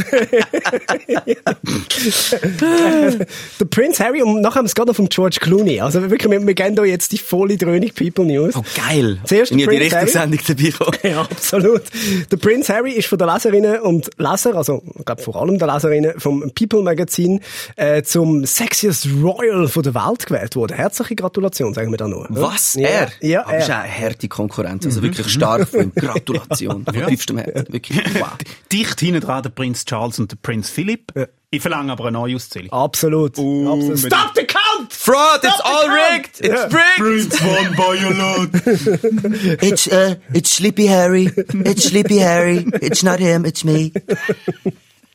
Der 3.60 3.64
Prince 3.70 4.02
Harry 4.04 4.22
und 4.22 4.40
nachher 4.40 4.56
haben 4.56 4.64
wir 4.64 4.68
es 4.68 4.74
gerade 4.74 4.88
noch 4.88 4.96
von 4.96 5.08
George 5.08 5.38
Clooney. 5.40 5.80
Also 5.80 6.02
wirklich, 6.10 6.30
wir, 6.30 6.46
wir 6.46 6.54
gehen 6.54 6.74
da 6.74 6.84
jetzt 6.84 7.12
die 7.12 7.18
volle 7.18 7.56
Dröhnung 7.56 7.90
People 7.94 8.24
News. 8.24 8.54
Oh, 8.56 8.62
geil. 8.88 9.18
Zuerst 9.24 9.50
Bin 9.50 9.58
der 9.58 9.68
die 9.68 9.76
richtige. 9.76 10.06
Sendung 10.06 10.40
dabei 10.46 10.62
gekommen. 10.64 10.90
Ja, 11.10 11.22
absolut. 11.22 11.82
Der 12.30 12.36
Prince 12.36 12.72
Harry 12.72 12.92
ist 12.92 13.08
von 13.08 13.18
den 13.18 13.26
Leserinnen 13.28 13.80
und 13.80 14.10
Leser, 14.18 14.54
also 14.54 14.82
ich 14.98 15.04
glaube 15.04 15.22
vor 15.22 15.36
allem 15.40 15.58
der 15.58 15.72
Leserinnen 15.72 16.12
vom 16.20 16.50
People 16.54 16.69
Magazin, 16.78 17.40
äh, 17.76 18.02
zum 18.02 18.44
Sexiest 18.46 19.08
Royal 19.22 19.68
von 19.68 19.82
der 19.82 19.94
Welt 19.94 20.26
gewählt 20.26 20.56
worden. 20.56 20.74
Herzliche 20.74 21.16
Gratulation, 21.16 21.74
sagen 21.74 21.90
wir 21.90 21.98
da 21.98 22.08
nur. 22.08 22.26
Was? 22.30 22.74
Ja, 22.74 22.88
Er? 22.88 23.12
Ja, 23.20 23.46
Aber 23.46 23.58
ist 23.58 23.68
er. 23.68 23.80
eine 23.80 23.92
harte 23.92 24.28
Konkurrenz. 24.28 24.86
Also 24.86 25.02
wirklich 25.02 25.28
stark 25.28 25.68
von 25.68 25.80
ihm. 25.84 25.92
Gratulation. 25.94 26.84
Von 26.84 27.06
tiefstem 27.08 27.38
Herzen. 27.38 27.72
Wirklich. 27.72 28.00
Wow. 28.20 28.28
Dicht 28.72 29.00
hinten 29.00 29.20
dran 29.20 29.42
der 29.42 29.50
Prinz 29.50 29.84
Charles 29.84 30.18
und 30.18 30.30
der 30.30 30.36
Prinz 30.42 30.68
Philipp. 30.70 31.12
Ich 31.50 31.60
verlange 31.62 31.90
aber 31.92 32.04
eine 32.04 32.12
Neuauszählung. 32.18 32.70
Absolut. 32.70 33.30
Absolut. 33.38 33.98
Stop 33.98 34.32
the 34.36 34.44
count! 34.46 34.92
Fraud, 34.92 35.42
it's 35.42 35.60
all 35.60 35.88
rigged! 35.90 36.40
It's 36.40 36.48
Ja. 36.48 36.64
rigged! 36.66 36.96
Prince 36.98 37.36
von 37.38 37.76
Bayerland. 37.76 39.62
It's 39.62 39.88
uh, 39.88 40.14
it's 40.32 40.54
Sleepy 40.54 40.86
Harry. 40.88 41.32
It's 41.64 41.84
Sleepy 41.88 42.18
Harry. 42.18 42.64
It's 42.80 43.02
not 43.02 43.18
him. 43.18 43.44
It's 43.44 43.64
me. 43.64 43.92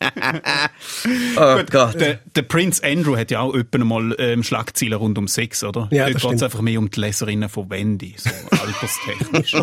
Oh 1.38 1.64
Gott. 1.70 2.00
Der, 2.00 2.20
der 2.36 2.42
Prinz 2.44 2.82
Andrew 2.82 3.18
hat 3.18 3.32
ja 3.32 3.40
auch 3.40 3.54
öppen 3.54 3.86
mal 3.88 4.16
ähm, 4.20 4.44
Schlagzeilen 4.44 4.94
rund 4.94 5.18
um 5.18 5.28
Sex, 5.28 5.64
oder? 5.64 5.88
Ja, 5.92 6.10
Dort 6.10 6.22
geht 6.22 6.34
es 6.34 6.44
einfach 6.44 6.62
mehr 6.62 6.80
um 6.80 6.90
die 6.90 7.00
Leserinnen 7.00 7.50
von 7.50 7.70
Wendy, 7.70 8.16
so 8.18 8.30
alterstechnisch. 8.52 9.56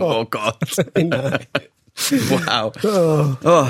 Oh 0.00 0.24
Gott. 0.26 0.58
Wow. 2.10 2.72
Oh. 2.82 3.36
Oh. 3.44 3.66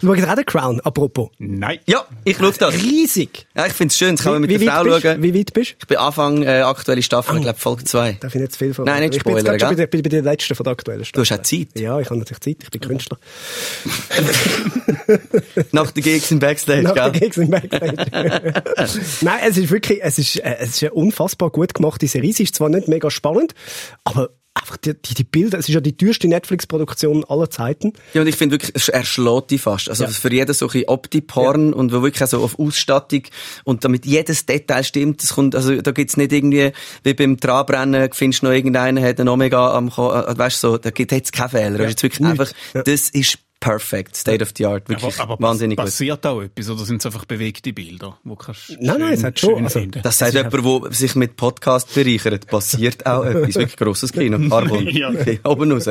Schaut 0.00 0.18
ihr 0.18 0.30
auch 0.30 0.34
den 0.34 0.46
Crown, 0.46 0.80
apropos? 0.80 1.30
Nein. 1.38 1.78
Ja, 1.86 2.04
ich 2.24 2.36
schaue 2.36 2.52
das. 2.52 2.74
Riesig. 2.74 3.46
Ja, 3.54 3.66
ich 3.66 3.72
finde 3.72 3.92
es 3.92 3.98
schön. 3.98 4.10
Jetzt 4.10 4.22
kann 4.22 4.32
man 4.32 4.42
mit 4.42 4.50
wie, 4.50 4.58
der 4.58 4.72
Frau 4.72 4.84
bist, 4.84 5.02
schauen. 5.02 5.22
wie 5.22 5.34
weit 5.34 5.52
bist 5.52 5.72
du? 5.72 5.76
Ich 5.80 5.86
bin 5.86 5.96
Anfang 5.96 6.42
äh, 6.42 6.60
aktuelle 6.62 7.02
Staffel, 7.02 7.36
ich 7.36 7.42
glaube 7.42 7.58
Folge 7.58 7.84
2. 7.84 8.18
Darf 8.20 8.34
ich 8.34 8.40
nicht 8.40 8.52
zu 8.52 8.58
viel 8.58 8.74
von 8.74 8.84
Nein, 8.84 9.02
nicht 9.02 9.16
Ich 9.16 9.24
bin 9.24 9.32
jetzt 9.34 9.42
spoilern, 9.42 9.58
gerade 9.58 9.76
schon 9.76 9.76
bei 9.76 9.86
der, 9.86 10.02
bei 10.02 10.08
der 10.08 10.22
letzten 10.22 10.54
von 10.54 10.64
der 10.64 10.72
aktuellen 10.72 11.04
Staffel. 11.04 11.24
Du 11.24 11.30
hast 11.30 11.40
auch 11.40 11.42
Zeit. 11.42 11.68
Ja, 11.74 11.98
ich 11.98 12.06
habe 12.06 12.18
natürlich 12.18 12.40
Zeit, 12.40 12.56
ich 12.62 12.70
bin 12.70 12.80
Künstler. 12.80 13.18
Nach 15.72 15.90
den 15.90 16.02
Gigs 16.02 16.30
im 16.30 16.38
Backstage, 16.38 16.82
Nach 16.82 16.92
der 16.92 17.10
gell? 17.10 17.20
Gigs 17.20 17.36
im 17.38 17.50
Backstage. 17.50 17.96
Nein, 19.22 19.38
es 19.46 19.56
ist 19.56 19.70
wirklich, 19.70 20.00
es 20.02 20.18
ist, 20.18 20.36
äh, 20.36 20.56
es 20.60 20.70
ist 20.70 20.82
eine 20.82 20.92
unfassbar 20.92 21.50
gut 21.50 21.74
gemachte 21.74 22.06
Serie. 22.06 22.32
Sie 22.32 22.44
ist 22.44 22.54
zwar 22.54 22.68
nicht 22.68 22.88
mega 22.88 23.10
spannend, 23.10 23.54
aber 24.04 24.30
einfach 24.54 24.76
die, 24.76 24.94
die, 24.94 25.14
die 25.14 25.24
Bilder, 25.24 25.58
es 25.58 25.68
ist 25.68 25.74
ja 25.74 25.80
die 25.80 25.96
teuerste 25.96 26.28
Netflix-Produktion 26.28 27.24
aller 27.24 27.50
Zeiten. 27.50 27.92
Ja, 28.14 28.20
und 28.20 28.26
ich 28.26 28.36
finde 28.36 28.54
wirklich, 28.54 28.72
es- 28.74 28.88
er 28.88 29.04
schlägt 29.04 29.50
die 29.50 29.58
fast. 29.58 29.88
Also 29.88 30.06
für 30.06 30.32
jeden 30.32 30.52
so 30.54 30.68
ein 30.68 30.84
Opti-Porn 30.86 31.72
und 31.72 31.92
wo 31.92 32.02
wirklich 32.02 32.28
so 32.28 32.42
auf 32.42 32.58
Ausstattung 32.58 33.22
und 33.64 33.84
damit 33.84 34.04
jedes 34.06 34.46
Detail 34.46 34.84
stimmt, 34.84 35.22
das 35.22 35.30
kommt, 35.34 35.54
also 35.56 35.80
da 35.80 35.90
gibt's 35.92 36.16
nicht 36.16 36.32
irgendwie, 36.32 36.72
wie 37.02 37.14
beim 37.14 37.38
Trabrennen, 37.40 38.10
findest 38.12 38.42
du 38.42 38.46
noch 38.46 38.52
irgendeinen, 38.52 39.02
hat 39.02 39.18
einen 39.18 39.28
Omega 39.28 39.72
am, 39.74 39.88
äh, 39.88 39.90
weißt 40.38 40.62
du, 40.62 40.68
so, 40.72 40.78
da 40.78 40.90
gibt 40.90 41.12
jetzt 41.12 41.32
keinen 41.32 41.48
Fehler. 41.50 41.78
Das 41.78 41.88
ist 41.94 42.02
wirklich 42.02 42.26
einfach, 42.28 42.52
das 42.84 43.08
ist 43.10 43.38
perfect, 43.62 44.16
state 44.16 44.42
of 44.42 44.50
the 44.56 44.66
art, 44.66 44.88
wirklich 44.88 45.18
Aber, 45.20 45.32
aber 45.34 45.42
wahnsinnig 45.48 45.76
gut. 45.78 45.86
passiert 45.86 46.26
auch 46.26 46.42
etwas, 46.42 46.68
oder 46.68 46.84
sind 46.84 46.96
es 47.00 47.06
einfach 47.06 47.24
bewegte 47.24 47.72
Bilder, 47.72 48.18
wo 48.24 48.34
kannst 48.36 48.76
Nein, 48.80 48.98
nein, 49.00 49.12
es 49.14 49.24
hat 49.24 49.38
schon, 49.38 49.54
schön 49.56 49.64
also? 49.64 49.80
Das 50.02 50.18
sagt 50.18 50.34
jemand, 50.34 50.52
der 50.84 50.92
sich 50.92 51.14
mit 51.14 51.36
Podcast 51.36 51.94
bereichert. 51.94 52.46
Passiert 52.48 53.06
auch 53.06 53.24
etwas. 53.24 53.54
Wirklich 53.54 53.76
grosses 53.76 54.12
Kino. 54.12 54.36
Arbon. 54.54 54.86
Ja. 54.88 55.10
Okay, 55.10 55.38
oben 55.44 55.70
raus. 55.72 55.86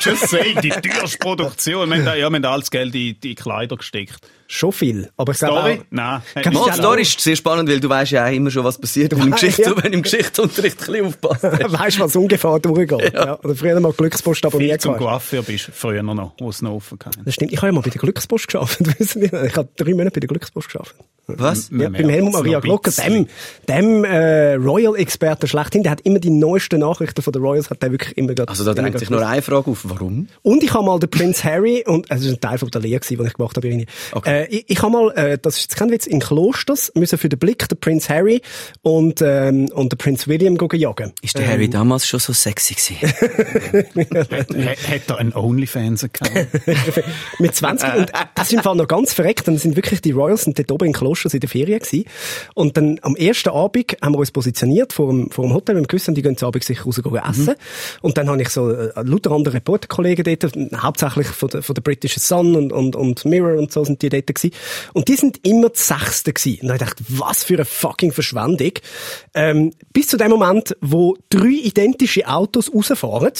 Just 0.00 0.28
saying, 0.28 0.60
die 0.62 0.68
teuerste 0.68 1.18
Produktion. 1.18 1.88
Wir 1.88 1.96
haben, 1.96 2.04
da- 2.04 2.14
ja, 2.14 2.28
wir 2.28 2.36
haben 2.36 2.44
alles 2.44 2.70
Geld 2.70 2.94
in 2.94 3.16
die 3.22 3.34
Kleider 3.34 3.76
gesteckt. 3.76 4.18
Schon 4.46 4.72
viel. 4.72 5.10
Aber 5.16 5.32
ich 5.32 5.38
glaube 5.38 5.58
Story? 5.58 5.78
auch, 5.80 5.84
Nein. 5.90 6.22
Mal, 6.34 6.42
du 6.42 6.64
die 6.66 6.72
Story 6.72 7.02
ist 7.02 7.18
sehr 7.18 7.34
spannend, 7.34 7.68
weil 7.68 7.80
du 7.80 7.88
weißt 7.88 8.12
ja 8.12 8.26
auch 8.26 8.30
immer 8.30 8.50
schon, 8.50 8.62
was 8.62 8.78
passiert, 8.78 9.12
wenn, 9.12 9.20
im, 9.22 9.28
Ja. 9.30 9.34
Geschichts 9.36 9.72
wenn 9.82 9.92
im 9.94 10.02
Geschichtsunterricht 10.02 10.80
ein 10.82 10.86
bisschen 10.86 11.06
aufpasst. 11.06 11.42
weißt 11.42 11.96
du, 11.98 12.00
was 12.02 12.14
ungefähr 12.14 12.58
durchgeht. 12.58 13.14
Ja. 13.14 13.38
Oder 13.42 13.54
früher 13.54 13.80
mal 13.80 13.92
Glückspost 13.94 14.44
abonniert. 14.44 14.82
zum 14.82 14.92
gehabt. 14.98 15.10
Coiffeur 15.30 15.42
bist, 15.42 15.70
früher 15.72 16.02
noch, 16.02 16.34
wo 16.38 16.50
es 16.50 16.60
noch 16.60 16.72
offen 16.72 16.98
kann. 16.98 17.13
Das 17.24 17.34
stimmt. 17.34 17.52
Ich 17.52 17.58
habe 17.58 17.68
ja 17.68 17.72
mal 17.72 17.82
bei 17.82 17.90
der 17.90 18.00
Glückspost 18.00 18.46
geschafft. 18.46 18.80
Ich 19.14 19.56
habe 19.56 19.68
drei 19.76 19.92
Monate 19.92 20.12
bei 20.12 20.20
der 20.20 20.28
Glückspost 20.28 20.68
geschafft. 20.68 20.94
Was? 21.26 21.70
Ja, 21.70 21.88
beim 21.88 22.08
Helmut 22.08 22.34
Maria 22.34 22.60
Glocker, 22.60 22.90
dem, 22.90 23.26
dem 23.66 24.04
äh, 24.04 24.54
Royal-Experten 24.54 25.48
schlechthin, 25.48 25.82
der 25.82 25.92
hat 25.92 26.02
immer 26.02 26.18
die 26.18 26.28
neuesten 26.28 26.80
Nachrichten 26.80 27.22
von 27.22 27.32
den 27.32 27.40
Royals, 27.42 27.70
hat 27.70 27.82
der 27.82 27.92
wirklich 27.92 28.18
immer 28.18 28.34
gerade... 28.34 28.50
Also 28.50 28.62
da 28.64 28.74
drängt 28.74 28.98
sich 28.98 29.08
nur 29.08 29.26
eine 29.26 29.40
Frage 29.40 29.70
auf. 29.70 29.80
Warum? 29.84 30.28
Und 30.42 30.62
ich 30.62 30.74
habe 30.74 30.84
mal 30.84 30.98
den 30.98 31.08
Prince 31.08 31.42
Harry, 31.44 31.82
und 31.86 32.10
es 32.10 32.24
ist 32.24 32.30
ein 32.30 32.40
Teil 32.40 32.58
von 32.58 32.70
der 32.70 32.82
Lehre, 32.82 33.00
den 33.00 33.26
ich 33.26 33.32
gemacht 33.32 33.56
habe. 33.56 33.66
Irini. 33.66 33.86
Okay. 34.12 34.42
Äh, 34.42 34.46
ich, 34.48 34.64
ich 34.68 34.82
habe 34.82 34.92
mal, 34.92 35.10
äh, 35.16 35.38
das 35.40 35.56
ist 35.56 35.62
jetzt 35.62 35.76
kein 35.76 35.90
Witz, 35.90 36.06
in 36.06 36.20
Klosters 36.20 36.92
müssen 36.94 37.16
für 37.16 37.30
den 37.30 37.38
Blick 37.38 37.66
den 37.68 37.78
Prince 37.78 38.12
Harry 38.12 38.42
und, 38.82 39.22
ähm, 39.22 39.70
und 39.72 39.92
den 39.92 39.98
Prince 39.98 40.26
William 40.26 40.58
gehen 40.58 40.78
jagen. 40.78 41.12
Ist 41.22 41.38
der 41.38 41.48
Harry 41.48 41.70
damals 41.70 42.06
schon 42.06 42.20
so 42.20 42.34
sexy 42.34 42.74
gewesen? 42.74 43.14
Hat, 44.90 45.08
er 45.08 45.18
einen 45.18 45.34
Onlyfans 45.34 46.04
account 46.04 46.48
mit 47.38 47.54
20. 47.54 47.94
Und 47.94 48.12
das 48.34 48.48
ist 48.48 48.54
im 48.54 48.62
Fall 48.62 48.76
noch 48.76 48.88
ganz 48.88 49.12
verreckt. 49.12 49.46
Dann 49.48 49.58
sind 49.58 49.76
wirklich 49.76 50.00
die 50.00 50.12
Royals 50.12 50.44
sind 50.44 50.58
dort 50.58 50.70
oben 50.72 50.86
in 50.86 50.92
Klosters 50.92 51.34
in 51.34 51.40
der 51.40 51.48
Ferien 51.48 51.78
gewesen. 51.78 52.04
Und 52.54 52.76
dann 52.76 52.98
am 53.02 53.16
ersten 53.16 53.50
Abend 53.50 53.96
haben 54.02 54.12
wir 54.12 54.18
uns 54.18 54.30
positioniert 54.30 54.92
vor 54.92 55.08
dem, 55.08 55.30
vor 55.30 55.44
dem 55.44 55.54
Hotel. 55.54 55.74
Wir 55.74 55.80
haben 55.80 55.86
gewusst, 55.86 56.08
die 56.08 56.22
gehen 56.22 56.36
zu 56.36 56.46
Abend 56.46 56.64
sicher 56.64 56.84
raus 56.84 57.00
essen. 57.30 57.54
Und 58.02 58.18
dann 58.18 58.28
habe 58.28 58.40
ich 58.42 58.48
so 58.48 58.70
äh, 58.70 58.92
lauter 59.02 59.32
andere 59.32 59.54
Reporterkollegen 59.54 60.24
dort, 60.24 60.82
hauptsächlich 60.82 61.26
von 61.28 61.48
der, 61.48 61.62
von 61.62 61.74
der 61.74 61.82
British 61.82 62.16
Sun 62.16 62.56
und, 62.56 62.72
und, 62.72 62.96
und 62.96 63.24
Mirror 63.24 63.58
und 63.58 63.72
so 63.72 63.84
sind 63.84 64.02
die 64.02 64.08
dort 64.08 64.26
gewesen. 64.26 64.54
Und 64.92 65.08
die 65.08 65.16
sind 65.16 65.46
immer 65.46 65.70
die 65.70 65.80
Sechste 65.80 66.32
gewesen. 66.32 66.60
Und 66.62 66.68
dann 66.68 66.80
habe 66.80 66.84
ich 66.84 66.96
gedacht, 66.96 67.20
was 67.20 67.44
für 67.44 67.54
eine 67.54 67.64
fucking 67.64 68.12
Verschwendung. 68.12 68.72
Ähm, 69.34 69.72
bis 69.92 70.08
zu 70.08 70.16
dem 70.16 70.30
Moment, 70.30 70.76
wo 70.80 71.16
drei 71.28 71.60
identische 71.64 72.26
Autos 72.28 72.72
rausfahren 72.74 73.32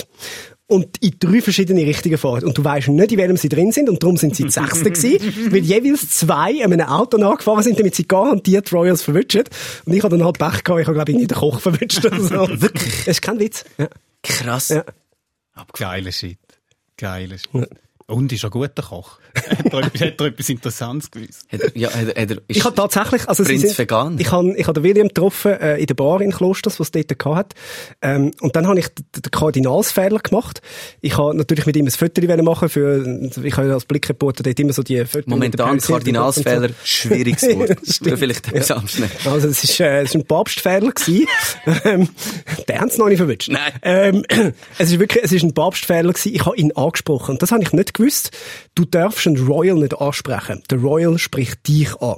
und 0.67 0.97
in 1.03 1.17
drei 1.19 1.41
verschiedene 1.43 1.83
Richtungen 1.83 2.17
fahren. 2.17 2.45
Und 2.45 2.57
du 2.57 2.65
weißt 2.65 2.89
nicht, 2.89 3.13
in 3.13 3.19
welchem 3.19 3.37
sie 3.37 3.49
drin 3.49 3.71
sind, 3.73 3.89
und 3.89 4.03
darum 4.03 4.17
sind 4.17 4.35
sie 4.35 4.45
die 4.45 4.51
Sechste 4.51 4.91
gewesen, 4.91 5.53
weil 5.53 5.61
jeweils 5.61 6.11
zwei 6.11 6.65
an 6.65 6.73
einem 6.73 6.87
Auto 6.87 7.19
nachgefahren 7.19 7.63
sind, 7.63 7.79
damit 7.79 7.95
sie 7.95 8.09
garantiert 8.09 8.73
Royals 8.73 9.03
verwünschen. 9.03 9.45
Und 9.85 9.93
ich 9.93 10.03
habe 10.03 10.17
dann 10.17 10.25
halt 10.25 10.39
Pech 10.39 10.65
gehabt, 10.65 10.81
ich 10.81 10.87
habe, 10.87 10.95
glaube 10.95 11.11
ich, 11.11 11.17
nicht 11.19 11.31
den 11.31 11.39
Koch 11.39 11.61
verwünscht 11.61 12.05
oder 12.05 12.21
so. 12.21 12.49
Wirklich? 12.61 12.97
Das 12.99 13.09
ist 13.09 13.23
kein 13.23 13.39
Witz. 13.39 13.65
Ja. 13.77 13.89
Krass. 14.23 14.71
Ja. 14.71 14.85
Geiler 15.73 16.13
Shit. 16.13 16.39
Geiler 16.97 17.37
Shit. 17.39 17.69
Und 18.07 18.31
ist 18.33 18.45
ein 18.45 18.51
guter 18.51 18.83
Koch. 18.83 19.19
hat, 19.35 19.73
er 19.73 19.79
etwas, 19.87 20.01
hat 20.03 20.21
er 20.21 20.27
etwas 20.27 20.49
Interessantes 20.51 21.11
gewusst? 21.11 21.47
Hat 21.51 21.61
er, 21.61 21.71
ja, 21.75 21.89
hat 21.89 22.15
er, 22.15 22.23
hat 22.23 22.31
er, 22.31 22.37
ist 22.37 22.43
Ich 22.49 22.65
habe 22.65 22.75
tatsächlich, 22.75 23.27
also 23.27 23.45
Prinz 23.45 23.63
sie 23.63 23.69
sind, 23.69 23.79
vegan? 23.79 24.19
Ich 24.19 24.31
habe, 24.31 24.55
ich 24.57 24.67
habe 24.67 24.79
den 24.79 24.85
William 24.85 25.09
getroffen 25.09 25.53
äh, 25.53 25.79
in 25.79 25.87
der 25.87 25.95
Bar 25.95 26.21
in 26.21 26.31
Klosters, 26.31 26.79
was 26.79 26.91
dort 26.91 27.19
gehabt 27.19 27.37
hat. 27.37 27.55
Ähm, 28.03 28.33
und 28.43 28.55
dann 28.57 28.69
habe 28.69 28.79
ich 28.79 28.89
den 28.89 29.31
Kardinalsfehler 29.31 30.19
gemacht. 30.19 30.61
Ich 31.01 31.17
habe 31.17 31.35
natürlich 31.35 31.65
mit 31.65 31.77
ihm 31.77 31.87
ein 31.87 31.91
Foto 31.91 32.43
machen 32.43 32.69
für, 32.69 33.31
ich 33.43 33.57
habe 33.57 33.73
als 33.73 33.87
Blickreporter 33.87 34.43
dort 34.43 34.61
immer 34.61 34.75
so 34.75 34.83
die 34.83 35.03
Fotos 35.07 35.27
momentan 35.27 35.79
Kardinalsfehler, 35.79 36.69
so. 36.69 36.75
schwieriges 36.85 37.43
Wort. 37.43 37.79
Vielleicht 38.19 38.53
Ja. 38.53 38.77
anderes. 38.77 39.27
Also 39.27 39.49
es 39.49 39.65
ist, 39.65 39.81
äh, 39.81 40.03
es 40.03 40.11
ist 40.11 40.17
ein 40.17 40.27
Papstfehler 40.27 40.93
gewesen. 40.93 41.27
ähm, 41.85 42.09
der 42.69 42.81
haben 42.81 42.89
es 42.89 42.99
noch 42.99 43.09
nicht 43.09 43.19
verwünscht. 43.19 43.49
Nein. 43.49 43.73
Ähm, 43.83 44.25
es 44.79 44.91
ist 44.93 44.99
wirklich, 44.99 45.25
es 45.25 45.33
ist 45.33 45.43
ein 45.43 45.55
Papstfehler 45.55 46.13
gewesen. 46.13 46.35
Ich 46.35 46.45
habe 46.45 46.57
ihn 46.57 46.73
angesprochen. 46.73 47.33
Und 47.33 47.43
das 47.43 47.51
habe 47.51 47.63
ich 47.63 47.73
nicht 47.73 47.94
gewusst. 47.95 48.31
Du 48.75 48.85
darfst 48.85 49.27
einen 49.27 49.45
Royal 49.47 49.77
nicht 49.77 49.97
ansprechen. 49.99 50.63
Der 50.71 50.79
Royal 50.79 51.19
spricht 51.19 51.67
dich 51.67 51.95
an. 52.01 52.17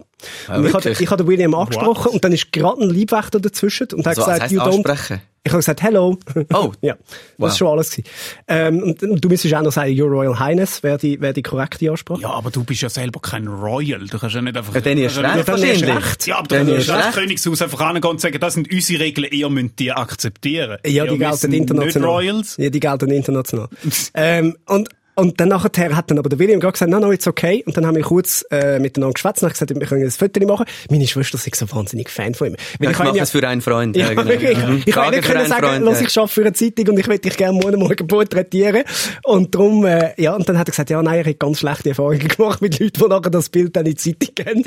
Ah, 0.48 0.56
und 0.56 0.66
ich 0.66 0.72
habe, 0.74 0.90
ich 0.90 1.08
den 1.08 1.26
William 1.26 1.54
angesprochen 1.54 2.12
und 2.12 2.24
dann 2.24 2.32
ist 2.32 2.50
gerade 2.50 2.80
ein 2.82 2.90
Liebwächter 2.90 3.38
dazwischen 3.38 3.88
und 3.92 4.00
hat 4.06 4.18
Also, 4.18 4.22
was 4.22 4.34
gesagt, 4.34 4.50
you 4.52 4.60
don't. 4.60 4.74
ansprechen? 4.76 5.20
Ich 5.44 5.52
habe 5.52 5.58
gesagt, 5.60 5.82
hello. 5.82 6.18
Oh. 6.54 6.72
ja. 6.80 6.94
Das 6.94 7.04
Wow. 7.38 7.48
ist 7.50 7.58
schon 7.58 7.68
alles 7.68 7.90
gewesen. 7.90 8.08
Ähm, 8.48 8.82
und, 8.82 9.02
und 9.04 9.24
du 9.24 9.28
müsstest 9.28 9.54
auch 9.54 9.62
noch 9.62 9.70
sagen, 9.70 10.00
Your 10.00 10.08
Royal 10.08 10.36
Highness 10.40 10.82
wäre 10.82 10.98
die, 10.98 11.20
wäre 11.20 11.34
die 11.34 11.42
korrekte 11.42 11.88
Ansprache. 11.88 12.22
Ja, 12.22 12.30
aber 12.30 12.50
du 12.50 12.64
bist 12.64 12.80
ja 12.82 12.88
selber 12.88 13.20
kein 13.20 13.46
Royal. 13.46 14.04
Du 14.06 14.18
kannst 14.18 14.34
ja 14.34 14.42
nicht 14.42 14.56
einfach... 14.56 14.74
Ja, 14.74 14.80
dann 14.80 14.98
ist 14.98 15.16
recht, 15.18 15.36
nicht- 15.36 15.48
dann 15.48 15.62
ist 15.62 15.82
recht. 15.86 16.26
Ja, 16.26 16.38
aber 16.38 16.48
Dann 16.48 16.66
du 16.66 16.72
ist 16.74 16.86
kannst 16.88 16.98
das 16.98 17.06
recht. 17.06 17.14
Königshaus 17.18 17.62
einfach 17.62 17.80
angehen 17.80 18.10
und 18.10 18.20
sagen, 18.20 18.40
das 18.40 18.54
sind 18.54 18.72
unsere 18.72 19.00
Regeln, 19.04 19.28
ihr 19.30 19.48
müsst 19.50 19.78
die 19.78 19.92
akzeptieren. 19.92 20.78
Ja, 20.84 21.04
die 21.04 21.10
wir 21.20 21.28
gelten 21.28 21.52
international. 21.52 22.22
Nicht 22.22 22.32
Royals. 22.32 22.56
Ja, 22.56 22.70
die 22.70 22.80
gelten 22.80 23.10
international. 23.10 23.68
ähm, 24.14 24.56
und 24.66 24.88
Und 25.18 25.40
dann 25.40 25.48
nachher 25.48 25.96
hat 25.96 26.10
dann 26.10 26.18
aber 26.18 26.28
der 26.28 26.38
William 26.38 26.60
gerade 26.60 26.72
gesagt, 26.72 26.90
no, 26.90 27.00
no, 27.00 27.10
it's 27.10 27.26
okay. 27.26 27.62
Und 27.66 27.74
dann 27.76 27.86
haben 27.86 27.96
wir 27.96 28.02
kurz 28.02 28.44
äh, 28.50 28.78
miteinander 28.78 29.14
geschwätzt 29.14 29.42
und 29.42 29.48
ich 29.48 29.54
gesagt, 29.54 29.74
wir 29.74 29.86
können 29.86 30.04
ein 30.04 30.10
Foto 30.10 30.46
machen. 30.46 30.66
Meine 30.90 31.06
Schwester 31.06 31.38
ist 31.38 31.56
so 31.56 31.70
wahnsinnig 31.74 32.10
Fan 32.10 32.34
von 32.34 32.48
ihm. 32.48 32.56
Weil 32.78 32.84
Ja, 32.84 32.90
ich 32.90 32.96
kann 32.98 33.06
mache 33.06 33.16
ihm 33.16 33.22
es 33.22 33.30
für 33.30 33.48
einen 33.48 33.62
Freund. 33.62 33.96
Ja, 33.96 34.10
genau. 34.10 34.26
wirklich. 34.26 34.58
Mhm. 34.58 34.82
Ich 34.84 34.94
kann 34.94 35.10
nicht 35.10 35.24
für 35.24 35.32
können 35.32 35.40
einen 35.40 35.48
sagen, 35.48 35.66
Freund, 35.66 35.84
los, 35.86 36.00
ja. 36.00 36.06
ich 36.06 36.18
arbeite 36.18 36.34
für 36.34 36.40
eine 36.42 36.52
Zeitung 36.52 36.88
und 36.88 36.98
ich 36.98 37.06
möchte 37.06 37.28
dich 37.28 37.36
gerne 37.38 37.58
morgen 37.58 37.78
morgen 37.78 38.06
porträtieren. 38.06 38.84
Und 39.24 39.54
darum, 39.54 39.86
äh, 39.86 40.12
ja, 40.20 40.34
und 40.34 40.46
dann 40.46 40.58
hat 40.58 40.68
er 40.68 40.72
gesagt, 40.72 40.90
ja, 40.90 41.02
nein, 41.02 41.24
er 41.24 41.30
hat 41.30 41.38
ganz 41.38 41.60
schlechte 41.60 41.88
Erfahrungen 41.88 42.28
gemacht 42.28 42.60
mit 42.60 42.78
Leuten, 42.78 43.00
die 43.00 43.08
nachher 43.08 43.30
das 43.30 43.48
Bild 43.48 43.74
dann 43.74 43.86
in 43.86 43.94
die 43.94 43.96
Zeitung 43.96 44.34
geben. 44.34 44.64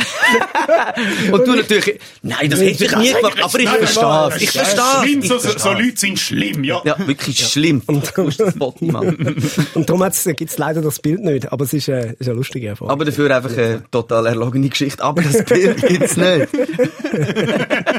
Und 1.32 1.48
du 1.48 1.56
natürlich, 1.56 2.00
nein, 2.24 2.50
das 2.50 2.60
hätte 2.60 2.86
ich 2.86 2.96
nie 2.96 3.14
gemacht, 3.14 3.38
aber 3.44 3.60
ich 3.60 3.70
verstehe 3.70 4.30
es. 4.36 4.42
Ich 4.42 4.52
verstehe 4.52 5.20
es. 5.20 5.62
so, 5.62 5.72
Leute 5.74 5.94
sind 5.96 6.18
schlimm, 6.20 6.64
ja. 6.64 6.82
Ja, 6.84 6.96
wirklich 7.08 7.40
schlimm. 7.40 7.84
Und. 7.86 8.12
Und 9.76 9.90
darum 9.90 10.04
gibt 10.40 10.52
es 10.52 10.58
leider 10.58 10.82
das 10.82 11.00
Bild 11.00 11.22
nicht. 11.22 11.52
Aber 11.52 11.66
es 11.66 11.74
ist, 11.74 11.90
äh, 11.90 12.14
ist 12.18 12.30
eine 12.30 12.38
lustige 12.38 12.70
Erfahrung. 12.70 12.92
Aber 12.92 13.04
dafür 13.04 13.36
einfach 13.36 13.52
eine 13.56 13.84
total 13.92 14.26
erlogene 14.26 14.70
Geschichte. 14.70 15.04
Aber 15.04 15.22
das 15.22 15.44
Bild 15.44 15.86
gibt's 15.86 16.16
nicht. 16.16 16.48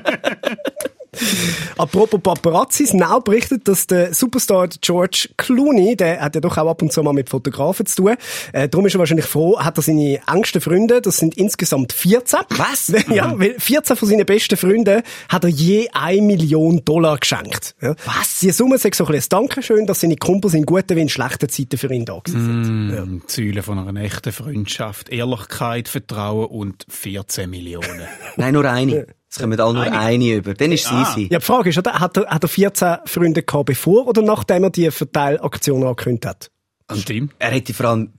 Apropos 1.80 2.20
Paparazzis, 2.20 2.92
Now 2.92 3.20
berichtet, 3.20 3.66
dass 3.66 3.86
der 3.86 4.12
Superstar 4.12 4.68
George 4.82 5.30
Clooney, 5.38 5.96
der 5.96 6.20
hat 6.20 6.34
ja 6.34 6.42
doch 6.42 6.58
auch 6.58 6.68
ab 6.68 6.82
und 6.82 6.92
zu 6.92 7.02
mal 7.02 7.14
mit 7.14 7.30
Fotografen 7.30 7.86
zu 7.86 8.02
tun, 8.02 8.16
äh, 8.52 8.68
darum 8.68 8.84
ist 8.84 8.94
er 8.94 8.98
wahrscheinlich 8.98 9.24
froh, 9.24 9.58
hat 9.58 9.78
er 9.78 9.82
seine 9.82 10.20
engsten 10.30 10.60
Freunde, 10.60 11.00
das 11.00 11.16
sind 11.16 11.38
insgesamt 11.38 11.94
14. 11.94 12.40
Was? 12.50 12.92
Ja, 13.10 13.32
weil 13.38 13.58
14 13.58 13.96
von 13.96 14.08
seinen 14.08 14.26
besten 14.26 14.58
Freunden 14.58 15.02
hat 15.30 15.44
er 15.44 15.48
je 15.48 15.88
eine 15.92 16.20
Million 16.20 16.84
Dollar 16.84 17.16
geschenkt. 17.16 17.74
Ja. 17.80 17.96
Was? 18.04 18.40
Die 18.40 18.50
Summe 18.50 18.76
sagt 18.76 18.94
so 18.94 19.06
ein 19.06 19.12
bisschen 19.12 19.30
Dankeschön, 19.30 19.86
dass 19.86 20.00
seine 20.00 20.16
Kumpels 20.16 20.52
in 20.52 20.66
guten 20.66 20.96
wie 20.96 21.00
in 21.00 21.08
schlechten 21.08 21.48
Zeiten 21.48 21.78
für 21.78 21.92
ihn 21.92 22.04
da 22.04 22.18
gewesen 22.18 22.64
sind. 22.64 22.90
Ja. 22.90 23.04
Die 23.04 23.22
Säule 23.26 23.62
von 23.62 23.78
einer 23.78 24.00
echten 24.02 24.32
Freundschaft, 24.32 25.08
Ehrlichkeit, 25.08 25.88
Vertrauen 25.88 26.46
und 26.46 26.84
14 26.90 27.48
Millionen. 27.48 28.06
Nein, 28.36 28.52
nur 28.52 28.66
eine. 28.66 29.06
Es 29.32 29.38
kommen 29.38 29.60
alle 29.60 29.74
nur 29.74 29.92
eine, 29.92 30.34
über. 30.34 30.54
Dann 30.54 30.72
ist 30.72 30.86
es 30.86 30.90
Ah. 30.90 31.02
easy. 31.02 31.28
Ja, 31.30 31.38
die 31.38 31.44
Frage 31.44 31.70
ist, 31.70 31.78
oder? 31.78 32.00
Hat 32.00 32.16
er, 32.16 32.26
hat 32.26 32.42
er 32.44 32.48
14 32.48 32.96
Freunde 33.04 33.42
gehabt, 33.44 33.66
bevor 33.66 34.08
oder 34.08 34.22
nachdem 34.22 34.64
er 34.64 34.70
die 34.70 34.90
Verteilaktion 34.90 35.84
angekündigt 35.84 36.26
hat? 36.26 36.50
Stimmt. 36.98 37.32
Er 37.38 37.50
hätte 37.52 37.72
vor 37.72 37.86
allem 37.86 38.12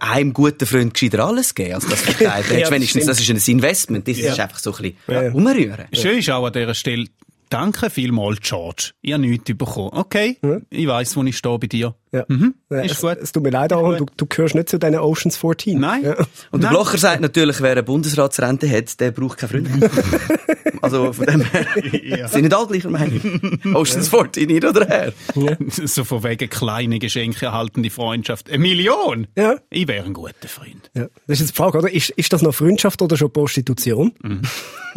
einem 0.00 0.32
guten 0.34 0.66
Freund 0.66 0.92
gescheiter 0.92 1.24
alles 1.24 1.54
gegeben, 1.54 1.76
als 1.76 1.86
das 1.86 2.00
verteilt. 2.02 2.46
Ja, 2.50 2.54
ja, 2.56 2.60
das 2.62 2.70
wenigstens, 2.70 3.06
das 3.06 3.18
ist 3.20 3.30
ein 3.30 3.52
Investment. 3.54 4.06
Das 4.08 4.18
ist 4.18 4.38
einfach 4.38 4.58
so 4.58 4.74
ein 4.74 4.82
bisschen 4.82 4.96
Ja. 5.08 5.32
umrühren. 5.32 5.86
Schön 5.92 6.18
ist 6.18 6.28
auch 6.30 6.44
an 6.44 6.52
dieser 6.52 6.74
Stelle, 6.74 7.06
danke 7.48 7.88
vielmals, 7.88 8.40
George. 8.40 8.90
Ich 9.00 9.12
habe 9.14 9.22
nichts 9.22 9.44
bekommen. 9.56 9.90
Okay, 9.92 10.36
ich 10.68 10.86
weiss, 10.86 11.16
wo 11.16 11.22
ich 11.22 11.36
stehe 11.38 11.58
bei 11.58 11.66
dir. 11.66 11.94
Ja. 12.12 12.24
Mhm. 12.28 12.54
Ja, 12.70 12.80
Ist 12.80 12.92
es, 12.92 13.00
gut. 13.00 13.18
es 13.20 13.32
tut 13.32 13.42
mir 13.42 13.50
leid, 13.50 13.72
Aaron, 13.72 13.98
du, 13.98 14.06
du 14.16 14.26
gehörst 14.26 14.54
nicht 14.54 14.68
zu 14.68 14.78
diesen 14.78 14.96
Oceans 14.96 15.36
14. 15.36 15.78
Nein. 15.78 16.04
Ja. 16.04 16.16
Und 16.50 16.62
der. 16.62 16.68
Blocher 16.68 16.98
sagt 16.98 17.20
natürlich, 17.20 17.60
wer 17.60 17.72
eine 17.72 17.82
Bundesratsrente 17.82 18.68
hat, 18.70 18.98
der 19.00 19.10
braucht 19.10 19.38
keine 19.38 19.64
Freunde. 19.64 19.90
also 20.82 21.12
von 21.12 21.26
dem 21.26 21.42
her 21.42 22.28
sind 22.28 22.42
nicht 22.42 22.54
alle 22.54 22.66
gleicher 22.66 22.90
Meinung. 22.90 23.20
Oceans 23.74 24.08
14, 24.08 24.48
hin 24.48 24.64
oder 24.64 24.86
her. 24.86 25.12
So 25.68 26.04
von 26.04 26.24
wegen 26.24 26.48
kleine 26.48 26.98
Geschenke 26.98 27.46
erhaltende 27.46 27.90
Freundschaft. 27.90 28.48
Eine 28.48 28.58
Million? 28.58 29.26
Ja. 29.36 29.56
Ich 29.70 29.86
wäre 29.86 30.04
ein 30.04 30.12
guter 30.12 30.48
Freund. 30.48 30.90
Ja. 30.94 31.08
Das 31.26 31.34
ist 31.34 31.40
jetzt 31.40 31.50
die 31.50 31.56
Frage, 31.56 31.78
oder? 31.78 31.92
Ist, 31.92 32.10
ist 32.10 32.32
das 32.32 32.42
noch 32.42 32.54
Freundschaft 32.54 33.00
oder 33.02 33.16
schon 33.16 33.32
Prostitution? 33.32 34.12
Mhm. 34.22 34.42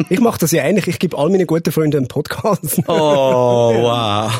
Ich 0.08 0.20
mache 0.20 0.38
das 0.38 0.52
ja 0.52 0.62
ähnlich. 0.62 0.88
Ich 0.88 0.98
gebe 0.98 1.16
all 1.16 1.30
meinen 1.30 1.46
guten 1.46 1.70
Freunden 1.72 1.98
einen 1.98 2.08
Podcast. 2.08 2.80
Oh, 2.86 3.74
wow. 3.82 4.32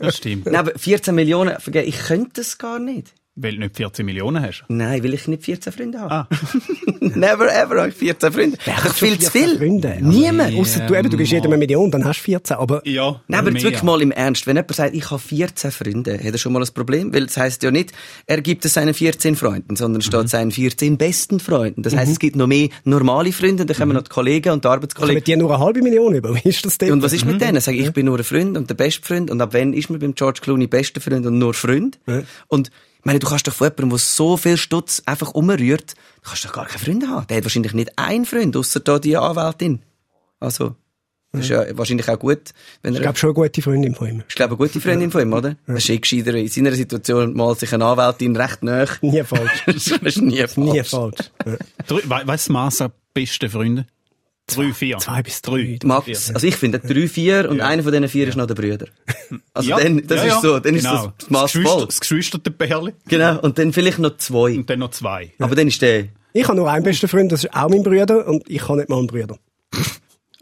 Das 0.00 0.16
stimmt. 0.16 0.46
Nein, 0.46 0.56
aber 0.56 0.72
14 0.76 1.14
Millionen, 1.14 1.56
ich 1.72 2.10
könnte 2.12 2.42
das 2.42 2.58
gar 2.58 2.78
nicht. 2.78 3.14
Weil 3.34 3.52
du 3.54 3.60
nicht 3.60 3.76
14 3.78 4.04
Millionen 4.04 4.42
hast. 4.42 4.62
Nein, 4.68 5.02
weil 5.02 5.14
ich 5.14 5.26
nicht 5.26 5.42
14 5.44 5.72
Freunde 5.72 6.00
habe. 6.00 6.12
Ah. 6.12 6.28
Never 7.00 7.46
ever 7.50 7.78
habe 7.80 7.88
ich 7.88 7.94
14 7.94 8.30
Freunde. 8.30 8.58
Das 8.66 8.84
ist 8.84 8.98
viel 8.98 9.18
zu 9.18 9.30
14 9.30 9.30
viel. 9.30 9.58
Freunde. 9.58 9.88
Also, 9.92 10.06
Niemand. 10.10 10.54
Ausser 10.54 10.86
du 10.86 10.94
eben, 10.94 11.08
du 11.08 11.16
gibst 11.16 11.32
jedem 11.32 11.50
eine 11.50 11.56
Million, 11.58 11.90
dann 11.90 12.04
hast 12.04 12.20
du 12.20 12.24
14. 12.24 12.56
Aber 12.58 12.86
Ja. 12.86 13.22
Nein, 13.28 13.40
aber 13.40 13.50
jetzt 13.52 13.62
wirklich 13.64 13.82
mal 13.82 14.02
im 14.02 14.10
Ernst. 14.10 14.46
Wenn 14.46 14.56
jemand 14.56 14.74
sagt, 14.74 14.94
ich 14.94 15.10
habe 15.10 15.18
14 15.20 15.70
Freunde, 15.70 16.12
hat 16.18 16.24
er 16.32 16.36
schon 16.38 16.52
mal 16.52 16.62
ein 16.62 16.68
Problem? 16.74 17.14
Weil 17.14 17.24
das 17.24 17.38
heisst 17.38 17.62
ja 17.62 17.70
nicht, 17.70 17.92
er 18.26 18.42
gibt 18.42 18.66
es 18.66 18.74
seinen 18.74 18.92
14 18.92 19.34
Freunden, 19.34 19.76
sondern 19.76 20.00
Mhm. 20.00 20.02
steht 20.06 20.28
seinen 20.28 20.50
14 20.50 20.98
besten 20.98 21.40
Freunden. 21.40 21.82
Das 21.82 21.96
heisst, 21.96 22.12
es 22.12 22.18
gibt 22.18 22.36
noch 22.36 22.46
mehr 22.46 22.68
normale 22.84 23.32
Freunde, 23.32 23.64
dann 23.64 23.76
kommen 23.76 23.94
noch 23.94 24.02
die 24.02 24.10
Kollegen 24.10 24.50
und 24.52 24.64
die 24.64 24.68
Arbeitskollegen. 24.68 25.14
mit 25.14 25.26
dir 25.26 25.38
nur 25.38 25.54
eine 25.54 25.64
halbe 25.64 25.80
Million 25.80 26.14
über. 26.14 26.34
Wie 26.44 26.48
ist 26.50 26.66
das 26.66 26.76
denn? 26.76 26.92
Und 26.92 27.02
was 27.02 27.14
ist 27.14 27.24
mit 27.24 27.40
denen? 27.40 27.62
Sag 27.62 27.74
ich, 27.76 27.86
ich 27.86 27.92
bin 27.94 28.04
nur 28.06 28.18
ein 28.18 28.24
Freund 28.24 28.58
und 28.58 28.68
der 28.68 28.74
beste 28.74 29.02
Freund. 29.06 29.30
Und 29.30 29.40
ab 29.40 29.54
wann 29.54 29.72
ist 29.72 29.88
man 29.88 30.00
beim 30.00 30.14
George 30.14 30.40
Clooney 30.42 30.66
bester 30.66 31.00
Freund 31.00 31.24
und 31.24 31.38
nur 31.38 31.54
Freund? 31.54 31.98
Und 32.48 32.70
ich 33.02 33.06
meine, 33.06 33.18
du 33.18 33.26
kannst 33.26 33.48
doch 33.48 33.52
von 33.52 33.66
jemandem, 33.66 33.90
der 33.90 33.98
so 33.98 34.36
viel 34.36 34.56
Stutz 34.56 35.02
einfach 35.06 35.32
umrührt, 35.32 35.94
du 36.22 36.28
kannst 36.28 36.44
doch 36.44 36.52
gar 36.52 36.66
keine 36.66 36.78
Freunde 36.78 37.08
haben. 37.08 37.26
Der 37.26 37.38
hat 37.38 37.44
wahrscheinlich 37.44 37.74
nicht 37.74 37.98
einen 37.98 38.24
Freund, 38.24 38.56
außer 38.56 38.78
da 38.78 39.00
die 39.00 39.16
Anwältin. 39.16 39.82
Also, 40.38 40.76
das 41.32 41.40
ist 41.40 41.48
ja 41.48 41.76
wahrscheinlich 41.76 42.08
auch 42.08 42.18
gut, 42.20 42.52
wenn 42.82 42.94
Ich 42.94 43.00
glaube 43.00 43.18
schon 43.18 43.30
eine 43.30 43.34
gute 43.34 43.60
Freundin 43.60 43.96
von 43.96 44.08
ihm. 44.08 44.22
Ich 44.28 44.36
glaube, 44.36 44.54
eine 44.54 44.58
gute 44.58 44.80
Freundin 44.80 45.10
von 45.10 45.20
ihm, 45.20 45.32
oder? 45.32 45.56
Das 45.66 45.78
ist 45.78 45.90
eh 45.90 45.98
gescheiter 45.98 46.34
in 46.34 46.46
seiner 46.46 46.70
Situation 46.70 47.34
mal 47.34 47.56
sich 47.56 47.74
eine 47.74 47.86
Anwältin 47.86 48.36
recht 48.36 48.62
nahe. 48.62 48.86
Nie 49.00 49.24
falsch. 49.24 49.62
das 49.66 49.88
ist 49.88 50.22
nie 50.22 50.36
falsch. 50.36 50.56
Nie 50.58 50.84
falsch. 50.84 51.18
Ja. 51.44 51.56
Du, 51.88 51.98
Maß 52.52 52.82
an 52.82 52.92
besten 53.12 53.50
Freunde? 53.50 53.86
Drei, 54.46 54.72
vier. 54.72 54.98
Zwei 54.98 55.22
bis 55.22 55.40
drei. 55.40 55.78
Max, 55.84 56.30
also 56.34 56.46
ich 56.46 56.56
finde 56.56 56.78
drei, 56.80 57.06
vier 57.08 57.48
und 57.48 57.60
einer 57.60 57.82
von 57.82 57.92
diesen 57.92 58.08
vier 58.08 58.28
ist 58.28 58.36
noch 58.36 58.46
der 58.46 58.54
Brüder. 58.54 58.86
Also 59.54 59.70
Ja, 59.70 59.78
dann, 59.80 60.06
das 60.06 60.18
ja, 60.18 60.24
ist 60.24 60.32
ja. 60.34 60.40
so, 60.40 60.58
dann 60.58 60.74
ist 60.74 60.82
Genau. 60.84 61.12
das 61.18 61.30
Maß 61.30 61.52
Geschwister- 61.52 61.70
voll. 61.78 61.86
Das 61.86 62.00
geschwisterte 62.00 62.50
Bärli. 62.50 62.92
Genau, 63.08 63.40
und 63.40 63.58
dann 63.58 63.72
vielleicht 63.72 63.98
noch 63.98 64.16
zwei. 64.18 64.56
Und 64.58 64.68
dann 64.68 64.80
noch 64.80 64.90
zwei. 64.90 65.32
Aber 65.38 65.54
dann 65.54 65.68
ist 65.68 65.80
der, 65.80 66.06
Ich 66.34 66.44
habe 66.44 66.56
nur 66.56 66.70
einen 66.70 66.84
besten 66.84 67.08
Freund, 67.08 67.30
das 67.32 67.44
ist 67.44 67.54
auch 67.54 67.68
mein 67.70 67.82
Bruder, 67.82 68.26
und 68.26 68.42
ich 68.50 68.62
habe 68.68 68.78
nicht 68.78 68.88
mal 68.90 68.98
einen 68.98 69.06
Bruder. 69.06 69.38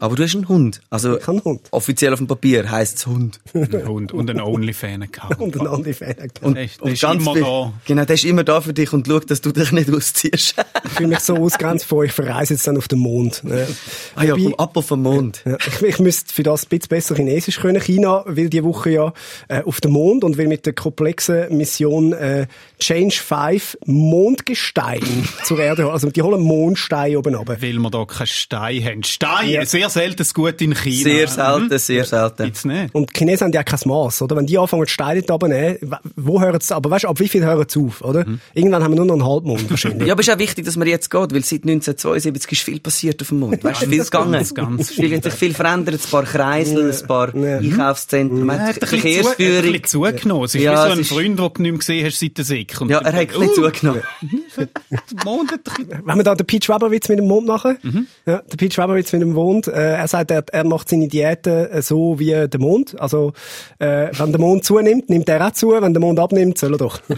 aber 0.01 0.15
du 0.17 0.23
hast 0.23 0.35
einen 0.35 0.49
Hund. 0.49 0.81
Also, 0.89 1.17
Ich 1.17 1.27
einen 1.27 1.43
Hund. 1.43 1.61
offiziell 1.71 2.11
auf 2.11 2.19
dem 2.19 2.27
Papier 2.27 2.69
heisst 2.69 2.97
es 2.97 3.07
Hund. 3.07 3.39
Ein 3.53 3.87
Hund 3.87 4.11
und 4.11 4.29
einen 4.29 4.41
Onlyfan-Account. 4.41 5.39
Und 5.39 5.57
einen 5.57 5.93
Fan. 5.93 6.15
Und, 6.41 6.55
Der 6.57 6.65
ist- 6.65 6.77
der 6.77 6.83
und 6.85 6.91
ist 6.91 7.01
ganz 7.01 7.21
immer 7.21 7.33
viel- 7.33 7.43
da. 7.43 7.73
Genau, 7.85 8.05
der 8.05 8.15
ist 8.15 8.25
immer 8.25 8.43
da 8.43 8.59
für 8.61 8.73
dich 8.73 8.91
und 8.91 9.07
schaut, 9.07 9.29
dass 9.31 9.39
du 9.41 9.51
dich 9.51 9.71
nicht 9.71 9.89
ausziehst. 9.93 10.55
Ich 10.83 10.91
fühle 10.97 11.09
mich 11.09 11.19
so 11.19 11.37
ausgrenzt 11.37 11.85
vor, 11.85 12.03
ich 12.03 12.11
verreise 12.11 12.53
jetzt 12.55 12.67
dann 12.67 12.75
auf 12.77 12.87
den 12.87 12.99
Mond. 12.99 13.43
Ja. 13.47 13.65
ah 14.15 14.23
ja, 14.23 14.35
vom 14.35 14.55
Apfel 14.57 14.81
vom 14.83 15.01
Mond. 15.03 15.41
Ja, 15.45 15.57
ich, 15.65 15.81
ich 15.81 15.99
müsste 15.99 16.33
für 16.33 16.43
das 16.43 16.63
ein 16.65 16.69
bisschen 16.69 16.89
besser 16.89 17.15
Chinesisch 17.15 17.59
können. 17.59 17.79
China 17.81 18.23
will 18.27 18.49
die 18.49 18.63
Woche 18.63 18.89
ja 18.89 19.13
äh, 19.47 19.61
auf 19.63 19.79
den 19.79 19.91
Mond 19.91 20.23
und 20.23 20.37
will 20.37 20.47
mit 20.47 20.65
der 20.65 20.73
komplexen 20.73 21.55
Mission 21.55 22.11
äh, 22.13 22.47
Change 22.79 23.15
5 23.15 23.77
Mondgestein 23.85 25.01
zur 25.43 25.59
Erde 25.59 25.83
holen. 25.83 25.93
Also 25.93 26.09
die 26.09 26.21
holen 26.21 26.41
Mondsteine 26.41 27.17
oben 27.19 27.35
runter. 27.35 27.61
Weil 27.61 27.73
wir 27.73 27.89
da 27.89 28.05
keinen 28.05 28.27
Stein 28.27 28.83
haben. 28.83 29.03
Stein, 29.03 29.49
Ja. 29.49 29.65
sehr 29.65 29.89
selten 29.91 30.25
gut 30.33 30.61
in 30.61 30.73
China. 30.75 31.03
Sehr 31.03 31.27
selten, 31.27 31.79
sehr 31.79 32.05
selten. 32.05 32.43
Gibt's 32.45 32.65
nicht. 32.65 32.93
Und 32.95 33.09
die 33.09 33.17
Chinesen 33.19 33.45
haben 33.45 33.53
ja 33.53 33.63
kein 33.63 33.79
Maß, 33.85 34.21
oder? 34.21 34.35
Wenn 34.35 34.45
die 34.45 34.57
anfangen, 34.57 34.87
Steine 34.87 35.21
da 35.21 35.33
runterzunehmen, 35.35 35.77
w- 35.81 35.95
wo 36.15 36.41
hören 36.41 36.59
sie, 36.61 36.75
aber 36.75 36.89
weißt 36.91 37.03
du, 37.03 37.07
ab 37.09 37.19
wie 37.19 37.27
viel 37.27 37.43
hören 37.45 37.65
sie 37.67 37.79
auf, 37.79 38.01
oder? 38.01 38.25
Irgendwann 38.53 38.83
haben 38.83 38.91
wir 38.91 38.97
nur 38.97 39.05
noch 39.05 39.13
einen 39.15 39.25
Halbmond 39.25 39.69
wahrscheinlich. 39.69 40.07
Ja, 40.07 40.13
aber 40.13 40.21
es 40.21 40.27
ist 40.27 40.33
auch 40.33 40.39
wichtig, 40.39 40.65
dass 40.65 40.75
man 40.77 40.87
jetzt 40.87 41.09
geht, 41.11 41.33
weil 41.33 41.43
seit 41.43 41.63
1972 41.63 42.51
ist 42.51 42.61
viel 42.63 42.79
passiert 42.79 43.21
auf 43.21 43.27
dem 43.29 43.39
Mond. 43.39 43.63
Weißt 43.63 43.81
du, 43.83 43.87
viel 43.87 44.03
gegangen. 44.03 44.31
ganz, 44.31 44.53
ganz 44.53 44.89
viel, 44.89 45.15
hat 45.15 45.23
sich 45.23 45.33
viel 45.33 45.53
verändert, 45.53 45.95
ein 46.03 46.09
paar 46.09 46.23
Kreisel, 46.23 46.91
ein 46.91 47.07
paar 47.07 47.35
Ja. 47.35 47.57
Einkaufszentren, 47.57 48.45
man 48.45 48.59
Er 48.59 48.67
hat 48.67 48.75
hat 48.75 48.83
ein 48.83 49.01
bisschen, 49.01 49.23
Verkehrsführung. 49.23 49.83
zugenommen. 49.85 50.45
Es 50.45 50.55
ist 50.55 50.61
Ja, 50.63 50.71
wie 50.73 50.77
so 50.77 50.93
es 50.93 50.97
ein 50.99 51.03
Freund, 51.05 51.27
den 51.27 51.35
du 51.37 51.43
nicht 51.43 51.57
mehr 51.71 51.73
gesehen 51.79 52.05
hast 52.05 52.19
seit 52.19 52.37
der 52.37 52.45
Sick. 52.45 52.73
Ja, 52.87 52.99
er 52.99 53.13
hat 53.13 53.15
ein 53.15 53.27
bisschen 53.27 53.41
Uh, 53.49 53.53
zugenommen. 53.69 54.01
Mond 55.25 55.51
hat 55.51 55.59
ein 55.67 55.85
bisschen- 55.87 56.05
Wenn 56.05 56.17
wir 56.17 56.23
da 56.23 56.35
den 56.35 56.45
Pete 56.47 56.65
Schwaberwitz 56.65 57.09
mit 57.09 57.19
dem 57.19 57.27
Mond 57.27 57.47
machen, 57.47 57.77
ja, 58.25 58.41
der 58.41 58.57
Pete 58.57 58.73
Schwaberwitz 58.73 59.11
mit 59.13 59.21
dem 59.21 59.33
Mond, 59.33 59.67
äh, 59.81 59.95
er 59.95 60.07
sagt, 60.07 60.31
er, 60.31 60.43
er 60.51 60.63
macht 60.63 60.89
seine 60.89 61.07
Diäten 61.07 61.67
äh, 61.71 61.81
so 61.81 62.19
wie 62.19 62.31
der 62.47 62.59
Mond. 62.59 62.99
Also, 62.99 63.33
äh, 63.79 64.09
wenn 64.17 64.31
der 64.31 64.39
Mond 64.39 64.63
zunimmt, 64.63 65.09
nimmt 65.09 65.27
er 65.29 65.45
auch 65.47 65.51
zu, 65.51 65.71
wenn 65.71 65.93
der 65.93 66.01
Mond 66.01 66.19
abnimmt, 66.19 66.57
soll 66.57 66.73
er 66.73 66.77
doch. 66.77 67.01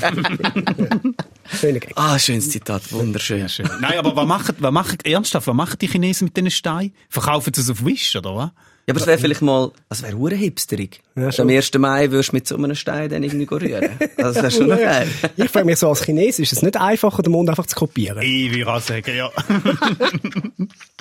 Schöner 1.60 1.80
Gag. 1.80 1.92
Ah, 1.96 2.18
schönes 2.18 2.50
Zitat, 2.50 2.92
wunderschön. 2.92 3.48
Schön. 3.50 3.70
Nein, 3.82 3.98
aber 3.98 4.16
was 4.16 4.26
machen, 4.26 4.56
was 4.60 4.72
machen, 4.72 4.98
ernsthaft, 5.04 5.48
was 5.48 5.56
machen 5.56 5.78
die 5.80 5.88
Chinesen 5.88 6.26
mit 6.26 6.38
diesen 6.38 6.52
Steinen? 6.52 6.94
Verkaufen 7.10 7.54
sie 7.54 7.62
es 7.62 7.70
auf 7.70 7.86
Wish, 7.86 8.16
oder 8.16 8.36
was? 8.36 8.50
Ja, 8.86 8.92
aber 8.92 9.00
es 9.00 9.08
wäre 9.08 9.18
vielleicht 9.18 9.42
mal, 9.42 9.72
das 9.88 10.04
wäre 10.04 10.18
hure 10.18 10.36
hipsterig. 10.36 11.02
Ja, 11.16 11.30
Am 11.38 11.48
1. 11.48 11.74
Mai 11.78 12.12
würdest 12.12 12.32
du 12.32 12.36
mit 12.36 12.48
so 12.48 12.58
einem 12.58 12.76
Stein 12.76 13.10
dann 13.10 13.24
irgendwie 13.24 13.48
rühren. 13.50 13.92
Also, 14.18 14.42
das 14.42 14.44
wäre 14.44 14.52
schon 14.52 14.68
geil. 14.78 15.08
Ich 15.38 15.50
frage 15.50 15.66
mich 15.66 15.80
so 15.80 15.88
als 15.88 16.04
Chines, 16.04 16.40
ist 16.40 16.52
es 16.52 16.62
nicht 16.62 16.76
einfacher, 16.76 17.24
den 17.24 17.32
Mond 17.32 17.50
einfach 17.50 17.66
zu 17.66 17.78
kopieren? 17.78 18.22
Ich 18.22 18.54
würde 18.54 18.74
auch 18.74 18.82
sagen, 18.82 19.16
ja. 19.16 19.30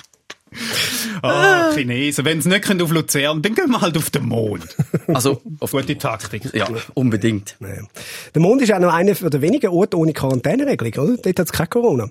Ah, 1.21 1.71
Chinesen. 1.73 2.25
Wenn 2.25 2.41
sie 2.41 2.49
nicht 2.49 2.63
können 2.63 2.81
auf 2.81 2.91
Luzern, 2.91 3.41
dann 3.41 3.55
gehen 3.55 3.69
wir 3.69 3.79
halt 3.79 3.97
auf 3.97 4.09
den 4.09 4.27
Mond. 4.27 4.75
Also, 5.07 5.41
auf, 5.59 5.71
Gute 5.71 5.97
Taktik. 5.97 6.53
ja, 6.53 6.67
unbedingt. 6.93 7.55
Ja. 7.59 7.67
Der 8.33 8.41
Mond 8.41 8.61
ist 8.61 8.73
auch 8.73 8.79
noch 8.79 8.93
einer 8.93 9.13
der 9.13 9.41
wenigen 9.41 9.67
Orte 9.69 9.97
ohne 9.97 10.13
Quarantäneregelung, 10.13 10.93
oder? 11.09 11.17
Dort 11.21 11.39
hat 11.39 11.47
es 11.47 11.51
kein 11.51 11.69
Corona. 11.69 12.09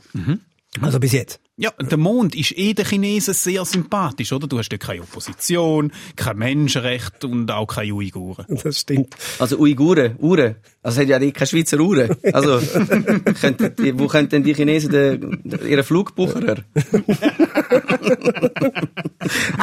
Also 0.80 0.98
bis 0.98 1.12
jetzt. 1.12 1.38
Ja, 1.56 1.70
der 1.78 1.98
Mond 1.98 2.34
ist 2.34 2.56
eh 2.56 2.72
den 2.72 2.86
Chinesen 2.86 3.34
sehr 3.34 3.62
sympathisch, 3.66 4.32
oder? 4.32 4.46
Du 4.46 4.58
hast 4.58 4.70
dort 4.70 4.80
keine 4.80 5.02
Opposition, 5.02 5.92
kein 6.16 6.38
Menschenrecht 6.38 7.24
und 7.26 7.50
auch 7.50 7.66
keine 7.66 7.92
Uiguren. 7.92 8.46
Das 8.64 8.80
stimmt. 8.80 9.14
Also 9.38 9.58
Uiguren, 9.58 10.16
Uhren. 10.18 10.56
Also 10.82 10.96
es 10.96 11.02
hat 11.02 11.08
ja 11.10 11.18
nicht 11.18 11.36
keine 11.36 11.46
Schweizer 11.46 11.78
Uhren. 11.78 12.16
Also, 12.32 12.58
könnten 13.40 13.76
die, 13.76 13.98
wo 13.98 14.06
könnten 14.06 14.30
denn 14.30 14.44
die 14.44 14.54
Chinesen 14.54 14.90
den, 14.90 15.42
ihren 15.68 15.84
Flug 15.84 16.14
buchen? 16.14 16.64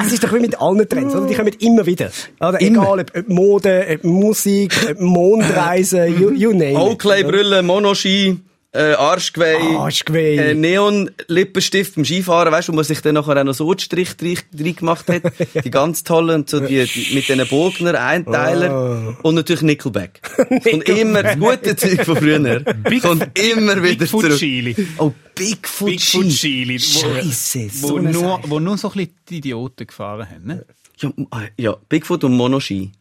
Es 0.02 0.14
ist 0.14 0.24
doch 0.24 0.34
wie 0.34 0.40
mit 0.40 0.62
allen 0.62 0.88
Trends, 0.88 1.16
oder? 1.16 1.28
Die 1.28 1.34
kommen 1.34 1.54
immer 1.60 1.86
wieder. 1.86 2.12
Oder? 2.40 2.62
Egal, 2.62 3.00
ob, 3.00 3.18
ob 3.18 3.30
Mode, 3.30 3.88
ob 3.96 4.04
Musik, 4.04 4.74
ob 4.92 5.00
Mondreisen, 5.00 6.08
you, 6.22 6.32
you 6.32 6.52
name 6.52 6.72
it. 6.72 6.78
Oakley-Brille, 6.78 7.64
Monoski, 7.64 8.40
äh, 8.72 8.94
Arschgeweih, 8.94 9.78
Arschgeweih. 9.78 10.36
äh, 10.38 10.54
Neon-Lippenstift 10.54 11.96
beim 11.96 12.06
Skifahren, 12.06 12.52
weißt 12.52 12.68
du, 12.68 12.74
wo 12.74 12.76
man 12.76 12.86
sich 12.86 13.02
dann 13.02 13.16
nachher 13.16 13.38
auch 13.38 13.44
noch 13.44 13.54
so 13.54 13.74
Strich 13.78 14.16
drin 14.16 14.76
gemacht 14.76 15.08
hat. 15.08 15.24
Die 15.64 15.72
ganz 15.72 16.04
tollen 16.04 16.42
und 16.42 16.50
so 16.50 16.60
die, 16.60 16.86
die 16.86 17.16
mit 17.16 17.28
diesen 17.28 17.48
Bogner, 17.48 18.00
Einteiler 18.00 19.18
und 19.24 19.36
natürlich 19.36 19.64
Nickelback. 19.64 20.22
und 20.72 20.88
immer 20.88 21.24
das 21.24 21.40
gute 21.40 21.76
Zeug 21.76 22.06
von 22.06 22.18
früher. 22.18 22.64
kommt 23.02 23.40
immer 23.40 23.82
wieder 23.82 23.96
Bigfoot 23.96 24.26
zurück. 24.26 24.38
Chili. 24.38 24.76
Oh, 24.98 25.14
Bigfoot, 25.40 25.90
Bigfoot 25.90 26.26
Ski. 26.26 26.30
Chili. 26.30 26.80
Scheisse, 26.80 27.70
Wo, 27.82 27.88
so 27.88 27.94
wo, 27.94 27.98
eine 27.98 28.12
nur, 28.12 28.38
Scheiße. 28.38 28.50
wo 28.50 28.60
nur 28.60 28.78
so 28.78 28.88
ein 28.90 28.94
bisschen 28.94 29.16
die 29.30 29.38
Idioten 29.38 29.88
gefahren 29.88 30.30
haben, 30.30 30.46
ne? 30.46 30.66
Ja, 31.02 31.12
ah, 31.32 31.42
ja, 31.58 31.78
Bigfoot 31.88 32.26
und 32.26 32.36
Monoski. 32.36 32.92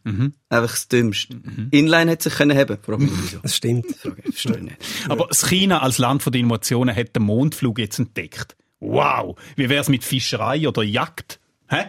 Einfach 0.49 0.71
das 0.71 0.87
Dümmste. 0.87 1.35
Inline 1.71 2.11
hätte 2.11 2.29
sich 2.29 2.37
können 2.37 2.57
haben. 2.57 2.77
Frag 2.81 2.99
mich 2.99 3.11
wieso. 3.11 3.39
Das 3.39 3.55
stimmt. 3.57 3.87
Verstehe 3.97 4.55
ich 4.57 4.63
nicht. 4.63 4.77
Aber 5.09 5.27
das 5.27 5.47
China 5.47 5.81
als 5.81 5.97
Land 5.97 6.25
der 6.25 6.33
Innovationen 6.35 6.95
hat 6.95 7.15
den 7.15 7.23
Mondflug 7.23 7.77
jetzt 7.77 7.99
entdeckt. 7.99 8.55
Wow! 8.79 9.37
Wie 9.57 9.67
wär's 9.67 9.89
mit 9.89 10.05
Fischerei 10.05 10.65
oder 10.67 10.81
Jagd? 10.83 11.39
Hä? 11.67 11.87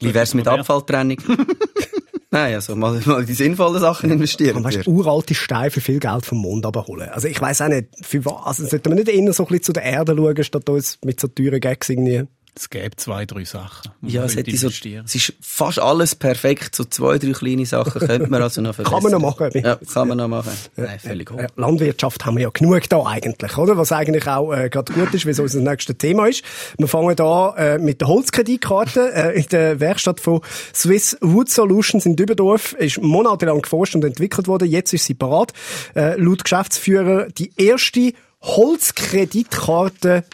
Wie 0.00 0.12
wär's 0.12 0.34
mit 0.34 0.48
Abfalltrennung? 0.48 1.18
Nein, 2.30 2.54
also 2.54 2.74
mal, 2.74 3.00
mal 3.06 3.24
die 3.24 3.34
sinnvollen 3.34 3.80
Sachen 3.80 4.10
investieren. 4.10 4.64
Weißt 4.64 4.86
du, 4.86 4.90
uralte 4.90 5.34
Steine 5.34 5.70
für 5.70 5.80
viel 5.80 6.00
Geld 6.00 6.26
vom 6.26 6.38
Mond 6.38 6.66
abholen. 6.66 7.08
Also 7.08 7.28
ich 7.28 7.40
weiss 7.40 7.60
auch 7.60 7.68
nicht, 7.68 7.88
für 8.02 8.24
was. 8.24 8.46
Also 8.46 8.66
sollten 8.66 8.90
wir 8.90 8.96
nicht 8.96 9.08
eher 9.08 9.32
so 9.32 9.44
ein 9.44 9.46
bisschen 9.46 9.62
zu 9.62 9.72
der 9.72 9.84
Erde 9.84 10.14
schauen, 10.16 10.44
statt 10.44 10.68
uns 10.68 10.98
mit 11.04 11.20
so 11.20 11.28
teuren 11.28 11.60
Gags 11.60 11.88
irgendwie. 11.88 12.26
Es 12.58 12.70
gäbe 12.70 12.96
zwei, 12.96 13.26
drei 13.26 13.44
Sachen. 13.44 13.90
Ja, 14.00 14.24
es, 14.24 14.34
hätte 14.34 14.56
so, 14.56 14.68
es 14.68 15.14
ist 15.14 15.34
fast 15.42 15.78
alles 15.78 16.14
perfekt. 16.14 16.74
So 16.74 16.84
zwei, 16.84 17.18
drei 17.18 17.32
kleine 17.32 17.66
Sachen 17.66 18.00
könnte 18.00 18.30
man 18.30 18.40
also 18.40 18.62
noch 18.62 18.74
verbessern. 18.74 19.02
Kann 19.02 19.02
man 19.02 19.12
noch 19.12 19.36
machen. 19.36 19.50
Ja, 19.62 19.78
kann 19.92 20.08
man 20.08 20.16
noch 20.16 20.28
machen. 20.28 20.52
Nein, 20.74 20.98
völlig 20.98 21.30
hoch. 21.30 21.38
Äh, 21.38 21.48
Landwirtschaft 21.56 22.24
haben 22.24 22.36
wir 22.38 22.44
ja 22.44 22.48
genug 22.48 22.88
da 22.88 23.04
eigentlich, 23.04 23.58
oder? 23.58 23.76
Was 23.76 23.92
eigentlich 23.92 24.26
auch 24.26 24.54
äh, 24.54 24.70
gerade 24.70 24.90
gut 24.94 25.12
ist, 25.12 25.26
wie 25.26 25.30
es 25.30 25.38
unser 25.38 25.60
nächstes 25.60 25.98
Thema 25.98 26.28
ist. 26.28 26.42
Wir 26.78 26.88
fangen 26.88 27.14
da 27.14 27.54
äh, 27.56 27.78
mit 27.78 28.00
der 28.00 28.08
Holzkreditkarte 28.08 29.12
äh, 29.12 29.38
in 29.38 29.46
der 29.50 29.78
Werkstatt 29.78 30.20
von 30.20 30.40
Swiss 30.74 31.18
Wood 31.20 31.50
Solutions 31.50 32.06
in 32.06 32.16
Dübendorf. 32.16 32.72
Ist 32.72 33.02
monatelang 33.02 33.60
geforscht 33.60 33.96
und 33.96 34.04
entwickelt 34.04 34.48
worden. 34.48 34.66
Jetzt 34.66 34.94
ist 34.94 35.04
sie 35.04 35.14
parat. 35.14 35.52
Äh, 35.94 36.18
laut 36.18 36.42
Geschäftsführer 36.42 37.28
die 37.36 37.52
erste 37.58 38.14
Holzkreditkarte 38.40 40.24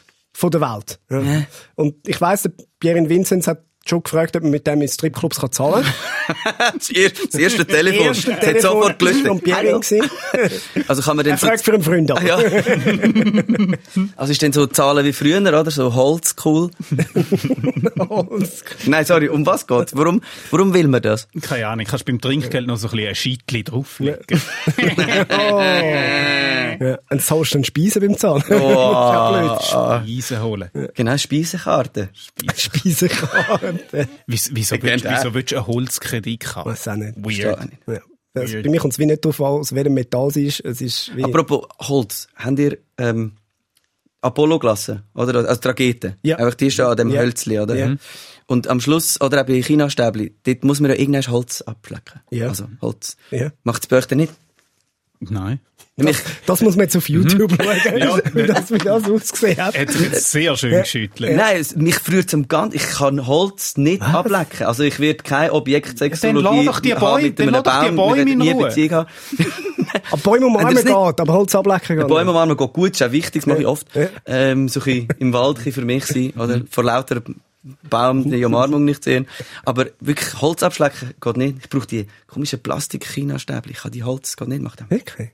von 0.43 0.51
der 0.51 0.61
Welt. 0.61 1.01
Ja. 1.09 1.45
Und 1.77 2.07
ich 2.07 2.21
weiss, 2.21 2.43
der 2.43 2.53
Pierre 2.81 3.09
Vinzenz 3.09 3.47
hat 3.47 3.65
schon 3.89 4.03
gefragt, 4.03 4.37
ob 4.37 4.43
man 4.43 4.51
mit 4.51 4.67
dem 4.67 4.81
in 4.83 4.89
Stripclubs 4.89 5.41
kann 5.41 5.53
zahlen 5.53 5.85
kann. 5.85 5.93
Das 6.79 6.89
erste, 6.91 7.27
das 7.27 7.35
erste 7.41 7.67
Telefon. 7.67 8.07
Erste 8.07 8.33
Es 8.41 8.47
hat 8.47 8.61
sofort 8.61 8.99
gelöscht. 8.99 9.27
Also 10.89 11.03
kann 11.03 11.17
man 11.17 11.27
Er 11.27 11.31
dann 11.31 11.39
so, 11.39 11.47
fragt 11.47 11.65
für 11.65 11.75
einen 11.75 11.83
Freund 11.83 12.11
an. 12.11 12.19
Ah, 12.19 12.27
ja. 12.27 12.39
Also 14.17 14.33
ist 14.33 14.43
dann 14.43 14.53
so 14.53 14.67
Zahlen 14.67 15.05
wie 15.05 15.13
früher, 15.13 15.41
oder? 15.41 15.71
So 15.71 15.95
Holz, 15.95 16.37
cool. 16.45 16.71
Nein, 18.87 19.05
sorry, 19.05 19.29
um 19.29 19.45
was 19.45 19.67
geht's? 19.67 19.95
Warum, 19.97 20.23
warum 20.51 20.73
will 20.75 20.89
man 20.89 21.03
das? 21.03 21.29
Keine 21.41 21.67
Ahnung, 21.67 21.87
kannst 21.87 22.05
beim 22.05 22.21
Trinkgeld 22.21 22.67
noch 22.67 22.77
so 22.77 22.89
ein 22.89 22.93
bisschen 22.93 23.09
ein 23.09 23.15
Scheitchen 23.15 23.65
drauflegen. 23.65 24.43
Ja, 26.81 26.99
und 27.11 27.23
zahlst 27.23 27.53
du 27.53 27.59
dann 27.59 27.65
Speisen 27.65 28.01
beim 28.01 28.17
Zahlen. 28.17 28.43
Oh. 28.51 29.57
das 29.59 29.69
Speisen 29.69 30.43
holen. 30.43 30.71
Genau, 30.95 31.17
Speisekarte. 31.17 32.09
blöd. 33.72 33.72
Speisekarte. 33.79 34.09
Wieso, 34.27 34.55
willst, 34.55 35.05
wieso 35.05 35.31
du 35.31 35.57
einen 35.57 35.67
Holzkredit 35.67 36.57
haben? 36.57 36.71
Weiß 36.71 36.89
auch 36.89 36.97
nicht. 36.97 37.15
Weird. 37.17 37.69
Ja. 37.87 38.01
Also 38.35 38.55
Weird. 38.55 38.65
bei 38.65 38.71
mir 38.71 38.81
kommt 38.81 38.93
es 38.95 38.99
wie 38.99 39.07
nicht 39.07 39.25
drauf 39.25 39.41
an, 39.41 39.47
aus 39.47 39.75
welchem 39.75 39.95
Metall 39.95 40.29
es 40.29 40.37
ist. 40.37 40.61
Es 40.61 40.81
ist 40.81 41.17
wie... 41.17 41.25
Apropos 41.25 41.67
Holz, 41.81 42.29
habt 42.37 42.59
ihr 42.59 42.79
ähm, 42.99 43.33
Apollo-Glasse, 44.23 45.03
oder? 45.15 45.47
Also 45.49 45.61
die 45.61 45.69
Rakete. 45.69 46.17
Ja. 46.23 46.37
Einfach 46.37 46.55
die 46.55 46.71
stehen 46.71 46.87
an 46.87 46.97
dem 46.97 47.11
Ja. 47.11 47.21
Hölzli, 47.21 47.59
oder? 47.59 47.75
Ja. 47.75 47.95
Und 48.47 48.69
am 48.69 48.81
Schluss, 48.81 49.21
oder 49.21 49.43
auch 49.43 49.47
bei 49.47 49.61
China-Stäbli, 49.63 50.35
dort 50.45 50.65
muss 50.65 50.81
man 50.81 50.91
ja 50.91 50.97
irgendwann 50.97 51.27
Holz 51.27 51.63
abflecken. 51.63 52.21
Ja. 52.31 52.49
Also 52.49 52.69
Holz. 52.81 53.17
Ja. 53.31 53.53
Macht 53.65 53.83
es 53.83 53.89
bei 53.89 53.99
euch 53.99 54.09
nicht? 54.11 54.33
Nein. 55.31 55.61
Mich, 55.97 56.17
Das 56.47 56.63
muss 56.63 56.75
man 56.75 56.85
jetzt 56.85 56.97
auf 56.97 57.09
YouTube 57.09 57.53
schauen, 57.63 57.99
Ja. 57.99 58.17
wie, 58.35 58.47
das, 58.47 58.71
wie 58.73 58.79
das 58.79 59.09
ausgesehen 59.09 59.59
hat. 59.59 59.79
Hat 59.79 59.91
sich 59.91 60.01
jetzt 60.01 60.33
sehr 60.33 60.57
schön 60.57 60.81
geschüttelt. 60.81 61.37
Nein, 61.37 61.57
es, 61.61 61.77
mich 61.77 61.97
früht 61.97 62.31
zum 62.31 62.49
ganz, 62.49 62.75
ich 62.75 62.83
kann 62.83 63.27
Holz 63.27 63.77
nicht 63.77 64.01
ablecken. 64.03 64.67
Also 64.67 64.85
ich 64.85 64.99
werde 65.01 65.23
keine 65.23 65.53
Objektsexologie 65.53 66.43
Dann 66.57 66.67
doch 66.67 66.81
die 66.81 66.95
Bäume- 66.95 67.23
mit 67.23 67.41
einem 67.41 67.51
lass 67.51 67.63
doch 67.63 67.81
die 67.85 67.87
Baum, 67.95 67.97
Bäume 67.97 68.31
in 68.33 68.39
nie 68.39 68.51
Ruhe. 68.53 68.67
Beziehung 68.69 68.91
haben. 68.93 69.09
Aber 70.11 70.23
Bäume 70.23 70.47
umarmen 70.47 70.75
das 70.75 70.85
geht, 70.85 70.95
nicht- 70.97 71.21
aber 71.21 71.33
Holz 71.35 71.55
ablecken 71.55 71.99
geht 71.99 72.09
Bäume 72.09 72.31
umarmen 72.31 72.57
geht 72.57 72.73
gut, 72.73 72.93
ist 72.93 73.03
auch 73.03 73.13
wichtig, 73.13 73.43
das 73.43 73.47
mache 73.47 73.61
ich 73.61 73.67
oft. 73.67 73.87
Ja. 73.95 74.07
Ähm, 74.25 74.69
so 74.69 74.81
ein 74.81 74.85
bisschen 74.85 75.09
im 75.19 75.33
Wald 75.35 75.59
für 75.59 75.83
mich 75.85 76.07
sein, 76.07 76.33
oder 76.39 76.63
vor 76.71 76.85
lauter 76.85 77.21
Baum 77.89 78.31
die 78.31 78.45
Umarmung 78.45 78.85
nicht 78.85 79.05
sehen. 79.05 79.27
Aber 79.65 79.87
wirklich 80.01 80.41
Holz 80.41 80.63
abschlecken 80.63 81.15
geht 81.21 81.37
nicht. 81.37 81.59
Ich 81.61 81.69
brauche 81.69 81.87
die 81.87 82.07
komischen 82.27 82.61
Plastik-China-Stäbchen. 82.61 83.73
Ich 83.73 83.79
kann 83.79 83.93
die 83.93 84.03
Holz, 84.03 84.37
geht 84.37 84.49
nicht, 84.49 84.63
macht 84.63 84.81
das. 84.81 84.91
Wirklich? 84.91 85.31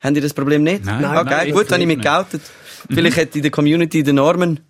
Haben 0.00 0.16
ihr 0.16 0.22
das 0.22 0.34
Problem 0.34 0.62
nicht? 0.62 0.84
Nein. 0.84 1.04
okay, 1.04 1.24
Nein, 1.24 1.52
gut, 1.52 1.66
das 1.66 1.72
habe 1.72 1.82
ich 1.82 1.86
mich 1.86 2.00
geoutet. 2.00 2.42
Vielleicht 2.88 3.16
hätte 3.16 3.38
in 3.38 3.42
der 3.42 3.50
Community 3.50 4.02
der 4.02 4.14
Norman 4.14 4.60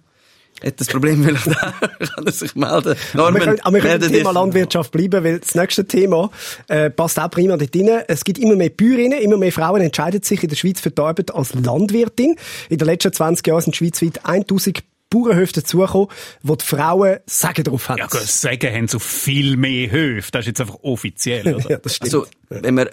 hat 0.62 0.80
das 0.80 0.86
Problem 0.86 1.24
vielleicht 1.24 1.48
auch. 1.48 1.80
kann 2.14 2.26
er 2.26 2.32
sich 2.32 2.54
melden. 2.54 2.94
Aber 3.14 3.34
wir 3.34 3.40
können, 3.40 3.60
aber 3.62 3.74
wir 3.74 3.80
können 3.80 4.00
beim 4.00 4.12
dich. 4.12 4.18
Thema 4.18 4.32
Landwirtschaft 4.32 4.92
bleiben, 4.92 5.24
weil 5.24 5.40
das 5.40 5.54
nächste 5.54 5.86
Thema 5.86 6.30
äh, 6.68 6.90
passt 6.90 7.18
auch 7.18 7.30
prima 7.30 7.56
dort 7.56 7.74
rein. 7.74 8.02
Es 8.06 8.24
gibt 8.24 8.38
immer 8.38 8.54
mehr 8.54 8.70
Bäuerinnen, 8.70 9.20
immer 9.20 9.38
mehr 9.38 9.52
Frauen 9.52 9.80
entscheiden 9.80 10.22
sich 10.22 10.42
in 10.42 10.48
der 10.48 10.56
Schweiz 10.56 10.80
für 10.80 10.90
die 10.90 11.02
Arbeit 11.02 11.34
als 11.34 11.54
Landwirtin. 11.54 12.36
In 12.68 12.78
den 12.78 12.86
letzten 12.86 13.12
20 13.12 13.46
Jahren 13.46 13.62
sind 13.62 13.76
schweizweit 13.76 14.24
1000 14.24 14.84
Bauernhöfe 15.12 15.52
dazugekommen, 15.54 16.08
wo 16.42 16.56
die 16.56 16.64
Frauen 16.64 17.18
Sagen 17.26 17.64
drauf 17.64 17.88
haben. 17.88 17.98
Ja, 17.98 18.06
gut, 18.06 18.20
sagen 18.22 18.74
haben 18.74 18.88
so 18.88 18.98
viel 18.98 19.56
mehr 19.56 19.90
Höfe. 19.90 20.30
Das 20.32 20.40
ist 20.40 20.46
jetzt 20.48 20.60
einfach 20.60 20.78
offiziell, 20.82 21.54
oder? 21.54 21.68
ja, 21.70 21.76
das 21.78 21.96
stimmt. 21.96 22.14
Also, 22.14 22.26
wenn 22.48 22.76
wir 22.76 22.90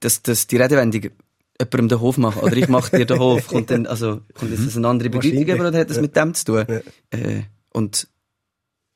das, 0.00 0.22
das, 0.22 0.46
die 0.46 0.56
Redewendung 0.56 1.02
jemandem 1.60 1.88
den 1.88 2.00
Hof 2.00 2.18
machen, 2.18 2.42
oder 2.42 2.56
ich 2.56 2.68
mache 2.68 2.96
dir 2.96 3.06
den 3.06 3.18
Hof, 3.18 3.46
kommt 3.46 3.70
dann, 3.70 3.86
also, 3.86 4.20
kommt 4.34 4.50
jetzt 4.50 4.66
das 4.66 4.76
eine 4.76 4.88
andere 4.88 5.10
Bedeutung 5.10 5.30
Wahrscheinlich. 5.32 5.54
über, 5.54 5.68
oder 5.68 5.78
hat 5.78 5.90
das 5.90 6.00
mit 6.00 6.16
dem 6.16 6.34
zu 6.34 6.44
tun? 6.44 6.66
Äh, 7.10 7.42
und, 7.72 8.08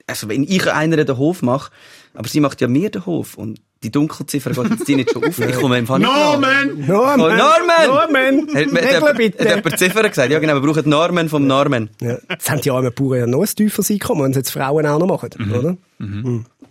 also, 0.07 0.29
wenn 0.29 0.43
ich 0.43 0.71
einer 0.71 1.05
den 1.05 1.17
Hof 1.17 1.43
mache, 1.43 1.71
aber 2.15 2.29
sie 2.29 2.41
macht 2.41 2.61
ja 2.61 2.69
mir 2.69 2.91
den 2.91 3.07
Hof, 3.07 3.37
und 3.37 3.61
die 3.83 3.91
Dunkelziffer 3.91 4.51
geht 4.51 4.71
jetzt 4.71 4.89
die 4.89 4.97
nicht 4.97 5.11
schon 5.13 5.25
auf, 5.25 5.39
ich 5.39 5.57
komme 5.57 5.77
einfach 5.77 5.99
nicht. 5.99 6.09
Norman! 6.09 6.87
Norman! 6.87 7.21
Oh, 7.21 7.29
Norman! 7.29 7.87
Norman! 7.87 8.49
Hat, 8.55 9.03
hat, 9.03 9.17
bitte! 9.17 9.45
hat 9.49 9.57
jemand 9.57 9.79
Ziffern 9.79 10.09
gesagt? 10.09 10.33
Ja, 10.33 10.39
genau, 10.39 10.55
wir 10.55 10.61
brauchen 10.61 10.89
Norman 10.89 11.29
vom 11.29 11.47
Norman. 11.47 11.91
Ja. 12.01 12.17
Jetzt 12.31 12.51
haben 12.51 12.61
die 12.63 12.71
armen 12.71 12.93
Bauern 12.93 13.19
ja 13.21 13.27
noch 13.27 13.41
ein 13.43 13.47
tieferes 13.47 13.91
Einkommen, 13.91 14.23
wenn 14.25 14.33
sie 14.33 14.41
jetzt 14.41 14.51
Frauen 14.51 14.87
auch 14.87 14.99
noch 14.99 15.07
machen, 15.07 15.31
Mhm. 15.39 15.53
oder? 15.53 15.77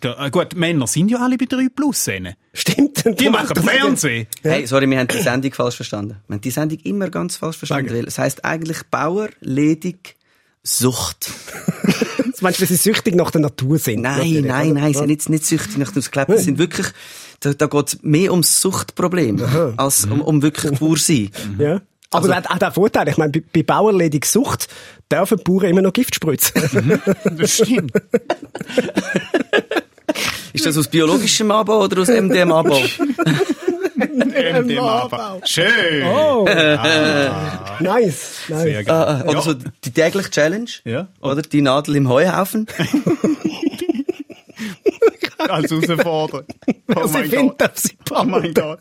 Ja, 0.04 0.26
äh, 0.26 0.30
gut, 0.30 0.56
Männer 0.56 0.88
sind 0.88 1.10
ja 1.10 1.20
alle 1.20 1.38
bei 1.38 1.46
3 1.46 1.68
Plus. 1.74 2.08
rennen. 2.08 2.36
Stimmt. 2.54 3.04
Die 3.20 3.30
machen 3.30 3.56
Fernsehen. 3.56 4.28
Hey, 4.44 4.66
sorry, 4.68 4.90
wir 4.90 5.00
haben 5.00 5.08
die 5.08 5.18
Sendung 5.22 5.54
falsch 5.54 5.76
verstanden. 5.78 6.18
Wir 6.28 6.36
haben 6.36 6.42
die 6.42 6.52
Sendung 6.52 6.80
immer 6.84 7.10
ganz 7.10 7.38
falsch 7.38 7.58
verstanden, 7.58 7.92
weil 7.94 8.06
es 8.06 8.18
heisst 8.18 8.44
eigentlich 8.44 8.84
Bauer, 8.92 9.30
ledig, 9.40 10.16
Sucht. 10.64 11.32
Meinst 12.46 12.60
du, 12.60 12.62
weil 12.62 12.68
sie 12.70 12.76
süchtig 12.76 13.16
nach 13.16 13.32
der 13.32 13.42
Natur 13.42 13.78
sind? 13.80 14.02
Nein, 14.02 14.18
Natürlich, 14.20 14.46
nein, 14.46 14.72
oder? 14.72 14.80
nein, 14.82 14.94
sie 14.94 15.00
sind 15.00 15.10
jetzt 15.10 15.30
nicht 15.30 15.46
süchtig 15.46 15.78
nach 15.78 15.92
dem 15.92 16.02
Skelett. 16.04 16.30
Das 16.30 16.44
sind 16.44 16.58
wirklich, 16.60 16.88
da, 17.40 17.54
da 17.54 17.66
geht's 17.66 17.98
mehr 18.04 18.32
ums 18.32 18.62
Suchtproblem, 18.62 19.74
als 19.78 20.06
um, 20.06 20.22
um 20.22 20.42
wirklich 20.44 20.78
pur 20.80 20.96
sein. 20.98 21.30
Ja. 21.60 21.82
Aber 22.12 22.24
Also- 22.26 22.36
hat 22.36 22.50
auch 22.52 22.60
den 22.60 22.72
Vorteil, 22.72 23.08
ich 23.10 23.18
meine, 23.18 23.32
bei, 23.32 23.44
bei 23.52 23.64
Bauerledig 23.64 24.26
Sucht 24.26 24.68
dürfen 25.12 25.38
die 25.40 25.44
Bauern 25.44 25.66
immer 25.66 25.82
noch 25.82 25.92
Gift 25.92 26.14
spritzen. 26.16 26.54
Das 27.38 27.56
stimmt. 27.56 27.92
Ist 30.54 30.66
das 30.66 30.78
aus 30.78 30.88
biologischem 30.88 31.50
Anbau 31.52 31.84
oder 31.84 32.02
aus 32.02 32.08
MDM-Anbau? 32.08 32.80
MDMA. 33.96 35.40
Schön. 35.46 36.04
oh, 36.04 36.46
nice, 37.80 37.80
nice. 37.80 38.42
Sehr 38.48 38.84
gut. 38.84 38.92
Ah, 38.92 39.04
ah, 39.04 39.24
oder 39.30 39.42
so 39.42 39.54
die 39.54 39.92
tägliche 39.92 40.30
Challenge? 40.30 40.70
Ja. 40.84 41.08
Oder 41.22 41.42
die 41.42 41.62
Nadel 41.62 41.96
im 41.96 42.10
Heuhaufen? 42.10 42.68
Als 45.38 45.70
Herausforderung. 45.70 46.46
Oh 46.96 47.06
sie 47.06 47.14
mein 47.14 47.30
Gott. 47.30 47.78
sie 47.78 47.98
Oh 48.12 48.24
mein 48.24 48.52
Gott. 48.54 48.80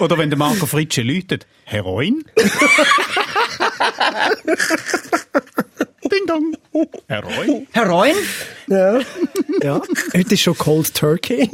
Oder 0.00 0.18
wenn 0.18 0.30
der 0.30 0.38
Marco 0.38 0.66
Fritsche 0.66 1.02
läutet. 1.02 1.46
Heroin? 1.64 2.24
Ding 6.10 6.26
dong. 6.26 6.56
Herr 7.08 7.22
Roy. 7.22 7.66
Herr 7.72 7.86
Reun? 7.86 8.14
Ja. 8.66 9.00
ja. 9.62 9.82
Heute 10.14 10.34
ist 10.34 10.40
schon 10.40 10.56
Cold 10.56 10.94
Turkey. 10.94 11.48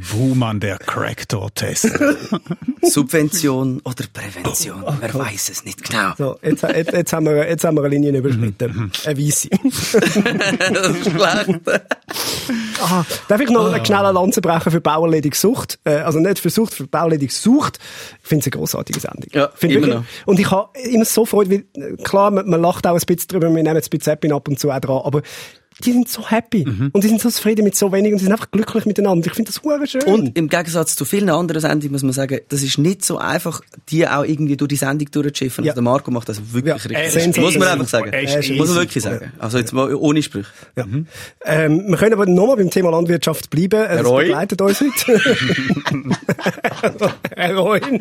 Wuman, 0.00 0.60
der 0.60 0.78
Crackdoor-Test. 0.78 1.90
Subvention 2.82 3.80
oder 3.84 4.04
Prävention? 4.12 4.84
Wer 5.00 5.14
weiß 5.14 5.50
es 5.50 5.64
nicht 5.64 5.82
genau. 5.82 6.12
So, 6.16 6.38
jetzt, 6.42 6.62
jetzt, 6.62 6.92
jetzt, 6.92 7.12
haben 7.12 7.26
wir, 7.26 7.48
jetzt 7.48 7.64
haben 7.64 7.76
wir 7.76 7.84
eine 7.84 7.94
Linie 7.94 8.18
überschritten. 8.18 8.92
Eine 9.04 9.18
weisse. 9.18 9.48
das 10.72 10.88
ist 10.90 11.10
schlecht. 11.10 11.60
Aha. 12.82 13.04
Darf 13.28 13.40
ich 13.40 13.50
noch 13.50 13.72
eine 13.72 13.84
schnelle 13.84 14.12
Lanze 14.12 14.40
brechen 14.40 14.70
für 14.72 14.80
Bauerledig 14.80 15.34
Sucht? 15.34 15.78
Äh, 15.84 15.96
also 15.98 16.18
nicht 16.20 16.38
für 16.38 16.50
Sucht, 16.50 16.74
für 16.74 16.86
Bauerledig 16.86 17.32
Sucht. 17.32 17.78
Ich 18.22 18.28
finde 18.28 18.40
es 18.40 18.46
eine 18.52 18.58
grossartige 18.60 19.00
Sendung. 19.00 19.28
Ja, 19.32 19.50
Find 19.54 19.72
immer 19.74 19.86
wirklich- 19.86 20.04
Und 20.26 20.38
ich 20.40 20.50
habe 20.50 20.78
immer 20.80 21.04
so 21.04 21.24
Freude, 21.26 21.50
weil, 21.50 21.82
äh, 21.82 21.96
klar, 22.02 22.30
man, 22.30 22.48
man 22.48 22.60
lacht 22.60 22.86
auch 22.86 22.94
ein 22.94 23.00
bisschen 23.06 23.28
drüber, 23.28 23.48
wir 23.54 23.62
nehmen 23.62 23.74
jetzt 23.76 23.86
ein 23.88 23.90
bisschen 23.98 24.02
Zappin 24.12 24.32
ab 24.32 24.48
und 24.48 24.58
zu 24.58 24.70
auch 24.70 24.80
dran, 24.80 25.00
aber 25.04 25.22
die 25.84 25.92
sind 25.92 26.08
so 26.08 26.28
happy. 26.28 26.64
Mhm. 26.64 26.90
Und 26.92 27.04
die 27.04 27.08
sind 27.08 27.20
so 27.20 27.30
zufrieden 27.30 27.64
mit 27.64 27.76
so 27.76 27.92
wenig 27.92 28.12
und 28.12 28.18
die 28.18 28.24
sind 28.24 28.32
einfach 28.32 28.50
glücklich 28.50 28.86
miteinander. 28.86 29.26
Ich 29.26 29.34
finde 29.34 29.52
das 29.52 29.62
hure 29.62 29.86
schön. 29.86 30.02
Und 30.02 30.36
im 30.36 30.48
Gegensatz 30.48 30.96
zu 30.96 31.04
vielen 31.04 31.30
anderen 31.30 31.60
Sendungen 31.60 31.92
muss 31.92 32.02
man 32.02 32.12
sagen, 32.12 32.40
das 32.48 32.62
ist 32.62 32.78
nicht 32.78 33.04
so 33.04 33.18
einfach, 33.18 33.60
die 33.88 34.06
auch 34.08 34.24
irgendwie 34.24 34.56
durch 34.56 34.68
die 34.68 34.76
Sendung 34.76 35.10
durchzuschiffen. 35.10 35.64
Ja. 35.64 35.72
Also 35.72 35.82
der 35.82 35.90
Marco 35.90 36.10
macht 36.10 36.28
das 36.28 36.52
wirklich 36.52 36.74
Ja, 36.84 36.90
er 36.98 37.06
richtig. 37.06 37.26
ist 37.28 37.38
Muss 37.38 37.58
man 37.58 37.68
einfach 37.68 37.86
super. 37.86 38.04
sagen. 38.04 38.12
Er 38.12 38.22
ist 38.22 38.48
Muss 38.50 38.58
man 38.58 38.66
super. 38.66 38.80
wirklich 38.80 39.04
sagen. 39.04 39.32
Also 39.38 39.58
jetzt 39.58 39.72
mal 39.72 39.94
ohne 39.94 40.22
Sprüche. 40.22 40.48
Ja. 40.76 40.84
Ähm, 41.44 41.84
wir 41.88 41.96
können 41.96 42.12
aber 42.12 42.26
nochmal 42.26 42.56
beim 42.56 42.70
Thema 42.70 42.90
Landwirtschaft 42.90 43.50
bleiben. 43.50 43.84
Es 43.88 44.04
Roy? 44.04 44.24
begleitet 44.24 44.60
uns 44.60 44.80
heute. 44.80 45.20
Herr 47.36 47.54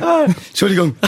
Roy. 0.00 0.26
Entschuldigung. 0.48 0.96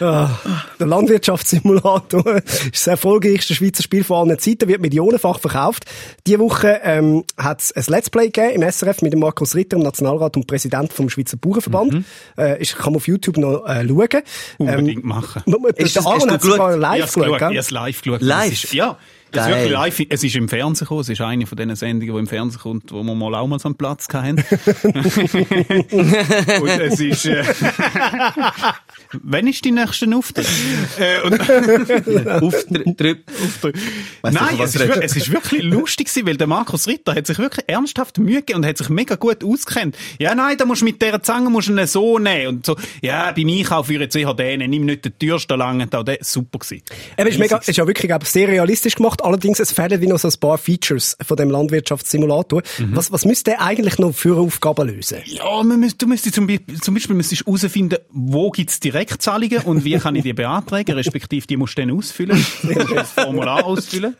Ah, 0.00 0.38
der 0.78 0.86
Landwirtschaftssimulator 0.86 2.36
ist 2.44 2.72
das 2.72 2.86
erfolgreichste 2.86 3.54
Schweizer 3.54 3.82
Spiel 3.82 4.04
von 4.04 4.28
allen 4.28 4.38
Zeiten, 4.38 4.68
wird 4.68 4.80
millionenfach 4.80 5.40
verkauft. 5.40 5.84
Diese 6.26 6.38
Woche 6.38 6.80
ähm, 6.84 7.24
hat 7.36 7.60
es 7.62 7.72
ein 7.72 7.84
Let's 7.88 8.10
Play 8.10 8.26
gegeben 8.30 8.62
im 8.62 8.70
SRF 8.70 9.02
mit 9.02 9.12
dem 9.12 9.20
Markus 9.20 9.54
Ritter, 9.54 9.76
dem 9.78 9.82
Nationalrat 9.82 10.36
und 10.36 10.46
Präsident 10.46 10.92
vom 10.92 11.08
Schweizer 11.08 11.36
Bauernverband. 11.36 12.04
Äh, 12.36 12.60
ist, 12.60 12.76
kann 12.76 12.92
man 12.92 12.96
auf 12.96 13.08
YouTube 13.08 13.38
noch 13.38 13.64
äh, 13.66 13.86
schauen. 13.88 14.22
Unbedingt 14.58 15.04
machen. 15.04 15.42
Ist 15.76 15.96
der 15.96 16.02
das- 16.02 16.06
Aaron 16.06 16.20
hast 16.20 16.26
du 16.26 16.32
hat 16.34 16.42
sogar 16.42 16.76
live 16.76 17.12
geschaut, 17.14 17.40
hab's 17.40 17.70
live 17.70 18.02
geschaut. 18.02 18.22
Live? 18.22 18.52
Ist, 18.64 18.72
ja. 18.74 18.98
Es 19.32 19.42
ist 19.42 19.48
wirklich 19.48 19.72
live. 19.72 20.00
Es 20.08 20.24
ist 20.24 20.36
im 20.36 20.48
Fernsehen 20.48 20.84
gekommen. 20.84 21.00
Es 21.00 21.08
ist 21.08 21.20
eine 21.20 21.46
von 21.46 21.56
diesen 21.56 21.76
Sendungen, 21.76 22.14
die 22.14 22.20
im 22.20 22.26
Fernsehen 22.26 22.60
kommt, 22.60 22.92
wo 22.92 23.02
wir 23.02 23.14
mal 23.14 23.34
auch 23.34 23.46
mal 23.46 23.58
so 23.58 23.68
einen 23.68 23.76
Platz 23.76 24.06
hatten. 24.12 24.36
und 26.60 26.68
es 26.68 27.00
ist, 27.00 27.26
äh, 27.26 27.44
Wann 29.22 29.46
ist 29.46 29.64
die 29.64 29.70
nächste 29.70 30.14
Auftritt? 30.14 30.46
äh, 30.98 31.20
Auftritt. 32.40 33.24
Nein, 34.22 34.60
es 34.60 34.74
ist, 34.74 34.84
es 34.84 35.16
ist 35.16 35.32
wirklich 35.32 35.62
lustig 35.62 36.08
gewesen, 36.08 36.26
weil 36.26 36.36
der 36.36 36.46
Markus 36.46 36.86
Ritter 36.86 37.14
hat 37.14 37.26
sich 37.26 37.38
wirklich 37.38 37.64
ernsthaft 37.68 38.18
Mühe 38.18 38.36
gegeben 38.36 38.58
und 38.58 38.66
hat 38.66 38.76
sich 38.76 38.88
mega 38.90 39.14
gut 39.14 39.42
auskennt. 39.42 39.96
Ja, 40.18 40.34
nein, 40.34 40.58
da 40.58 40.66
musst 40.66 40.82
du 40.82 40.84
mit 40.84 41.00
dieser 41.00 41.22
Zange 41.22 41.48
musst 41.50 41.68
du 41.68 41.72
ihn 41.72 41.86
so 41.86 42.18
nehmen 42.18 42.48
und 42.48 42.66
so. 42.66 42.76
Ja, 43.00 43.32
beim 43.32 43.48
Einkauf 43.48 43.88
würde 43.88 44.04
ich 44.04 44.14
jetzt 44.14 44.16
eher 44.16 44.34
den, 44.34 44.68
nimm 44.70 44.84
nicht 44.84 45.04
den 45.04 45.18
teuersten 45.18 45.58
langen, 45.58 45.88
da, 45.88 46.02
der 46.02 46.18
super 46.20 46.58
gewesen. 46.58 46.82
Eben, 47.16 47.28
ist, 47.28 47.38
mega, 47.38 47.56
ist 47.58 47.76
ja 47.76 47.86
wirklich 47.86 48.12
sehr 48.24 48.48
realistisch 48.48 48.94
gemacht. 48.96 49.17
Allerdings, 49.22 49.58
es 49.60 49.72
fehlen 49.72 50.00
wie 50.00 50.06
noch 50.06 50.18
so 50.18 50.28
ein 50.28 50.34
paar 50.40 50.58
Features 50.58 51.16
von 51.24 51.36
dem 51.36 51.50
Landwirtschaftssimulator. 51.50 52.62
Mhm. 52.78 52.96
Was, 52.96 53.10
was 53.12 53.24
müsste 53.24 53.50
der 53.52 53.62
eigentlich 53.62 53.98
noch 53.98 54.14
für 54.14 54.38
Aufgaben 54.38 54.88
lösen? 54.88 55.18
Ja, 55.26 55.62
man 55.62 55.80
müsst, 55.80 56.00
du 56.00 56.06
müsstest 56.06 56.34
zum, 56.34 56.48
zum 56.80 56.94
Beispiel 56.94 57.16
müsstest 57.16 57.46
herausfinden, 57.46 57.98
wo 58.10 58.50
gibt's 58.50 58.80
Direktzahlungen 58.80 59.60
und 59.62 59.84
wie 59.84 59.96
kann 59.98 60.14
ich 60.16 60.22
die 60.22 60.32
beantragen, 60.32 60.92
respektive 60.94 61.46
die 61.46 61.56
musst 61.56 61.76
du 61.78 61.82
dann 61.82 61.96
ausfüllen, 61.96 62.44
das 62.94 63.10
Formular 63.12 63.64
ausfüllen. 63.64 64.16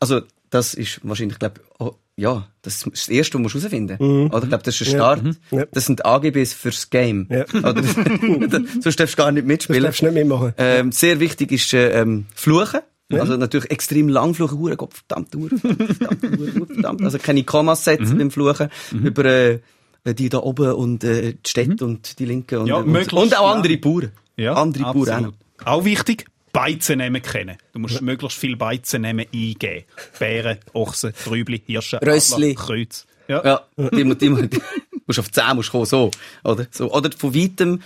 Also, 0.00 0.20
das 0.50 0.74
ist 0.74 1.00
wahrscheinlich, 1.02 1.38
glaub, 1.38 1.60
oh, 1.78 1.92
ja, 2.16 2.48
das 2.62 2.78
ist 2.78 2.86
das 2.90 3.08
Erste, 3.08 3.38
was 3.44 3.52
du 3.52 3.58
herausfinden 3.58 3.96
musst. 4.00 4.34
Oder, 4.34 4.42
ich 4.44 4.48
glaube, 4.48 4.64
das 4.64 4.80
ist 4.80 4.90
der 4.90 4.96
Start. 4.96 5.22
Ja. 5.50 5.64
Das 5.70 5.86
sind 5.86 6.04
AGBs 6.04 6.52
fürs 6.54 6.90
Game. 6.90 7.28
Ja. 7.30 7.44
Oder, 7.54 7.82
sonst 8.80 8.98
darfst 8.98 9.14
du 9.14 9.16
gar 9.22 9.30
nicht 9.30 9.44
Das 9.44 9.48
mitspielen. 9.48 9.82
darfst 9.84 10.00
du 10.00 10.06
nicht 10.06 10.14
mitmachen. 10.14 10.52
Ähm, 10.58 10.90
sehr 10.90 11.20
wichtig 11.20 11.52
ist 11.52 11.72
äh, 11.74 12.00
ähm, 12.00 12.26
Fluchen. 12.34 12.80
Also 13.10 13.36
natürlich 13.36 13.70
extrem 13.70 14.08
lang 14.08 14.34
fluchen, 14.34 14.58
hure 14.58 14.76
Gott, 14.76 14.92
verdammt, 14.94 15.34
hure, 15.34 15.56
verdammt, 15.58 16.22
hure, 16.22 16.54
hure, 16.54 16.66
verdammt. 16.66 17.02
Also 17.02 17.18
keine 17.18 17.42
Kommas 17.44 17.84
setzen 17.84 18.18
beim 18.18 18.30
Fluchen. 18.30 18.68
Über 18.92 19.24
äh, 19.24 19.60
die 20.04 20.28
da 20.28 20.38
oben 20.38 20.72
und 20.72 21.04
äh, 21.04 21.32
die 21.34 21.48
Städte 21.50 21.84
und 21.84 22.18
die 22.18 22.24
Linken 22.26 22.58
und, 22.58 22.66
Ja, 22.66 22.76
und, 22.76 22.88
möglichst 22.88 23.12
und 23.14 23.36
auch 23.38 23.54
andere 23.54 23.76
Bauern. 23.78 24.12
Ja, 24.36 24.54
andere 24.54 24.84
Bauern 24.84 24.94
auch 24.94 25.14
absolut. 25.14 25.34
Auch 25.64 25.84
wichtig, 25.84 26.26
Beizennamen 26.52 27.20
kennen. 27.22 27.56
Du 27.72 27.78
musst 27.80 28.00
möglichst 28.02 28.38
viel 28.38 28.56
Beizennamen 28.56 29.26
eingeben. 29.34 29.84
Bären, 30.18 30.58
Ochsen, 30.72 31.12
Trübli, 31.24 31.62
Hirsche, 31.66 32.00
Rössli. 32.04 32.50
Adler, 32.52 32.64
Kreuz. 32.64 33.06
Ja. 33.26 33.44
Ja, 33.44 33.62
die, 33.90 34.04
mu- 34.04 34.14
die, 34.14 34.30
mu- 34.30 34.42
die, 34.42 34.60
musst 35.06 35.18
auf 35.18 35.30
10 35.30 35.56
musst 35.56 35.70
kommen, 35.70 35.84
so. 35.86 36.10
Oder? 36.44 36.66
so. 36.70 36.90
Oder 36.92 37.10
von 37.16 37.34
weitem 37.34 37.74
ein 37.74 37.80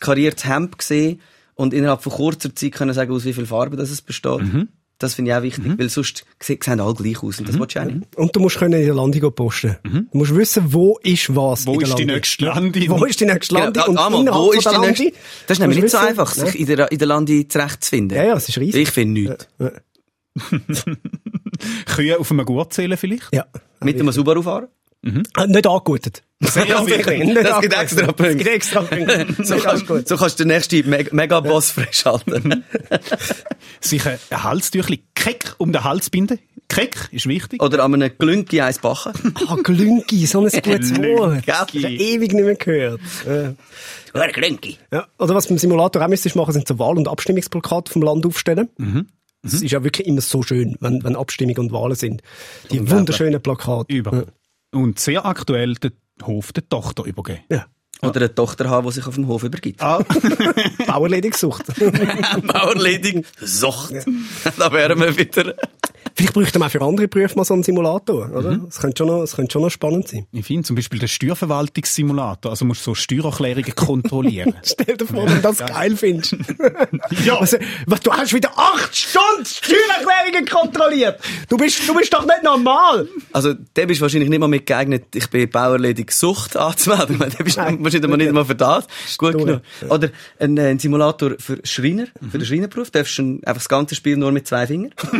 kariertes 0.00 0.46
Hemd 0.46 0.78
gesehen 0.78 1.20
und 1.56 1.74
innerhalb 1.74 2.02
von 2.02 2.12
kurzer 2.12 2.54
Zeit 2.54 2.72
können 2.72 2.94
sagen, 2.94 3.12
aus 3.12 3.24
wie 3.24 3.32
viel 3.32 3.46
Farben 3.46 3.76
das 3.76 3.90
es 3.90 4.00
besteht. 4.02 4.40
Mhm. 4.42 4.68
Das 4.98 5.12
finde 5.12 5.30
ich 5.30 5.36
auch 5.36 5.42
wichtig, 5.42 5.78
weil 5.78 5.90
sonst 5.90 6.24
se- 6.42 6.56
sehen 6.62 6.80
alle 6.80 6.94
gleich 6.94 7.22
aus 7.22 7.38
und 7.38 7.46
das 7.46 7.58
willst 7.58 7.76
du 7.76 7.80
auch 7.80 7.84
nicht. 7.84 8.16
Und 8.16 8.34
du 8.34 8.40
musst 8.40 8.56
können 8.56 8.80
in 8.80 8.86
der 8.86 8.94
Landung 8.94 9.30
posten. 9.34 9.76
Du 9.84 10.06
musst 10.16 10.34
wissen, 10.34 10.72
wo 10.72 10.98
ist 11.02 11.36
was 11.36 11.66
Mhm. 11.66 11.68
Wo 11.68 11.72
in 11.74 11.80
der 11.80 11.88
ist 11.88 11.98
die 11.98 12.04
Landung. 12.04 12.16
nächste 12.16 12.44
Landung? 12.46 13.00
Wo 13.00 13.04
ist 13.04 13.20
die 13.20 13.26
nächste 13.26 13.54
Landung? 13.56 13.82
Ja, 13.82 13.88
und 13.90 13.98
einmal, 13.98 14.34
wo 14.34 14.52
ist 14.52 14.64
die 14.64 14.72
Landung 14.72 14.86
nächste? 14.88 15.12
Das 15.46 15.56
ist 15.56 15.60
nämlich 15.60 15.80
nicht 15.82 15.90
so 15.90 15.98
einfach, 15.98 16.32
sich 16.32 16.58
in 16.58 16.64
der, 16.66 16.90
in 16.90 16.96
der 16.98 17.08
Lande 17.08 17.46
zurechtzufinden. 17.46 18.16
Ja, 18.16 18.24
ja, 18.24 18.36
es 18.36 18.48
ist 18.48 18.56
riesig. 18.58 18.80
Ich 18.82 18.90
finde 18.90 19.20
nichts. 19.20 19.48
Kühe 21.86 22.18
auf 22.18 22.30
einem 22.30 22.44
Gurt 22.46 22.72
zählen 22.72 22.96
vielleicht? 22.96 23.34
Ja. 23.34 23.44
Mit 23.80 23.98
dem 23.98 24.10
Subaru 24.12 24.42
fahren? 24.42 24.68
Ah, 25.34 25.46
Nicht 25.46 25.66
angegutet. 25.66 26.22
Sehr 26.40 26.86
wichtig. 26.86 27.34
Das 27.34 27.60
gibt 27.60 27.74
angegutet. 27.74 27.76
extra 27.76 28.12
Punkte. 28.12 28.36
Das 28.36 28.46
extra 28.46 28.82
Punkte. 28.82 29.26
So, 29.42 29.56
kannst, 29.56 30.08
so 30.08 30.16
kannst 30.16 30.38
du 30.38 30.44
den 30.44 30.48
nächsten 30.48 30.90
Meg 30.90 31.12
Megaboss 31.12 31.70
freischalten. 31.70 32.64
Sich 33.80 34.06
ein 34.06 34.18
Halstüchli 34.30 35.02
keck 35.14 35.54
um 35.58 35.72
den 35.72 35.82
Hals 35.82 36.10
binden. 36.10 36.38
Keck 36.68 37.08
ist 37.10 37.26
wichtig. 37.26 37.62
Oder 37.62 37.82
an 37.84 37.94
einem 37.94 38.10
Glünki 38.18 38.60
eins 38.60 38.80
backen. 38.80 39.34
Ah, 39.46 39.56
Glünki, 39.62 40.26
so 40.26 40.40
ein 40.40 40.50
gutes 40.50 40.96
Wort. 40.96 41.42
Das 41.46 41.60
hab 41.60 41.74
ich 41.74 41.84
ewig 41.84 42.32
nicht 42.32 42.44
mehr 42.44 42.56
gehört. 42.56 43.00
Ja. 43.24 43.54
Oder 44.12 44.28
Glünki. 44.28 44.76
Ja. 44.92 45.06
Oder 45.18 45.34
was 45.34 45.46
beim 45.46 45.58
Simulator 45.58 46.02
auch 46.02 46.08
müsstest 46.08 46.36
machen, 46.36 46.52
sind 46.52 46.68
so 46.68 46.78
Wahl- 46.78 46.98
und 46.98 47.08
Abstimmungsplakate 47.08 47.92
vom 47.92 48.02
Land 48.02 48.26
aufstellen. 48.26 48.68
Mhm. 48.76 49.06
Das 49.42 49.54
ist 49.54 49.70
ja 49.70 49.84
wirklich 49.84 50.06
immer 50.06 50.20
so 50.20 50.42
schön, 50.42 50.76
wenn, 50.80 51.04
wenn 51.04 51.14
Abstimmungen 51.14 51.58
und 51.60 51.72
Wahlen 51.72 51.94
sind. 51.94 52.22
Die 52.72 52.90
wunderschönen 52.90 53.40
Plakate. 53.40 53.94
Über. 53.94 54.26
Und 54.72 54.98
sehr 54.98 55.24
aktuell 55.24 55.74
den 55.74 55.92
Hof 56.22 56.52
der 56.52 56.68
Tochter 56.68 57.04
übergeben. 57.04 57.42
Ja. 57.50 57.66
Oder 58.02 58.20
eine 58.20 58.34
Tochter 58.34 58.68
haben, 58.68 58.86
die 58.86 58.92
sich 58.92 59.06
auf 59.06 59.14
dem 59.14 59.26
Hof 59.26 59.42
übergibt. 59.42 59.82
Ah, 59.82 60.04
Bauerledigsucht. 60.86 61.64
Bauerledig, 62.46 63.24
Sucht. 63.40 63.94
da 64.58 64.72
wären 64.72 65.00
wir 65.00 65.16
wieder. 65.16 65.54
Vielleicht 66.16 66.32
bräuchte 66.32 66.58
man 66.58 66.68
auch 66.68 66.72
für 66.72 66.80
andere 66.80 67.08
Berufe 67.08 67.36
mal 67.36 67.44
so 67.44 67.52
einen 67.52 67.62
Simulator, 67.62 68.30
oder? 68.32 68.52
Mhm. 68.52 68.66
Das 68.66 68.78
könnte 68.78 68.98
schon 68.98 69.08
noch, 69.08 69.20
das 69.20 69.36
könnte 69.36 69.52
schon 69.52 69.62
noch 69.62 69.70
spannend 69.70 70.08
sein. 70.08 70.26
ich 70.32 70.46
finde 70.46 70.62
zum 70.62 70.74
Beispiel 70.74 70.98
den 70.98 71.08
Steuerverwaltungssimulator. 71.08 72.52
Also 72.52 72.64
musst 72.64 72.80
du 72.86 72.92
so 72.92 72.94
Steuererklärungen 72.94 73.74
kontrollieren. 73.74 74.54
Stell 74.62 74.96
dir 74.96 75.06
vor, 75.06 75.26
wenn 75.26 75.34
du 75.36 75.42
das 75.42 75.58
geil 75.58 75.94
findest. 75.94 76.36
Ja. 77.22 77.38
Also, 77.38 77.58
was, 77.86 78.00
du 78.00 78.12
hast 78.12 78.32
wieder 78.32 78.50
acht 78.56 78.96
Stunden 78.96 79.44
Steuererklärungen 79.44 80.46
kontrolliert. 80.46 81.20
Du 81.50 81.58
bist, 81.58 81.86
du 81.86 81.94
bist 81.94 82.14
doch 82.14 82.24
nicht 82.24 82.42
normal. 82.42 83.08
Also, 83.32 83.52
der 83.52 83.84
bist 83.84 84.00
wahrscheinlich 84.00 84.30
nicht 84.30 84.38
mal 84.38 84.48
mit 84.48 84.64
geeignet, 84.64 85.14
ich 85.14 85.28
bin 85.28 85.50
Bauerledig 85.50 86.12
Sucht 86.12 86.56
anzumelden. 86.56 87.18
Der 87.18 87.44
bist 87.44 87.58
Nein. 87.58 87.82
Wahrscheinlich 87.86 88.10
mal 88.10 88.16
nicht 88.18 88.32
mal 88.32 88.44
für 88.44 88.54
das. 88.54 88.86
Gut 89.18 89.38
genug. 89.38 89.60
Oder 89.88 90.10
ein, 90.38 90.56
äh, 90.58 90.68
ein 90.68 90.78
Simulator 90.78 91.32
für 91.38 91.58
Schreiner, 91.64 92.06
für 92.30 92.38
den 92.38 92.46
Schreinerberuf. 92.46 92.90
Darfst 92.90 93.18
du 93.18 93.22
ein- 93.22 93.36
einfach 93.44 93.62
das 93.62 93.68
ganze 93.68 93.94
Spiel 93.94 94.16
nur 94.16 94.32
mit 94.32 94.46
zwei 94.46 94.66
Fingern. 94.66 94.92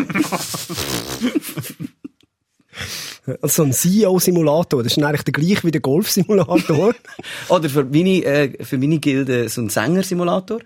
Also 3.42 3.62
so 3.62 3.62
ein 3.64 3.72
CEO-Simulator, 3.72 4.82
das 4.82 4.96
ist 4.96 5.02
eigentlich 5.02 5.22
der 5.22 5.32
gleiche 5.32 5.64
wie 5.64 5.70
der 5.70 5.80
Golf-Simulator. 5.80 6.94
Oder 7.48 7.68
für 7.68 7.84
meine, 7.84 8.24
äh, 8.24 8.64
für 8.64 8.78
meine 8.78 8.98
Gilde 8.98 9.48
so 9.48 9.60
ein 9.60 9.68
Sänger-Simulator. 9.68 10.60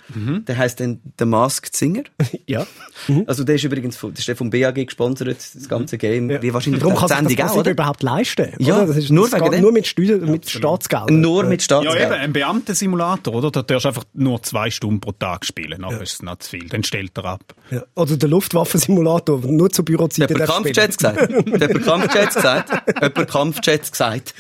Der 0.47 0.57
heißt 0.59 0.81
dann 0.81 1.01
The 1.19 1.25
Masked 1.25 1.75
Singer. 1.77 2.03
ja. 2.47 2.67
Also 3.27 3.45
der 3.45 3.55
ist 3.57 3.65
übrigens 3.65 3.97
von, 3.97 4.11
das 4.11 4.21
ist 4.21 4.29
der 4.29 4.37
vom 4.37 4.51
BAG 4.51 4.75
gesponsert, 4.75 5.39
das 5.55 5.69
ganze 5.69 5.97
Game. 5.99 6.29
Wie 6.29 6.53
wahrscheinlich 6.53 6.83
Darum 6.83 6.95
die 6.95 7.07
kann 7.15 7.27
sich 7.27 7.37
das 7.37 7.53
auch, 7.53 7.57
oder? 7.57 7.71
überhaupt 7.71 8.03
leisten. 8.03 8.53
Ja, 8.59 8.85
das 8.85 8.97
ist, 8.97 9.11
nur 9.11 9.29
das 9.29 9.41
wegen. 9.41 9.63
Nur 9.63 9.73
mit, 9.73 9.87
Steuer, 9.87 10.19
mit 10.19 10.49
Staatsgeldern. 10.49 11.21
Nur 11.21 11.45
mit 11.45 11.61
Ja, 11.63 11.65
Staatsgeld. 11.65 12.05
eben, 12.05 12.13
ein 12.13 12.33
Beamtensimulator, 12.33 13.35
oder? 13.35 13.51
Da 13.51 13.63
darfst 13.63 13.85
du 13.85 13.89
einfach 13.89 14.05
nur 14.15 14.43
zwei 14.43 14.71
Stunden 14.71 15.01
pro 15.01 15.13
Tag 15.13 15.45
spielen. 15.47 15.81
Nachher 15.81 16.03
ist 16.03 16.13
es 16.15 16.23
noch 16.23 16.37
zu 16.39 16.51
viel. 16.51 16.69
Dann 16.69 16.85
stellt 16.85 17.17
er 17.17 17.25
ab. 17.25 17.55
Ja. 17.71 17.83
Oder 17.95 18.17
der 18.17 18.29
Luftwaffensimulator, 18.29 19.41
nur 19.47 19.71
zur 19.71 19.85
Bürozeiten 19.85 20.35
Hat 20.35 20.49
darfst 20.49 20.59
du 20.59 20.63
Kampfjets 20.63 20.97
gesagt? 20.97 21.21
Hat 21.21 21.83
Kampfjets 21.85 22.35
gesagt? 22.35 22.50
Hat 23.01 23.29
Kampfjets 23.29 23.93
gesagt? 23.93 24.35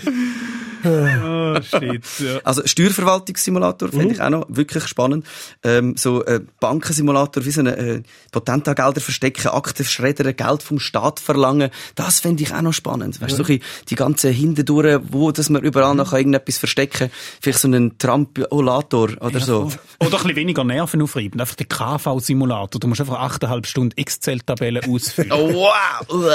Oh, 0.84 1.60
shit, 1.60 2.04
ja. 2.20 2.40
Also 2.44 2.62
Steuerverwaltungssimulator 2.64 3.90
finde 3.90 4.14
ich 4.14 4.20
auch 4.20 4.30
noch 4.30 4.46
wirklich 4.48 4.86
spannend. 4.86 5.26
Ähm, 5.62 5.96
so 5.96 6.24
äh, 6.24 6.40
Bankensimulator, 6.60 7.44
wie 7.44 7.50
so 7.50 7.60
eine 7.60 7.76
äh, 7.76 8.02
Potentagelder 8.32 9.00
verstecken, 9.00 9.48
Akten 9.48 9.84
schreddern, 9.84 10.34
Geld 10.36 10.62
vom 10.62 10.78
Staat 10.78 11.20
verlangen. 11.20 11.70
Das 11.94 12.20
finde 12.20 12.42
ich 12.42 12.52
auch 12.52 12.62
noch 12.62 12.72
spannend. 12.72 13.20
Weißt 13.20 13.32
du, 13.32 13.36
so 13.36 13.42
ein 13.42 13.58
bisschen 13.58 13.86
die 13.88 13.94
ganzen 13.94 14.32
Hinderdurch, 14.32 15.00
wo 15.08 15.30
dass 15.32 15.50
man 15.50 15.62
überall 15.62 15.94
noch 15.94 16.12
irgendetwas 16.12 16.58
verstecken 16.58 16.98
kann. 16.98 17.10
Vielleicht 17.40 17.58
so 17.58 17.68
einen 17.68 17.98
Trampolator 17.98 19.10
oder 19.20 19.40
so. 19.40 19.70
Oder 19.98 20.06
ein 20.06 20.10
bisschen 20.10 20.36
weniger 20.36 20.64
nervenaufreibend. 20.64 21.40
Einfach 21.40 21.56
der 21.56 21.66
KV-Simulator. 21.66 22.80
Du 22.80 22.88
musst 22.88 23.00
einfach 23.00 23.20
8,5 23.38 23.66
Stunden 23.66 23.96
Excel-Tabellen 23.96 24.84
ausfüllen. 24.88 25.32
Oh, 25.32 25.52
wow! 25.52 26.30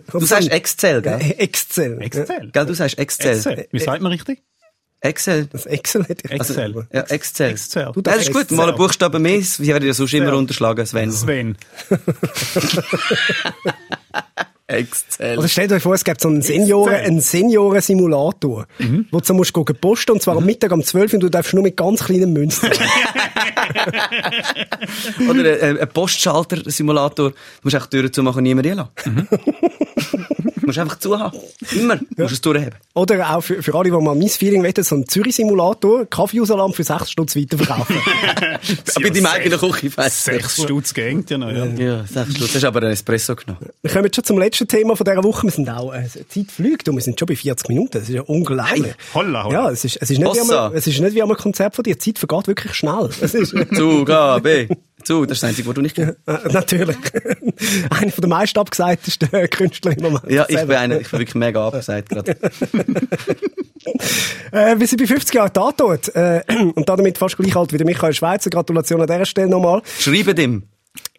Du 0.12 0.26
sagst 0.26 0.50
Excel, 0.50 1.02
gell? 1.02 1.34
Excel. 1.38 2.00
Excel. 2.02 2.50
Gell, 2.52 2.66
du 2.66 2.74
sagst 2.74 2.98
Excel. 2.98 3.36
Excel. 3.36 3.66
Sagt 3.90 4.02
man 4.02 4.12
richtig? 4.12 4.42
Excel. 5.00 5.46
Das 5.46 5.66
Excel 5.66 6.04
hätte 6.04 6.26
ich 6.26 6.30
Excel. 6.30 6.86
Ja, 6.92 7.00
Excel. 7.02 7.50
Excel. 7.50 7.90
Du 7.92 8.00
Ja, 8.00 8.02
das 8.02 8.22
ist 8.22 8.32
gut, 8.32 8.42
Excel. 8.42 8.56
mal 8.56 8.68
ein 8.68 8.76
Buchstaben 8.76 9.20
mehr, 9.20 9.38
ich 9.38 9.58
werde 9.58 9.86
ja 9.86 9.94
sonst 9.94 10.14
immer 10.14 10.36
unterschlagen, 10.36 10.86
Sven. 10.86 11.10
Sven. 11.10 11.56
Excel. 14.68 15.38
Oder 15.38 15.48
stellt 15.48 15.72
euch 15.72 15.82
vor, 15.82 15.94
es 15.94 16.04
gibt 16.04 16.20
so 16.20 16.28
einen 16.28 16.42
Senioren, 16.42 16.94
einen 16.94 17.20
Senioren-Simulator, 17.20 18.66
wo 19.10 19.18
du 19.18 19.24
so 19.24 19.34
musst 19.34 19.52
gehen 19.52 19.64
posten, 19.80 20.12
und 20.12 20.22
zwar 20.22 20.36
am 20.36 20.44
Mittag 20.44 20.70
um 20.70 20.84
12 20.84 21.12
Uhr, 21.12 21.14
und 21.16 21.20
du 21.24 21.28
darfst 21.28 21.52
nur 21.54 21.64
mit 21.64 21.76
ganz 21.76 22.04
kleinen 22.04 22.32
Münzen. 22.32 22.70
Oder 25.28 25.62
ein, 25.62 25.78
ein 25.78 25.88
Postschalter-Simulator. 25.88 27.30
Du 27.30 27.36
musst 27.64 27.76
die 27.76 27.88
Türen 27.90 28.12
zumachen 28.12 28.38
und 28.38 28.44
niemand 28.44 28.66
reinlassen. 28.68 29.28
Du 29.96 30.66
musst 30.66 30.78
einfach 30.78 30.98
zuhaben. 30.98 31.38
Immer. 31.72 31.96
Du 31.96 32.22
musst 32.22 32.34
es 32.34 32.40
durchheben. 32.40 32.74
Oder 32.94 33.36
auch 33.36 33.40
für, 33.40 33.62
für 33.62 33.74
alle, 33.74 33.84
die 33.84 33.90
mal 33.90 34.14
mein 34.14 34.28
Feeling 34.28 34.62
wollen, 34.62 34.72
so 34.84 34.94
einen 34.94 35.08
Zürich-Simulator, 35.08 36.06
Kaffeeausalarm 36.06 36.72
für 36.72 36.84
6 36.84 37.10
Stutz 37.10 37.36
weiterverkaufen. 37.36 37.96
Bei 39.02 39.10
deinem 39.10 39.26
eigenen 39.26 39.58
Küche, 39.58 39.96
weißt 39.96 40.26
du. 40.28 40.32
Sechs 40.32 40.62
Stutz 40.62 40.94
gängt 40.94 41.30
ja 41.30 41.38
noch, 41.38 41.50
ja. 41.50 41.64
Ja, 41.66 42.06
sechs 42.06 42.34
Stutz. 42.36 42.48
Du 42.50 42.54
hast 42.56 42.64
aber 42.64 42.82
einen 42.82 42.92
Espresso 42.92 43.34
genommen. 43.36 43.66
Wir 43.82 43.90
kommen 43.90 44.04
jetzt 44.04 44.16
schon 44.16 44.24
zum 44.24 44.38
letzten 44.38 44.68
Thema 44.68 44.96
von 44.96 45.04
dieser 45.04 45.24
Woche. 45.24 45.44
Wir 45.46 45.50
sind 45.50 45.68
auch, 45.70 45.92
äh, 45.92 46.06
die 46.34 46.46
Zeit 46.46 46.52
fliegt 46.52 46.88
und 46.88 46.96
wir 46.96 47.02
sind 47.02 47.18
schon 47.18 47.26
bei 47.26 47.36
40 47.36 47.68
Minuten. 47.68 47.90
Das 47.92 48.02
ist 48.04 48.10
ja 48.10 48.22
unglaublich. 48.22 48.84
Hey, 48.84 48.94
holla, 49.14 49.44
holla. 49.44 49.64
Ja, 49.64 49.70
es 49.70 49.84
ist, 49.84 49.96
es 49.96 50.10
ist 50.10 50.18
nicht 50.18 50.34
wie 50.34 50.40
Hossa. 50.40 50.66
am, 50.66 50.74
es 50.74 50.86
ist 50.86 51.00
nicht 51.00 51.14
wie 51.14 51.22
am 51.22 51.30
Konzert 51.34 51.74
von 51.74 51.82
dir. 51.82 51.94
Die 51.94 51.98
Zeit 51.98 52.18
vergeht 52.18 52.46
wirklich 52.46 52.74
schnell. 52.74 53.08
Ist, 53.20 53.54
Zugabe. 53.74 54.68
Zu, 55.04 55.26
das 55.26 55.38
ist 55.38 55.42
das 55.42 55.48
Einzige, 55.50 55.68
was 55.68 55.74
du 55.74 55.82
nicht 55.82 55.96
kennst. 55.96 56.18
äh, 56.26 56.52
natürlich. 56.52 56.96
Einer 57.90 58.12
von 58.12 58.22
den 58.22 58.30
meisten 58.30 58.58
abgesagtesten 58.58 59.28
Künstler 59.50 59.96
im 59.96 60.02
Moment. 60.02 60.30
Ja, 60.30 60.46
ich 60.48 60.56
bin 60.60 60.72
einer, 60.72 61.00
ich 61.00 61.10
bin 61.10 61.20
wirklich 61.20 61.34
mega 61.34 61.66
abgesagt 61.66 62.08
gerade. 62.08 62.36
Äh, 64.52 64.78
wir 64.78 64.86
sind 64.86 64.98
bei 64.98 65.06
50 65.06 65.34
Jahren 65.34 65.52
Tatort. 65.52 66.14
Äh, 66.14 66.42
und 66.74 66.88
damit 66.88 67.18
fast 67.18 67.36
gleich 67.36 67.54
alt 67.56 67.72
wie 67.72 67.78
der 67.78 67.86
Michael 67.86 68.12
Schweizer. 68.12 68.50
Gratulation 68.50 69.00
an 69.00 69.06
dieser 69.06 69.26
Stelle 69.26 69.48
nochmal. 69.48 69.82
Schreibe 69.98 70.34
dem. 70.34 70.64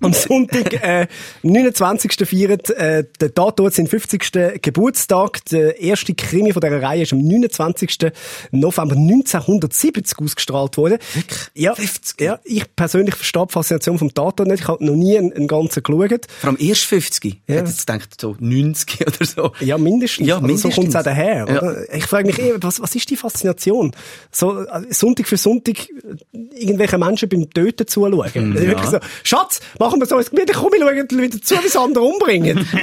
Am 0.02 0.14
Sonntag, 0.14 0.74
äh, 0.84 1.08
29. 1.44 2.28
feiert 2.28 2.70
äh, 2.72 3.04
der 3.20 3.34
Tatort 3.34 3.74
seinen 3.74 3.88
50. 3.88 4.62
Geburtstag. 4.62 5.46
Der 5.46 5.80
erste 5.80 6.14
Krimi 6.14 6.54
von 6.54 6.62
dieser 6.62 6.82
Reihe 6.82 7.04
ist 7.04 7.14
am 7.14 7.20
29. 7.20 7.98
November 8.52 8.96
1970 8.96 10.20
ausgestrahlt 10.20 10.78
worden. 10.78 10.98
Ja, 11.54 11.76
50? 11.76 12.20
Ja, 12.22 12.40
ich 12.44 12.64
persönlich 12.76 13.16
verstehe 13.16 13.46
die 13.48 13.54
Faszination 13.54 13.98
vom 14.00 14.14
Tatort 14.14 14.48
nicht. 14.48 14.62
Ich 14.62 14.68
habe 14.68 14.84
noch 14.86 14.96
nie 14.96 15.18
einen, 15.18 15.34
einen 15.34 15.48
ganzen 15.48 15.84
geschaut. 15.84 16.26
Vor 16.40 16.50
allem 16.50 16.58
erst 16.60 16.84
50. 16.86 17.26
Ich 17.26 17.40
hätte 17.48 17.70
jetzt 17.70 17.86
gedacht, 17.86 18.20
so 18.20 18.36
90 18.40 19.02
oder 19.08 19.26
so. 19.26 19.52
Ja, 19.60 19.78
mindestens. 19.78 20.28
Ja, 20.28 20.36
Also 20.36 20.48
mindestens. 20.48 20.76
So 20.76 20.82
kommt 20.82 20.90
es 20.94 20.96
auch 20.96 21.04
daher. 21.04 21.46
Ja. 21.48 21.58
Oder? 21.62 21.94
Ich 21.94 22.06
frage 22.06 22.28
mich 22.28 22.40
eh, 22.40 22.54
was, 22.60 22.82
was 22.82 22.96
ist 22.96 23.10
die 23.10 23.16
Faszination? 23.18 23.92
So, 24.32 24.62
äh, 24.62 24.82
Sonntag 24.90 25.28
für 25.28 25.38
Sonntag 25.38 25.76
irgendwelche 26.54 26.98
Menschen 26.98 27.30
beim 27.30 27.50
Töten 27.50 27.88
zuschauen. 27.88 28.32
Mhm, 28.34 28.52
Also 28.56 28.68
wirklich 28.68 28.90
so, 28.90 28.98
Schatz, 29.24 29.60
machen 29.92 30.00
wir 30.02 30.08
so 30.08 30.16
ein 30.16 30.26
Gemüt, 30.26 30.52
komm, 30.54 30.74
ich 30.74 30.82
schaue 30.82 30.96
wieder 31.22 31.42
zu, 31.42 31.56
wie 31.64 31.68
sie 31.68 31.80
andere 31.80 32.04
umbringen. 32.04 32.68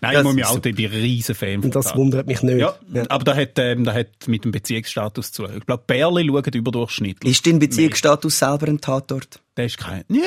Nein, 0.00 0.12
Das 0.12 0.20
ich 0.20 0.24
muss 0.26 0.34
mich 0.36 0.44
auch, 0.46 0.54
ich 0.56 0.62
bin 0.62 0.76
ein 0.78 0.92
riesen 0.92 1.34
Fan 1.34 1.60
von 1.60 1.70
das 1.72 1.96
wundert 1.96 2.28
mich 2.28 2.40
nicht. 2.42 2.58
Ja, 2.58 2.76
aber 3.08 3.24
da 3.24 3.34
hat, 3.34 3.58
ähm, 3.58 3.82
da 3.82 3.92
hat 3.92 4.06
mit 4.28 4.44
dem 4.44 4.52
Beziehungsstatus 4.52 5.32
zu. 5.32 5.44
Ich 5.46 5.66
glaube, 5.66 5.82
Bärli 5.88 6.24
schauen 6.28 6.52
überdurchschnittlich. 6.54 7.32
Ist 7.32 7.44
dein 7.46 7.58
Beziehungsstatus 7.58 8.38
selber 8.38 8.68
ein 8.68 8.80
Tatort? 8.80 9.40
Der 9.56 9.64
ist 9.66 9.76
kein. 9.78 10.04
Ja! 10.08 10.22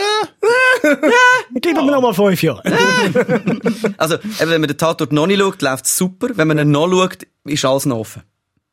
Gib 1.54 1.74
mir 1.78 1.86
noch 1.86 2.02
mal 2.02 2.14
fünf 2.14 2.44
Jahre. 2.44 2.62
Also, 3.98 4.16
eben, 4.16 4.50
wenn 4.52 4.62
man 4.62 4.68
den 4.68 4.78
Tatort 4.78 5.14
noch 5.14 5.26
nicht 5.28 5.40
schaut, 5.40 5.62
läuft 5.62 5.86
es 5.86 5.96
super. 5.98 6.28
Wenn 6.36 6.48
man 6.50 6.60
ihn 6.60 6.72
noch 6.72 6.90
schaut, 6.90 7.20
ist 7.46 7.64
alles 7.64 7.86
noch 7.86 7.98
offen. 8.00 8.24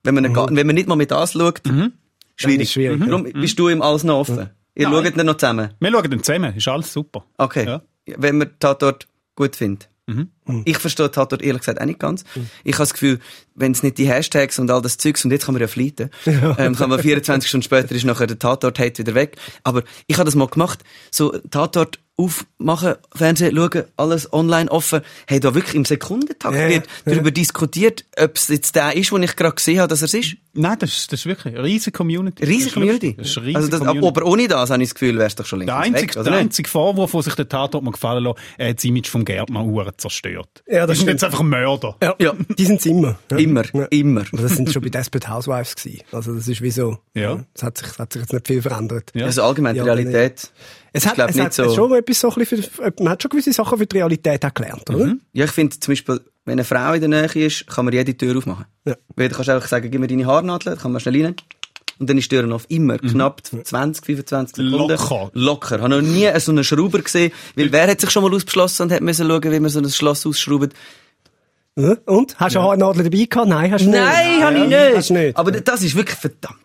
Wenn 0.03 0.15
man, 0.15 0.25
ihn 0.25 0.33
gar- 0.35 0.49
wenn 0.51 0.67
man 0.67 0.75
nicht 0.75 0.89
mal 0.89 0.97
mit 0.97 1.11
das 1.13 1.33
schaut, 1.35 1.61
Dann 1.65 1.93
schwierig. 2.37 2.63
ist 2.63 2.73
schwierig, 2.73 3.01
Darum 3.07 3.25
bist 3.25 3.59
du 3.59 3.69
ihm 3.69 3.83
alles 3.83 4.03
noch 4.05 4.19
offen. 4.21 4.51
Ihr 4.79 4.89
Nein. 4.89 5.05
schaut 5.05 5.17
ihn 5.17 5.27
noch 5.27 5.37
zusammen. 5.37 5.75
Wir 5.81 5.91
schauen 5.91 6.11
dann 6.11 6.23
zusammen. 6.23 6.57
Ist 6.57 6.69
alles 6.69 6.93
super. 6.93 7.25
Okay. 7.37 7.67
Ja. 7.67 7.83
Wenn 8.17 8.39
man 8.39 8.51
Tatort 8.59 9.09
gut 9.35 9.57
findet. 9.57 9.89
Ich 10.65 10.79
verstehe 10.79 11.11
Tatort 11.11 11.43
ehrlich 11.43 11.61
gesagt 11.61 11.81
auch 11.81 11.85
nicht 11.85 11.99
ganz. 11.99 12.25
Ich 12.65 12.75
habe 12.75 12.83
das 12.85 12.95
Gefühl, 12.95 13.19
wenn 13.55 13.73
es 13.73 13.83
nicht 13.83 13.99
die 13.99 14.09
Hashtags 14.09 14.59
und 14.59 14.71
all 14.71 14.81
das 14.81 14.97
Zeugs, 14.97 15.23
und 15.25 15.31
jetzt 15.31 15.45
kann 15.45 15.53
man 15.53 15.61
ja 15.61 15.69
fleiten, 15.69 16.11
ähm, 16.27 16.75
kann 16.75 16.89
man 16.89 16.99
24 16.99 17.47
Stunden 17.47 17.65
später 17.65 17.95
ist 17.95 18.05
nachher 18.05 18.27
der 18.27 18.39
Tatort-Hate 18.39 18.99
wieder 18.99 19.15
weg. 19.15 19.37
Aber 19.65 19.83
ich 20.07 20.17
habe 20.17 20.25
das 20.25 20.35
mal 20.35 20.49
gemacht, 20.49 20.83
so 21.11 21.33
Tatort 21.51 21.99
aufmachen, 22.19 22.95
Fernsehen 23.15 23.55
schauen, 23.57 23.85
alles 23.97 24.33
online 24.33 24.69
offen. 24.71 25.03
Hey, 25.27 25.39
da 25.41 25.55
wirklich 25.55 25.77
im 25.77 25.85
Sekundentakt 25.85 26.55
Ja, 26.55 26.69
wird 26.69 26.87
ja. 27.07 27.13
darüber 27.13 27.31
diskutiert, 27.31 28.05
ob 28.21 28.37
es 28.37 28.49
jetzt 28.49 28.75
der 28.75 28.97
ist, 28.97 29.13
den 29.13 29.23
ich 29.23 29.37
gerade 29.37 29.55
gesehen 29.55 29.79
habe, 29.79 29.89
dass 29.89 30.03
er 30.03 30.07
es 30.07 30.15
ist. 30.15 30.37
Nein, 30.53 30.77
das 30.81 30.91
ist, 30.91 31.13
das 31.13 31.21
ist 31.21 31.27
wirklich 31.27 31.55
eine 31.55 31.63
riesige 31.65 31.97
Community. 31.97 32.43
Riesige 32.45 32.59
Das 32.65 32.67
ist 32.67 32.75
Community. 32.75 33.15
Das 33.17 33.27
ist 33.29 33.37
eine 33.39 33.47
riesige 33.47 33.57
Also 33.59 33.71
das, 33.71 33.79
Community. 33.81 34.07
aber 34.09 34.27
ohne 34.27 34.49
das 34.49 34.71
habe 34.71 34.83
ich 34.83 34.89
das 34.89 34.95
Gefühl, 34.97 35.15
wäre 35.17 35.27
es 35.29 35.37
doch 35.37 35.47
schon 35.47 35.61
längst 35.61 35.69
Der 35.73 35.79
weg, 35.79 35.87
einzige, 35.87 36.13
oder 36.15 36.23
der 36.25 36.33
nicht? 36.33 36.41
einzige 36.41 36.69
Vorwurf, 36.69 37.13
den 37.13 37.23
sich 37.23 37.35
der 37.37 37.49
Tatort 37.49 37.85
mal 37.85 37.93
gefallen 37.93 38.25
lässt, 38.25 38.37
er 38.59 38.69
hat 38.71 38.77
das 38.79 38.85
Image 38.85 39.09
vom 39.09 39.25
Gärtner 39.25 39.65
Uhren 39.65 39.93
zerstört. 39.97 40.65
Ja, 40.67 40.87
das 40.87 40.97
ist 40.97 41.03
stimmt. 41.03 41.13
jetzt 41.13 41.25
einfach 41.25 41.41
ein 41.41 41.49
Mörder. 41.49 41.97
Ja, 42.03 42.15
Ja. 42.19 42.33
Die 42.59 42.65
sind 42.65 42.85
immer. 42.87 43.19
Ja. 43.31 43.37
Immer, 43.39 43.63
Ja. 43.73 43.85
immer. 43.91 44.25
Aber 44.33 44.43
das 44.43 44.57
sind 44.57 44.73
schon 44.73 44.83
bei 44.83 44.89
Desperate 44.89 45.29
Housewives 45.33 45.77
gewesen. 45.77 46.03
Also 46.11 46.35
das 46.35 46.49
ist 46.49 46.61
wie 46.61 46.73
so. 46.73 46.99
Ja. 47.15 47.45
Es 47.55 47.63
hat 47.63 47.79
sich, 47.79 47.87
es 47.87 47.99
hat 48.01 48.13
sich 48.13 48.23
jetzt 48.23 48.33
nicht 48.33 48.47
viel 48.49 48.61
verändert. 48.63 49.13
Ja. 49.15 49.27
Also 49.27 49.45
allgemein, 49.45 49.75
die 49.75 49.79
Ja, 49.79 49.85
Realität. 49.85 50.51
Es 50.93 51.07
hat, 51.07 51.15
glaub 51.15 51.29
es 51.31 51.37
nicht 51.37 51.45
hat 51.45 51.55
so- 51.55 51.75
schon 51.75 51.93
etwas 51.95 52.21
so 52.21 52.29
ein 52.31 52.35
bisschen 52.37 52.63
für, 52.63 52.93
man 53.01 53.11
hat 53.11 53.23
schon 53.23 53.31
gewisse 53.31 53.53
Sachen 53.53 53.79
für 53.79 53.87
die 53.87 53.97
Realität 53.97 54.45
auch 54.45 54.55
gelernt, 54.55 54.89
oder? 54.91 55.15
Ja, 55.33 55.45
ich 55.45 55.51
finde 55.51 55.79
zum 55.79 55.93
Beispiel, 55.93 56.21
wenn 56.45 56.53
eine 56.55 56.65
Frau 56.65 56.93
in 56.95 57.01
der 57.01 57.09
Nähe 57.09 57.47
ist, 57.47 57.67
kann 57.67 57.85
man 57.85 57.95
jede 57.95 58.17
Tür 58.17 58.37
aufmachen. 58.39 58.65
Ja. 58.87 58.97
Weil 59.17 59.29
du 59.29 59.35
kannst 59.37 59.51
einfach 59.51 59.69
sagen, 59.69 59.91
gib 59.91 60.01
mir 60.01 60.07
deine 60.09 60.27
Haarnadel, 60.27 60.73
dann 60.73 60.79
kann 60.83 60.93
man 60.93 61.01
schnell 61.01 61.25
rein. 61.27 61.35
Und 62.01 62.09
dann 62.09 62.17
ist 62.17 62.31
die 62.31 62.37
Tür 62.37 62.55
auf. 62.55 62.65
Immer. 62.69 62.97
Knapp 62.99 63.43
20, 63.45 64.07
25 64.07 64.57
Sekunden. 64.57 64.73
Mhm. 64.83 64.89
Locker. 64.89 65.31
Locker. 65.35 65.77
Ich 65.77 65.83
habe 65.83 65.89
noch 65.91 66.01
nie 66.01 66.31
so 66.39 66.53
einen 66.53 66.63
Schrauber 66.63 67.01
gesehen. 67.01 67.33
Weil 67.57 67.73
wer 67.73 67.89
hat 67.89 68.01
sich 68.01 68.11
schon 68.11 68.23
mal 68.23 68.33
ausbeschlossen 68.33 68.85
und 68.85 68.93
hat 68.93 69.01
müssen 69.03 69.27
schauen, 69.29 69.43
wie 69.51 69.59
man 69.61 69.69
so 69.71 69.81
ein 69.81 69.91
Schloss 69.91 70.25
ausschraubt? 70.25 70.75
Ja. 71.79 71.97
Und? 72.07 72.39
Hast 72.41 72.57
du 72.57 72.59
eine 72.59 72.69
Haarnadel 72.69 73.05
dabei 73.05 73.25
gehabt? 73.25 73.49
Nein, 73.49 73.73
hast 73.73 73.85
du 73.85 73.91
nicht. 73.91 74.01
Nein, 74.01 74.43
habe 74.43 74.59
ich 74.59 74.69
nicht. 74.69 74.97
Hast 74.97 75.11
du 75.11 75.15
nicht. 75.15 75.37
Aber 75.37 75.53
das 75.53 75.83
ist 75.83 75.95
wirklich 75.95 76.19
verdammt. 76.19 76.59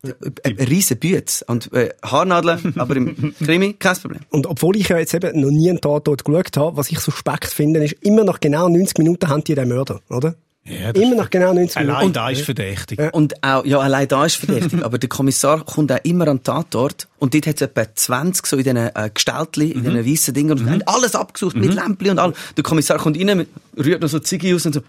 Ein 0.43 0.55
riesen 0.55 0.97
Bütz. 0.97 1.43
Und 1.47 1.71
äh, 1.71 1.89
Haarnadeln, 2.03 2.73
aber 2.79 2.95
im 2.95 3.35
Krimi, 3.37 3.73
kein 3.73 3.95
Problem. 3.97 4.21
Und 4.31 4.47
obwohl 4.47 4.75
ich 4.75 4.89
ja 4.89 4.97
jetzt 4.97 5.13
eben 5.13 5.39
noch 5.39 5.51
nie 5.51 5.69
einen 5.69 5.81
Tatort 5.81 6.25
geschaut 6.25 6.57
habe, 6.57 6.77
was 6.77 6.91
ich 6.91 6.99
suspekt 6.99 7.45
finde, 7.45 7.83
ist, 7.83 7.93
immer 8.01 8.23
nach 8.23 8.39
genau 8.39 8.67
90 8.67 8.97
Minuten 8.97 9.29
haben 9.29 9.43
die 9.43 9.53
den 9.53 9.69
Mörder, 9.69 10.01
oder? 10.09 10.33
Ja, 10.65 10.93
das 10.93 11.03
immer 11.03 11.15
nach 11.15 11.29
genau 11.29 11.53
90 11.53 11.75
Allein 11.75 11.95
Minuten. 11.95 12.13
da 12.13 12.29
ist 12.29 12.41
verdächtig. 12.43 12.97
Und 13.11 13.43
auch, 13.43 13.65
ja, 13.65 13.79
allein 13.79 14.07
da 14.07 14.25
ist 14.25 14.37
verdächtig. 14.37 14.83
aber 14.83 14.97
der 14.97 15.09
Kommissar 15.09 15.65
kommt 15.65 15.91
auch 15.91 15.99
immer 16.03 16.27
an 16.29 16.37
den 16.37 16.43
Tatort. 16.43 17.09
Und 17.19 17.33
dort 17.33 17.47
hat 17.47 17.55
es 17.55 17.61
etwa 17.61 17.83
20 17.93 18.45
so 18.45 18.55
in 18.55 18.63
diesen 18.63 18.77
äh, 18.77 19.09
Gestaltli, 19.13 19.71
in 19.71 19.83
diesen 19.83 20.05
weißen 20.05 20.33
Dingen. 20.33 20.51
Und 20.57 20.69
haben 20.69 20.81
alles 20.85 21.15
abgesucht 21.15 21.57
mit 21.57 21.73
Lämpli 21.73 22.09
und 22.09 22.19
all. 22.19 22.33
Der 22.55 22.63
Kommissar 22.63 22.97
kommt 22.97 23.19
rein, 23.19 23.37
mit, 23.37 23.49
rührt 23.77 24.01
noch 24.01 24.07
so 24.07 24.19
Ziggy 24.19 24.55
aus 24.55 24.65
und 24.65 24.73
so. 24.73 24.81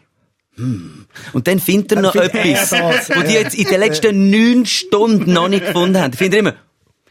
Hm. 0.56 1.06
Und 1.32 1.46
dann 1.48 1.58
findet 1.58 1.92
er 1.92 2.02
noch 2.02 2.14
etwas, 2.14 2.70
das. 2.70 3.10
wo 3.10 3.22
die 3.22 3.32
jetzt 3.34 3.54
in 3.54 3.64
den 3.66 3.80
letzten 3.80 4.30
neun 4.30 4.66
Stunden 4.66 5.32
noch 5.32 5.48
nicht 5.48 5.66
gefunden 5.66 5.98
haben. 5.98 6.12
Findet 6.12 6.34
er 6.34 6.40
immer. 6.40 6.54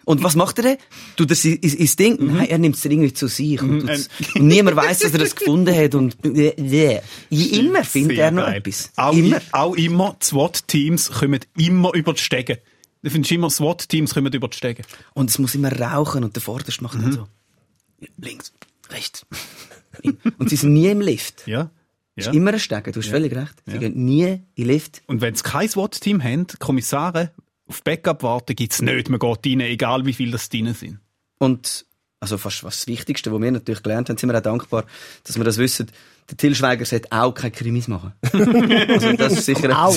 Und 0.05 0.21
was 0.21 0.35
macht 0.35 0.57
er 0.59 0.63
denn? 0.63 0.77
Tut 1.15 1.29
er 1.29 1.35
sein, 1.35 1.59
Ding? 1.61 2.17
Nein, 2.19 2.49
er 2.49 2.57
nimmt 2.57 2.75
es 2.75 2.83
irgendwie 2.83 3.13
zu 3.13 3.27
sich. 3.27 3.61
Und, 3.61 3.81
tut's- 3.87 4.09
und 4.35 4.47
niemand 4.47 4.75
weiß, 4.75 4.99
dass 4.99 5.13
er 5.13 5.21
es 5.21 5.35
gefunden 5.35 5.73
hat. 5.73 5.95
Und 5.95 6.17
äh, 6.25 7.01
immer 7.29 7.83
findet 7.85 8.17
Sehr 8.17 8.25
er 8.25 8.31
noch 8.31 8.45
geil. 8.45 8.57
etwas. 8.57 8.91
Auch 8.97 9.13
immer. 9.13 9.41
auch 9.53 9.75
immer, 9.75 10.17
SWAT-Teams 10.21 11.09
kommen 11.11 11.39
immer 11.57 11.93
über 11.93 12.13
die 12.13 12.21
Stege. 12.21 12.59
Du 13.01 13.09
findest 13.09 13.31
immer, 13.31 13.49
SWAT-Teams 13.49 14.13
kommen 14.13 14.31
über 14.33 14.47
die 14.49 14.57
Stege. 14.57 14.83
Und 15.13 15.29
es 15.29 15.39
muss 15.39 15.55
immer 15.55 15.71
rauchen 15.71 16.23
und 16.25 16.35
der 16.35 16.41
Vorderste 16.43 16.83
macht 16.83 16.97
Mhm. 16.97 17.01
dann 17.03 17.11
so. 17.13 17.27
Links, 18.17 18.51
rechts. 18.89 19.25
und 20.37 20.49
sie 20.49 20.55
sind 20.57 20.73
nie 20.73 20.87
im 20.87 20.99
Lift. 20.99 21.43
Ja. 21.47 21.69
Es 22.15 22.25
ja. 22.25 22.31
ist 22.31 22.37
immer 22.37 22.53
ein 22.53 22.59
Stegen, 22.59 22.91
du 22.91 22.99
hast 22.99 23.09
völlig 23.09 23.35
recht. 23.35 23.55
Sie 23.65 23.79
gehen 23.79 24.05
nie 24.05 24.23
in 24.23 24.45
den 24.55 24.65
Lift. 24.67 25.01
Und 25.07 25.21
wenn 25.21 25.33
sie 25.33 25.43
kein 25.43 25.67
SWAT-Team 25.67 26.23
haben, 26.23 26.47
Kommissare 26.59 27.31
auf 27.65 27.83
Backup 27.83 28.21
warten, 28.21 28.55
gibt's 28.55 28.81
nicht. 28.81 29.09
Man 29.09 29.19
geht 29.19 29.45
rein, 29.45 29.59
egal 29.61 30.05
wie 30.05 30.13
viel 30.13 30.31
das 30.31 30.49
drin 30.49 30.73
sind. 30.73 30.99
Und 31.39 31.85
also 32.19 32.37
fast 32.37 32.63
was 32.63 32.77
das 32.77 32.87
Wichtigste, 32.87 33.33
was 33.33 33.41
wir 33.41 33.51
natürlich 33.51 33.83
gelernt 33.83 34.09
haben, 34.09 34.17
sind 34.17 34.29
wir 34.29 34.37
auch 34.37 34.43
dankbar, 34.43 34.85
dass 35.23 35.37
wir 35.37 35.43
das 35.43 35.57
wissen. 35.57 35.91
Der 36.29 36.37
Til 36.37 36.55
Schweiger 36.55 36.85
sollte 36.85 37.11
auch 37.11 37.33
keine 37.33 37.51
Krimis 37.51 37.87
machen. 37.89 38.13
also 38.31 39.13
das 39.13 39.33
ist 39.33 39.45
sicher 39.45 39.77
Au. 39.77 39.93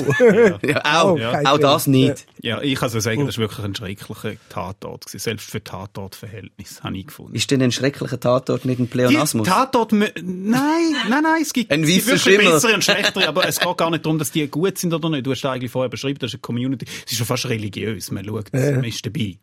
ja, 0.62 0.80
auch, 0.84 1.12
Auch 1.12 1.18
kein 1.18 1.46
auch 1.46 1.58
das 1.58 1.86
nicht. 1.86 2.26
Ja, 2.42 2.60
ich 2.60 2.74
kann 2.74 2.90
so 2.90 2.98
sagen, 3.00 3.24
das 3.26 3.38
war 3.38 3.42
wirklich 3.48 3.64
ein 3.64 3.74
schrecklicher 3.74 4.32
Tatort. 4.48 5.06
gewesen. 5.06 5.18
Selbst 5.22 5.48
für 5.50 5.62
Tatortverhältnis 5.62 6.82
habe 6.82 6.96
ich 6.98 7.06
gefunden. 7.06 7.34
Ist 7.34 7.50
denn 7.50 7.62
ein 7.62 7.72
schrecklicher 7.72 8.18
Tatort 8.20 8.64
nicht 8.64 8.78
ein 8.80 8.86
Die 8.86 8.90
Pleonasmus? 8.90 9.46
Tatort, 9.48 9.92
mö- 9.92 10.10
nein, 10.22 10.94
nein, 11.08 11.22
nein, 11.22 11.42
es 11.42 11.52
gibt, 11.52 11.70
Ein 11.70 11.84
es 11.84 11.88
gibt 11.90 12.06
wirklich 12.06 12.22
Schimmel. 12.22 12.52
bessere 12.52 12.74
und 12.74 12.84
schlechtere, 12.84 13.28
aber 13.28 13.46
es 13.46 13.60
geht 13.60 13.76
gar 13.76 13.90
nicht 13.90 14.04
darum, 14.04 14.18
dass 14.18 14.30
die 14.32 14.46
gut 14.48 14.78
sind 14.78 14.92
oder 14.94 15.08
nicht. 15.10 15.26
Du 15.26 15.30
hast 15.30 15.44
eigentlich 15.46 15.70
vorher 15.70 15.88
beschrieben, 15.88 16.18
das 16.18 16.30
ist 16.30 16.34
eine 16.34 16.40
Community, 16.40 16.86
es 17.06 17.12
ist 17.12 17.18
schon 17.18 17.26
fast 17.26 17.46
religiös, 17.48 18.10
man 18.10 18.24
schaut, 18.24 18.52
man 18.52 18.84
ist 18.84 19.04
dabei. 19.06 19.38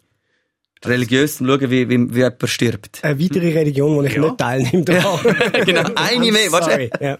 Religiös 0.86 1.38
zum 1.38 1.48
Schauen, 1.48 1.70
wie, 1.70 1.90
wie, 1.90 2.14
wie 2.14 2.20
jemand 2.20 2.50
stirbt. 2.50 3.00
Eine 3.04 3.20
weitere 3.20 3.54
Religion, 3.54 3.96
wo 3.96 4.04
ich 4.04 4.14
Ja. 4.16 4.22
nicht 4.22 4.38
teilnehme. 4.38 4.84
genau, 5.66 5.86
eine 5.96 6.32
mehr. 6.32 6.52
Warte. 6.52 6.70
Sorry. 6.72 6.90
Ja. 7.00 7.18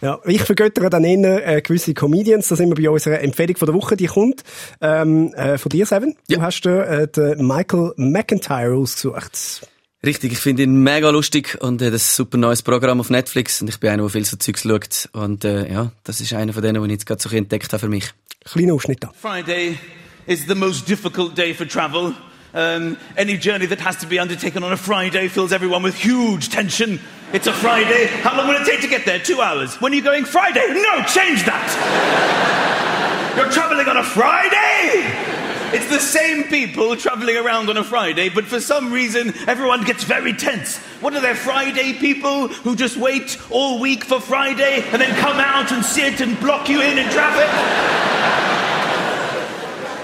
Ja. 0.00 0.18
Ich 0.24 0.42
vergöttere 0.42 0.90
dann 0.90 1.04
eher 1.04 1.46
äh, 1.56 1.62
gewisse 1.62 1.94
Comedians. 1.94 2.48
Da 2.48 2.56
sind 2.56 2.76
wir 2.76 2.82
bei 2.82 2.90
unserer 2.90 3.20
Empfehlung 3.20 3.56
von 3.56 3.66
der 3.66 3.74
Woche. 3.74 3.96
Die 3.96 4.06
kommt 4.06 4.42
ähm, 4.80 5.32
äh, 5.34 5.58
von 5.58 5.70
dir, 5.70 5.86
Seven. 5.86 6.14
Du 6.28 6.36
Ja. 6.36 6.42
hast 6.42 6.64
äh, 6.66 7.06
den 7.08 7.46
Michael 7.46 7.92
McIntyre 7.96 8.74
ausgesucht. 8.74 9.66
Richtig, 10.04 10.32
ich 10.32 10.38
finde 10.38 10.64
ihn 10.64 10.82
mega 10.82 11.08
lustig 11.08 11.56
und 11.62 11.80
äh, 11.80 11.90
das 11.90 12.02
ist 12.02 12.12
ein 12.12 12.16
super 12.16 12.36
neues 12.36 12.62
Programm 12.62 13.00
auf 13.00 13.08
Netflix 13.08 13.62
und 13.62 13.68
ich 13.68 13.80
bin 13.80 13.88
einer, 13.88 14.02
der 14.02 14.10
viel 14.10 14.24
so 14.26 14.36
Zeugs 14.36 14.62
schaut 14.62 15.08
und 15.12 15.46
äh, 15.46 15.72
ja, 15.72 15.92
das 16.04 16.20
ist 16.20 16.34
einer 16.34 16.52
von 16.52 16.62
denen, 16.62 16.74
den 16.74 16.84
ich 16.84 16.90
jetzt 16.92 17.06
gerade 17.06 17.22
so 17.22 17.30
entdeckt 17.34 17.72
habe 17.72 17.80
für 17.80 17.88
mich. 17.88 18.10
Kleiner 18.44 18.74
Ausschnitt 18.74 19.02
da. 19.02 19.10
Friday 19.18 19.78
is 20.26 20.40
the 20.46 20.54
most 20.54 20.86
difficult 20.86 21.38
day 21.38 21.54
for 21.54 21.66
travel. 21.66 22.12
Um, 22.54 22.96
any 23.16 23.36
journey 23.36 23.66
that 23.66 23.80
has 23.80 23.96
to 23.96 24.06
be 24.06 24.20
undertaken 24.20 24.62
on 24.62 24.72
a 24.72 24.76
Friday 24.76 25.26
fills 25.26 25.52
everyone 25.52 25.82
with 25.82 25.96
huge 25.96 26.50
tension. 26.50 27.00
It's 27.32 27.48
a 27.48 27.52
Friday. 27.52 28.06
How 28.06 28.36
long 28.36 28.46
will 28.46 28.54
it 28.54 28.64
take 28.64 28.80
to 28.82 28.88
get 28.88 29.04
there? 29.04 29.18
Two 29.18 29.40
hours. 29.40 29.80
When 29.80 29.92
are 29.92 29.96
you 29.96 30.02
going? 30.02 30.24
Friday. 30.24 30.64
No, 30.68 31.02
change 31.02 31.44
that. 31.46 33.34
You're 33.36 33.50
traveling 33.50 33.88
on 33.88 33.96
a 33.96 34.04
Friday. 34.04 35.02
It's 35.76 35.90
the 35.90 35.98
same 35.98 36.44
people 36.44 36.94
traveling 36.94 37.36
around 37.36 37.68
on 37.68 37.76
a 37.76 37.82
Friday, 37.82 38.28
but 38.28 38.44
for 38.44 38.60
some 38.60 38.92
reason 38.92 39.34
everyone 39.48 39.82
gets 39.82 40.04
very 40.04 40.32
tense. 40.32 40.76
What 41.00 41.14
are 41.14 41.20
there 41.20 41.34
Friday 41.34 41.94
people 41.94 42.46
who 42.46 42.76
just 42.76 42.96
wait 42.96 43.36
all 43.50 43.80
week 43.80 44.04
for 44.04 44.20
Friday 44.20 44.84
and 44.92 45.02
then 45.02 45.12
come 45.16 45.38
out 45.40 45.72
and 45.72 45.84
sit 45.84 46.20
and 46.20 46.38
block 46.38 46.68
you 46.68 46.80
in 46.80 46.98
in 46.98 47.10
traffic? 47.10 47.50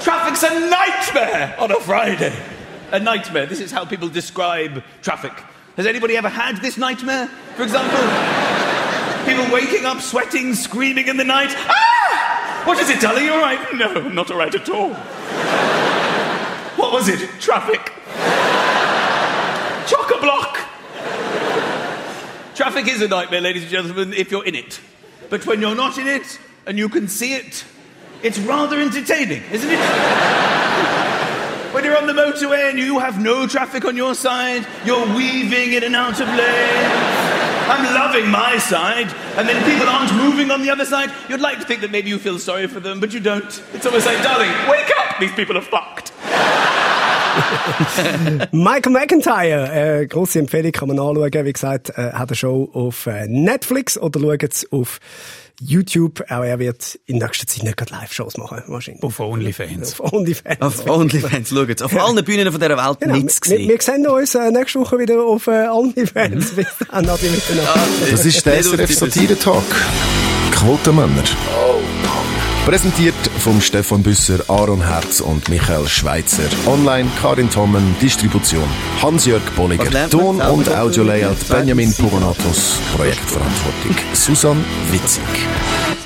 Traffic's 0.00 0.42
a 0.42 0.70
nightmare 0.70 1.54
on 1.58 1.70
a 1.70 1.80
Friday. 1.80 2.34
A 2.90 2.98
nightmare. 2.98 3.46
This 3.46 3.60
is 3.60 3.70
how 3.70 3.84
people 3.84 4.08
describe 4.08 4.82
traffic. 5.02 5.32
Has 5.76 5.86
anybody 5.86 6.16
ever 6.16 6.28
had 6.28 6.56
this 6.58 6.78
nightmare? 6.78 7.28
For 7.54 7.62
example, 7.62 8.00
people 9.26 9.52
waking 9.52 9.84
up, 9.84 10.00
sweating, 10.00 10.54
screaming 10.54 11.08
in 11.08 11.16
the 11.16 11.24
night. 11.24 11.54
Ah! 11.54 12.62
What 12.64 12.78
is 12.78 12.88
it, 12.88 13.00
darling? 13.00 13.24
You 13.24 13.34
all 13.34 13.40
right? 13.40 13.74
No, 13.74 14.08
not 14.08 14.30
all 14.30 14.38
right 14.38 14.54
at 14.54 14.68
all. 14.70 14.94
What 16.76 16.92
was 16.92 17.08
it? 17.08 17.28
Traffic. 17.38 17.92
Chock 19.86 20.10
a 20.16 20.20
block. 20.20 20.58
Traffic 22.54 22.88
is 22.88 23.02
a 23.02 23.08
nightmare, 23.08 23.40
ladies 23.40 23.62
and 23.62 23.70
gentlemen, 23.70 24.14
if 24.14 24.30
you're 24.30 24.44
in 24.44 24.54
it. 24.54 24.80
But 25.28 25.46
when 25.46 25.60
you're 25.60 25.74
not 25.74 25.98
in 25.98 26.06
it 26.06 26.38
and 26.66 26.78
you 26.78 26.88
can 26.88 27.06
see 27.06 27.34
it, 27.34 27.64
it's 28.22 28.38
rather 28.40 28.80
entertaining, 28.80 29.42
isn't 29.50 29.70
it? 29.70 29.78
when 31.72 31.84
you're 31.84 31.96
on 31.96 32.06
the 32.06 32.12
motorway 32.12 32.70
and 32.70 32.78
you 32.78 32.98
have 32.98 33.20
no 33.20 33.46
traffic 33.46 33.84
on 33.84 33.96
your 33.96 34.14
side, 34.14 34.66
you're 34.84 35.06
weaving 35.14 35.72
in 35.72 35.84
and 35.84 35.96
out 35.96 36.20
of 36.20 36.28
lanes. 36.28 37.40
I'm 37.70 37.84
loving 37.94 38.28
my 38.30 38.58
side, 38.58 39.06
and 39.36 39.48
then 39.48 39.64
people 39.64 39.88
aren't 39.88 40.12
moving 40.14 40.50
on 40.50 40.62
the 40.62 40.70
other 40.70 40.84
side. 40.84 41.10
You'd 41.28 41.40
like 41.40 41.60
to 41.60 41.64
think 41.64 41.82
that 41.82 41.92
maybe 41.92 42.08
you 42.08 42.18
feel 42.18 42.38
sorry 42.40 42.66
for 42.66 42.80
them, 42.80 42.98
but 42.98 43.12
you 43.14 43.20
don't. 43.20 43.44
It's 43.72 43.86
almost 43.86 44.06
like, 44.06 44.20
darling, 44.24 44.50
wake 44.68 44.90
up! 44.98 45.18
These 45.20 45.32
people 45.32 45.56
are 45.56 45.62
fucked. 45.62 46.12
Michael 48.52 48.92
McIntyre, 48.92 49.70
eh, 49.72 50.02
äh, 50.02 50.06
grosse 50.06 50.40
Empfehlung, 50.40 50.72
kann 50.72 50.88
man 50.88 50.98
anschauen. 50.98 51.46
Wie 51.46 51.52
gesagt, 51.52 51.90
äh, 51.90 52.08
eh, 52.08 52.12
hat 52.12 52.30
eine 52.30 52.36
Show 52.36 52.68
auf 52.72 53.06
äh, 53.06 53.24
eh, 53.24 53.28
Netflix 53.28 53.96
oder 53.96 54.18
schaut 54.20 54.42
es 54.42 54.72
auf 54.72 54.98
YouTube. 55.60 56.22
Auch 56.30 56.42
er 56.42 56.58
wird 56.58 56.98
in 57.06 57.18
nächster 57.18 57.46
Zeit 57.46 57.62
nicht 57.62 57.76
gerade 57.76 57.92
Live-Shows 57.92 58.36
machen, 58.38 58.62
wahrscheinlich. 58.66 59.02
Auf 59.02 59.20
OnlyFans. 59.20 60.00
Auf 60.00 60.12
OnlyFans. 60.12 60.60
Auf 60.60 60.86
OnlyFans, 60.88 61.48
schaut 61.50 61.82
Auf 61.82 61.96
allen 61.96 62.24
Bühnen 62.24 62.50
von 62.50 62.60
dieser 62.60 62.76
Welt 62.76 63.00
Genau, 63.00 63.14
nichts 63.16 63.40
wir, 63.48 63.58
wir, 63.58 63.68
wir 63.68 63.78
gesehen. 63.78 64.04
sehen 64.04 64.06
uns 64.12 64.34
äh, 64.34 64.50
nächste 64.50 64.80
Woche 64.80 64.98
wieder 64.98 65.22
auf 65.22 65.46
äh, 65.46 65.68
OnlyFans. 65.68 66.50
Bis 66.52 66.66
dann, 66.90 67.08
Adi, 67.08 67.28
miteinander. 67.28 67.86
Das 68.10 68.24
ist 68.24 68.44
der 68.44 68.62
SRF 68.62 68.94
Satire-Talk. 68.94 69.64
Quotenmänner. 70.52 71.24
Präsentiert 72.66 73.14
vom 73.38 73.60
Stefan 73.60 74.02
Büsser, 74.02 74.38
Aaron 74.48 74.86
Herz 74.86 75.20
und 75.20 75.48
Michael 75.48 75.88
Schweitzer. 75.88 76.44
Online 76.66 77.08
Karin 77.20 77.50
Tommen, 77.50 77.96
Distribution 78.00 78.62
Hans-Jörg 79.02 79.42
Bolliger. 79.56 80.08
Ton- 80.08 80.40
und. 80.40 80.68
Audio-Layout 80.72 81.48
Benjamin 81.48 81.92
Pogonatos. 81.94 82.78
Projektverantwortung 82.96 83.96
Susan 84.12 84.64
Witzig. 84.92 85.22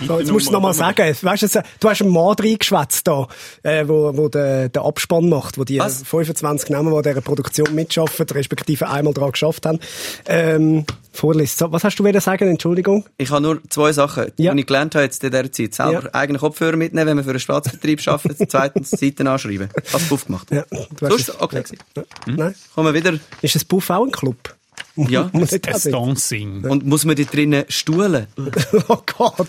So, 0.07 0.19
jetzt 0.19 0.31
musst 0.33 0.49
du 0.49 0.53
noch 0.53 0.61
mal 0.61 0.75
sagen, 0.75 1.15
weißt 1.21 1.43
du, 1.55 1.63
du 1.81 1.89
hast 1.89 2.03
einen 2.03 2.11
Mann 2.11 2.35
reingeschwätzt 2.39 3.07
da, 3.07 3.27
äh, 3.63 3.85
wo, 3.89 4.15
wo 4.15 4.29
der, 4.29 4.69
der 4.69 4.83
Abspann 4.83 5.29
macht, 5.31 5.57
wo 5.57 5.65
die 5.65 5.79
Was? 5.79 6.03
25 6.03 6.69
Namen, 6.71 6.95
die 6.95 7.09
dieser 7.09 7.21
Produktion 7.23 7.75
mitschaffen, 7.75 8.27
respektive 8.31 8.89
einmal 8.91 9.15
daran 9.15 9.33
geschafft 9.33 9.65
haben, 9.65 9.79
ähm, 10.27 10.85
vorliest. 11.13 11.59
So, 11.59 11.73
was 11.73 11.85
hast 11.85 11.97
du 11.99 12.05
wieder 12.05 12.21
sagen? 12.21 12.49
Entschuldigung? 12.49 13.07
Ich 13.17 13.31
habe 13.31 13.41
nur 13.41 13.61
zwei 13.71 13.93
Sachen, 13.93 14.27
Ja. 14.37 14.53
die 14.53 14.61
ich 14.61 14.67
gelernt 14.67 14.95
habe 14.95 15.05
jetzt 15.05 15.25
in 15.25 15.31
dieser 15.31 15.51
Zeit. 15.51 15.75
Selber 15.75 16.03
Ja. 16.05 16.15
eigene 16.15 16.39
Kopfhörer 16.55 16.77
mitnehmen, 16.77 17.09
wenn 17.09 17.17
man 17.17 17.25
für 17.25 17.31
einen 17.31 17.41
Staatsbetrieb 17.41 18.01
arbeitet. 18.09 18.51
Zweitens, 18.51 18.91
Seiten 18.91 19.27
anschreiben. 19.27 19.69
Hast 19.93 20.09
du 20.11 20.15
aufgemacht. 20.15 20.51
Ja, 20.53 20.65
du 20.71 20.77
hast 20.79 21.01
Sonst 21.01 21.29
es- 21.31 21.41
okay 21.41 21.63
ja. 21.97 22.03
Ja. 22.27 22.33
Nein? 22.37 22.55
Kommen 22.75 22.95
wir 22.95 23.03
wieder. 23.03 23.19
Ist 23.43 23.55
das 23.57 23.65
Buff 23.65 23.91
auch 23.91 24.05
ein 24.05 24.13
Club? 24.13 24.55
Ja. 24.97 25.29
Muss 25.33 25.51
Das 25.51 25.83
sein. 25.83 25.93
Dancing. 25.93 26.65
Und 26.65 26.87
muss 26.87 27.05
man 27.05 27.17
da 27.17 27.25
drinnen 27.25 27.65
stuhlen? 27.69 28.29
oh 28.89 28.99
Gott. 29.19 29.49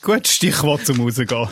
Gut, 0.00 0.26
Stichwort 0.28 0.86
zum 0.86 1.00
Rausgehen. 1.00 1.48